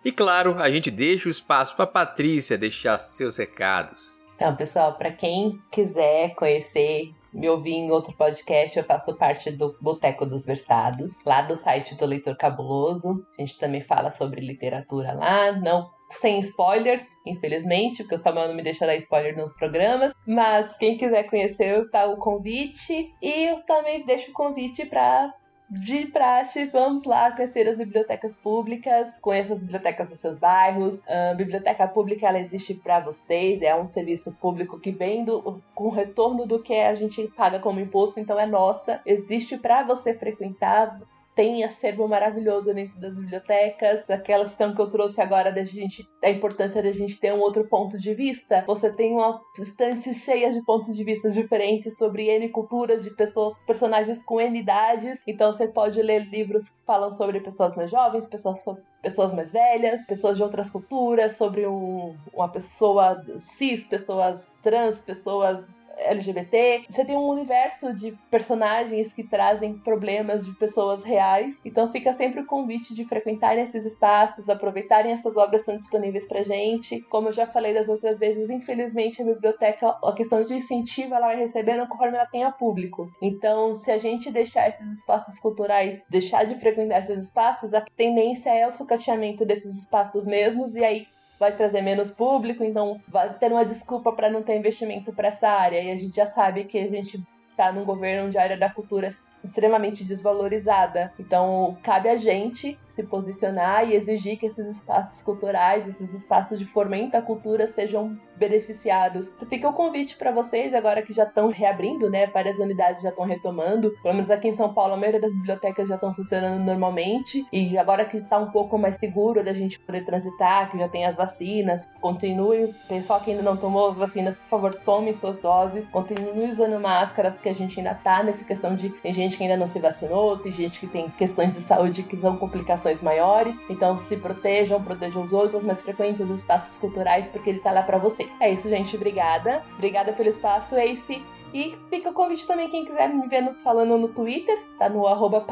E 0.05 0.11
claro, 0.11 0.57
a 0.59 0.69
gente 0.69 0.91
deixa 0.91 1.29
o 1.29 1.31
espaço 1.31 1.75
para 1.75 1.87
Patrícia 1.87 2.57
deixar 2.57 2.99
seus 2.99 3.37
recados. 3.37 4.12
Então, 4.35 4.55
pessoal, 4.55 4.93
para 4.95 5.11
quem 5.11 5.61
quiser 5.71 6.35
conhecer, 6.35 7.13
me 7.33 7.49
ouvir 7.49 7.73
em 7.73 7.91
outro 7.91 8.13
podcast, 8.15 8.77
eu 8.77 8.83
faço 8.83 9.15
parte 9.15 9.51
do 9.51 9.75
Boteco 9.81 10.25
dos 10.25 10.45
Versados, 10.45 11.23
lá 11.25 11.41
do 11.41 11.55
site 11.55 11.95
do 11.95 12.05
Leitor 12.05 12.35
Cabuloso. 12.37 13.25
A 13.37 13.41
gente 13.41 13.57
também 13.57 13.81
fala 13.81 14.11
sobre 14.11 14.41
literatura 14.41 15.13
lá, 15.13 15.51
não 15.51 15.89
sem 16.11 16.39
spoilers, 16.39 17.03
infelizmente, 17.25 18.03
porque 18.03 18.15
o 18.15 18.17
Samuel 18.17 18.49
não 18.49 18.55
me 18.55 18.61
deixa 18.61 18.85
dar 18.85 18.95
spoiler 18.95 19.35
nos 19.35 19.53
programas. 19.53 20.13
Mas 20.27 20.75
quem 20.77 20.97
quiser 20.97 21.23
conhecer, 21.23 21.89
tá 21.89 22.05
o 22.05 22.17
convite. 22.17 23.11
E 23.21 23.49
eu 23.49 23.61
também 23.63 24.05
deixo 24.05 24.31
o 24.31 24.33
convite 24.33 24.85
para 24.85 25.33
de 25.69 26.05
praxe, 26.07 26.65
vamos 26.65 27.03
lá 27.05 27.31
conhecer 27.31 27.67
as 27.67 27.77
bibliotecas 27.77 28.33
públicas, 28.35 29.09
conheça 29.19 29.53
as 29.53 29.61
bibliotecas 29.61 30.09
dos 30.09 30.19
seus 30.19 30.37
bairros. 30.37 31.01
A 31.07 31.33
biblioteca 31.33 31.87
pública 31.87 32.27
ela 32.27 32.39
existe 32.39 32.73
para 32.73 32.99
vocês, 32.99 33.61
é 33.61 33.75
um 33.75 33.87
serviço 33.87 34.31
público 34.33 34.79
que 34.79 34.91
vem 34.91 35.23
do, 35.25 35.61
com 35.73 35.89
retorno 35.89 36.45
do 36.45 36.61
que 36.61 36.75
a 36.75 36.93
gente 36.93 37.27
paga 37.29 37.59
como 37.59 37.79
imposto, 37.79 38.19
então 38.19 38.39
é 38.39 38.45
nossa. 38.45 39.01
Existe 39.05 39.57
para 39.57 39.83
você 39.83 40.13
frequentar 40.13 40.99
tem 41.35 41.63
acervo 41.63 42.07
maravilhoso 42.07 42.73
dentro 42.73 42.99
das 42.99 43.13
bibliotecas. 43.13 44.09
Aquela 44.09 44.45
questão 44.45 44.73
que 44.73 44.81
eu 44.81 44.89
trouxe 44.89 45.21
agora 45.21 45.51
da 45.51 45.63
gente, 45.63 46.07
a 46.23 46.29
importância 46.29 46.81
da 46.81 46.91
gente 46.91 47.19
ter 47.19 47.33
um 47.33 47.39
outro 47.39 47.63
ponto 47.65 47.97
de 47.97 48.13
vista. 48.13 48.63
Você 48.67 48.91
tem 48.91 49.13
uma 49.13 49.41
estante 49.59 50.13
cheia 50.13 50.51
de 50.51 50.61
pontos 50.63 50.95
de 50.95 51.03
vista 51.03 51.29
diferentes 51.29 51.97
sobre 51.97 52.27
N 52.27 52.49
culturas, 52.49 53.03
de 53.03 53.09
pessoas, 53.11 53.57
personagens 53.65 54.23
com 54.23 54.39
N 54.39 54.59
idades. 54.59 55.19
Então 55.27 55.51
você 55.51 55.67
pode 55.67 56.01
ler 56.01 56.29
livros 56.29 56.69
que 56.69 56.85
falam 56.85 57.11
sobre 57.11 57.39
pessoas 57.39 57.75
mais 57.75 57.89
jovens, 57.89 58.27
pessoas, 58.27 58.63
pessoas 59.01 59.33
mais 59.33 59.51
velhas, 59.51 60.05
pessoas 60.05 60.37
de 60.37 60.43
outras 60.43 60.69
culturas, 60.69 61.35
sobre 61.35 61.65
um, 61.65 62.15
uma 62.33 62.49
pessoa 62.49 63.23
cis, 63.39 63.85
pessoas 63.85 64.47
trans, 64.61 65.01
pessoas 65.01 65.65
LGBT. 65.97 66.85
Você 66.89 67.05
tem 67.05 67.15
um 67.15 67.27
universo 67.27 67.93
de 67.93 68.11
personagens 68.29 69.13
que 69.13 69.23
trazem 69.23 69.77
problemas 69.77 70.45
de 70.45 70.51
pessoas 70.53 71.03
reais. 71.03 71.55
Então 71.63 71.91
fica 71.91 72.13
sempre 72.13 72.41
o 72.41 72.45
convite 72.45 72.93
de 72.93 73.05
frequentarem 73.05 73.63
esses 73.63 73.85
espaços, 73.85 74.49
aproveitarem 74.49 75.11
essas 75.11 75.37
obras 75.37 75.61
que 75.61 75.69
estão 75.69 75.77
disponíveis 75.77 76.27
pra 76.27 76.43
gente. 76.43 77.01
Como 77.09 77.29
eu 77.29 77.33
já 77.33 77.45
falei 77.47 77.73
das 77.73 77.89
outras 77.89 78.19
vezes, 78.19 78.49
infelizmente 78.49 79.21
a 79.21 79.25
biblioteca, 79.25 79.95
a 80.03 80.13
questão 80.13 80.43
de 80.43 80.53
incentivo, 80.53 81.13
ela 81.13 81.27
vai 81.27 81.37
recebendo 81.37 81.87
conforme 81.87 82.17
ela 82.17 82.25
tenha 82.25 82.51
público. 82.51 83.09
Então, 83.21 83.73
se 83.73 83.91
a 83.91 83.97
gente 83.97 84.31
deixar 84.31 84.69
esses 84.69 84.99
espaços 84.99 85.39
culturais, 85.39 86.05
deixar 86.09 86.45
de 86.45 86.59
frequentar 86.59 86.99
esses 86.99 87.21
espaços, 87.23 87.73
a 87.73 87.81
tendência 87.95 88.49
é 88.49 88.67
o 88.67 88.71
sucateamento 88.71 89.45
desses 89.45 89.75
espaços 89.75 90.25
mesmos, 90.25 90.75
e 90.75 90.83
aí 90.83 91.07
vai 91.39 91.55
trazer 91.55 91.81
menos 91.81 92.11
público, 92.11 92.63
então 92.63 92.99
vai 93.07 93.33
ter 93.33 93.51
uma 93.51 93.65
desculpa 93.65 94.11
para 94.11 94.29
não 94.29 94.43
ter 94.43 94.55
investimento 94.55 95.11
para 95.13 95.29
essa 95.29 95.49
área. 95.49 95.81
E 95.81 95.91
a 95.91 95.95
gente 95.95 96.15
já 96.15 96.27
sabe 96.27 96.65
que 96.65 96.77
a 96.77 96.87
gente 96.87 97.21
está 97.53 97.71
num 97.71 97.85
governo 97.85 98.27
onde 98.27 98.37
a 98.37 98.41
área 98.41 98.57
da 98.57 98.69
cultura 98.69 99.07
é 99.07 99.11
extremamente 99.43 100.03
desvalorizada. 100.03 101.11
Então, 101.19 101.77
cabe 101.81 102.09
a 102.09 102.17
gente 102.17 102.77
se 102.87 103.03
posicionar 103.03 103.89
e 103.89 103.95
exigir 103.95 104.37
que 104.37 104.45
esses 104.45 104.67
espaços 104.67 105.23
culturais, 105.23 105.87
esses 105.87 106.13
espaços 106.13 106.59
de 106.59 106.65
fomento 106.65 107.17
à 107.17 107.21
cultura 107.21 107.65
sejam 107.65 108.17
beneficiados. 108.35 109.35
Fica 109.49 109.69
o 109.69 109.73
convite 109.73 110.15
para 110.15 110.31
vocês, 110.31 110.73
agora 110.73 111.01
que 111.01 111.13
já 111.13 111.23
estão 111.23 111.49
reabrindo, 111.49 112.09
né? 112.09 112.27
Várias 112.27 112.59
unidades 112.59 113.01
já 113.01 113.09
estão 113.09 113.25
retomando. 113.25 113.91
Pelo 114.01 114.13
menos 114.13 114.29
aqui 114.29 114.49
em 114.49 114.55
São 114.55 114.73
Paulo, 114.73 114.93
a 114.93 114.97
maioria 114.97 115.21
das 115.21 115.33
bibliotecas 115.33 115.87
já 115.87 115.95
estão 115.95 116.13
funcionando 116.13 116.63
normalmente. 116.63 117.45
E 117.51 117.77
agora 117.77 118.05
que 118.05 118.17
está 118.17 118.37
um 118.37 118.51
pouco 118.51 118.77
mais 118.77 118.95
seguro 118.95 119.43
da 119.43 119.53
gente 119.53 119.79
poder 119.79 120.05
transitar, 120.05 120.69
que 120.71 120.77
já 120.77 120.87
tem 120.87 121.05
as 121.05 121.15
vacinas, 121.15 121.87
continue. 122.01 122.73
Pessoal 122.87 123.19
que 123.19 123.31
ainda 123.31 123.43
não 123.43 123.57
tomou 123.57 123.89
as 123.89 123.97
vacinas, 123.97 124.37
por 124.37 124.49
favor, 124.49 124.75
tomem 124.75 125.13
suas 125.15 125.39
doses. 125.39 125.87
Continue 125.89 126.51
usando 126.51 126.79
máscaras, 126.79 127.33
porque 127.33 127.52
a 127.53 127.55
gente 127.55 127.79
ainda 127.79 127.93
tá 127.93 128.23
nessa 128.23 128.43
questão 128.43 128.75
de. 128.75 128.89
Tem 128.89 129.13
gente 129.13 129.37
que 129.37 129.43
ainda 129.43 129.57
não 129.57 129.67
se 129.67 129.79
vacinou, 129.79 130.37
tem 130.37 130.51
gente 130.51 130.79
que 130.79 130.87
tem 130.87 131.09
questões 131.09 131.53
de 131.53 131.61
saúde 131.61 132.03
que 132.03 132.17
são 132.17 132.35
complicações 132.37 133.01
maiores. 133.01 133.55
Então 133.69 133.95
se 133.97 134.17
protejam, 134.17 134.83
protejam 134.83 135.21
os 135.21 135.31
outros, 135.31 135.63
mas 135.63 135.81
frequentem 135.81 136.25
os 136.25 136.39
espaços 136.39 136.77
culturais 136.77 137.27
porque 137.29 137.49
ele 137.49 137.59
tá 137.59 137.71
lá 137.71 137.83
para 137.83 137.97
você. 137.97 138.27
É 138.39 138.51
isso, 138.51 138.67
gente. 138.69 138.95
Obrigada. 138.95 139.61
Obrigada 139.75 140.13
pelo 140.13 140.29
espaço, 140.29 140.75
Ace. 140.75 141.23
E 141.53 141.77
fica 141.87 142.09
o 142.09 142.13
convite 142.13 142.47
também, 142.47 142.67
quem 142.67 142.83
quiser 142.83 143.09
me 143.09 143.27
ver 143.27 143.41
no, 143.41 143.53
falando 143.55 143.95
no 143.95 144.07
Twitter, 144.07 144.59
tá 144.79 144.89
no 144.89 145.05
arroba 145.05 145.45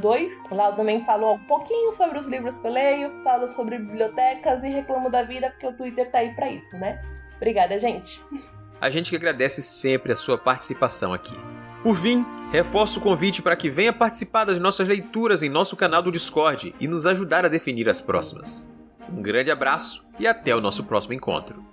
2 0.00 0.44
Lá 0.50 0.70
eu 0.70 0.76
também 0.76 1.04
falo 1.04 1.34
um 1.34 1.38
pouquinho 1.40 1.92
sobre 1.92 2.18
os 2.18 2.26
livros 2.26 2.58
que 2.58 2.66
eu 2.66 2.72
leio, 2.72 3.22
falo 3.22 3.52
sobre 3.52 3.76
bibliotecas 3.76 4.64
e 4.64 4.68
reclamo 4.68 5.10
da 5.10 5.22
vida, 5.22 5.50
porque 5.50 5.66
o 5.66 5.76
Twitter 5.76 6.10
tá 6.10 6.20
aí 6.20 6.34
pra 6.34 6.50
isso, 6.50 6.74
né? 6.78 6.98
Obrigada, 7.36 7.76
gente 7.78 8.22
a 8.84 8.90
gente 8.90 9.08
que 9.08 9.16
agradece 9.16 9.62
sempre 9.62 10.12
a 10.12 10.16
sua 10.16 10.36
participação 10.36 11.14
aqui. 11.14 11.34
Por 11.82 11.96
fim, 11.96 12.22
reforço 12.52 12.98
o 12.98 13.02
convite 13.02 13.40
para 13.40 13.56
que 13.56 13.70
venha 13.70 13.94
participar 13.94 14.44
das 14.44 14.60
nossas 14.60 14.86
leituras 14.86 15.42
em 15.42 15.48
nosso 15.48 15.74
canal 15.74 16.02
do 16.02 16.12
Discord 16.12 16.74
e 16.78 16.86
nos 16.86 17.06
ajudar 17.06 17.46
a 17.46 17.48
definir 17.48 17.88
as 17.88 17.98
próximas. 17.98 18.68
Um 19.08 19.22
grande 19.22 19.50
abraço 19.50 20.04
e 20.20 20.26
até 20.26 20.54
o 20.54 20.60
nosso 20.60 20.84
próximo 20.84 21.14
encontro. 21.14 21.64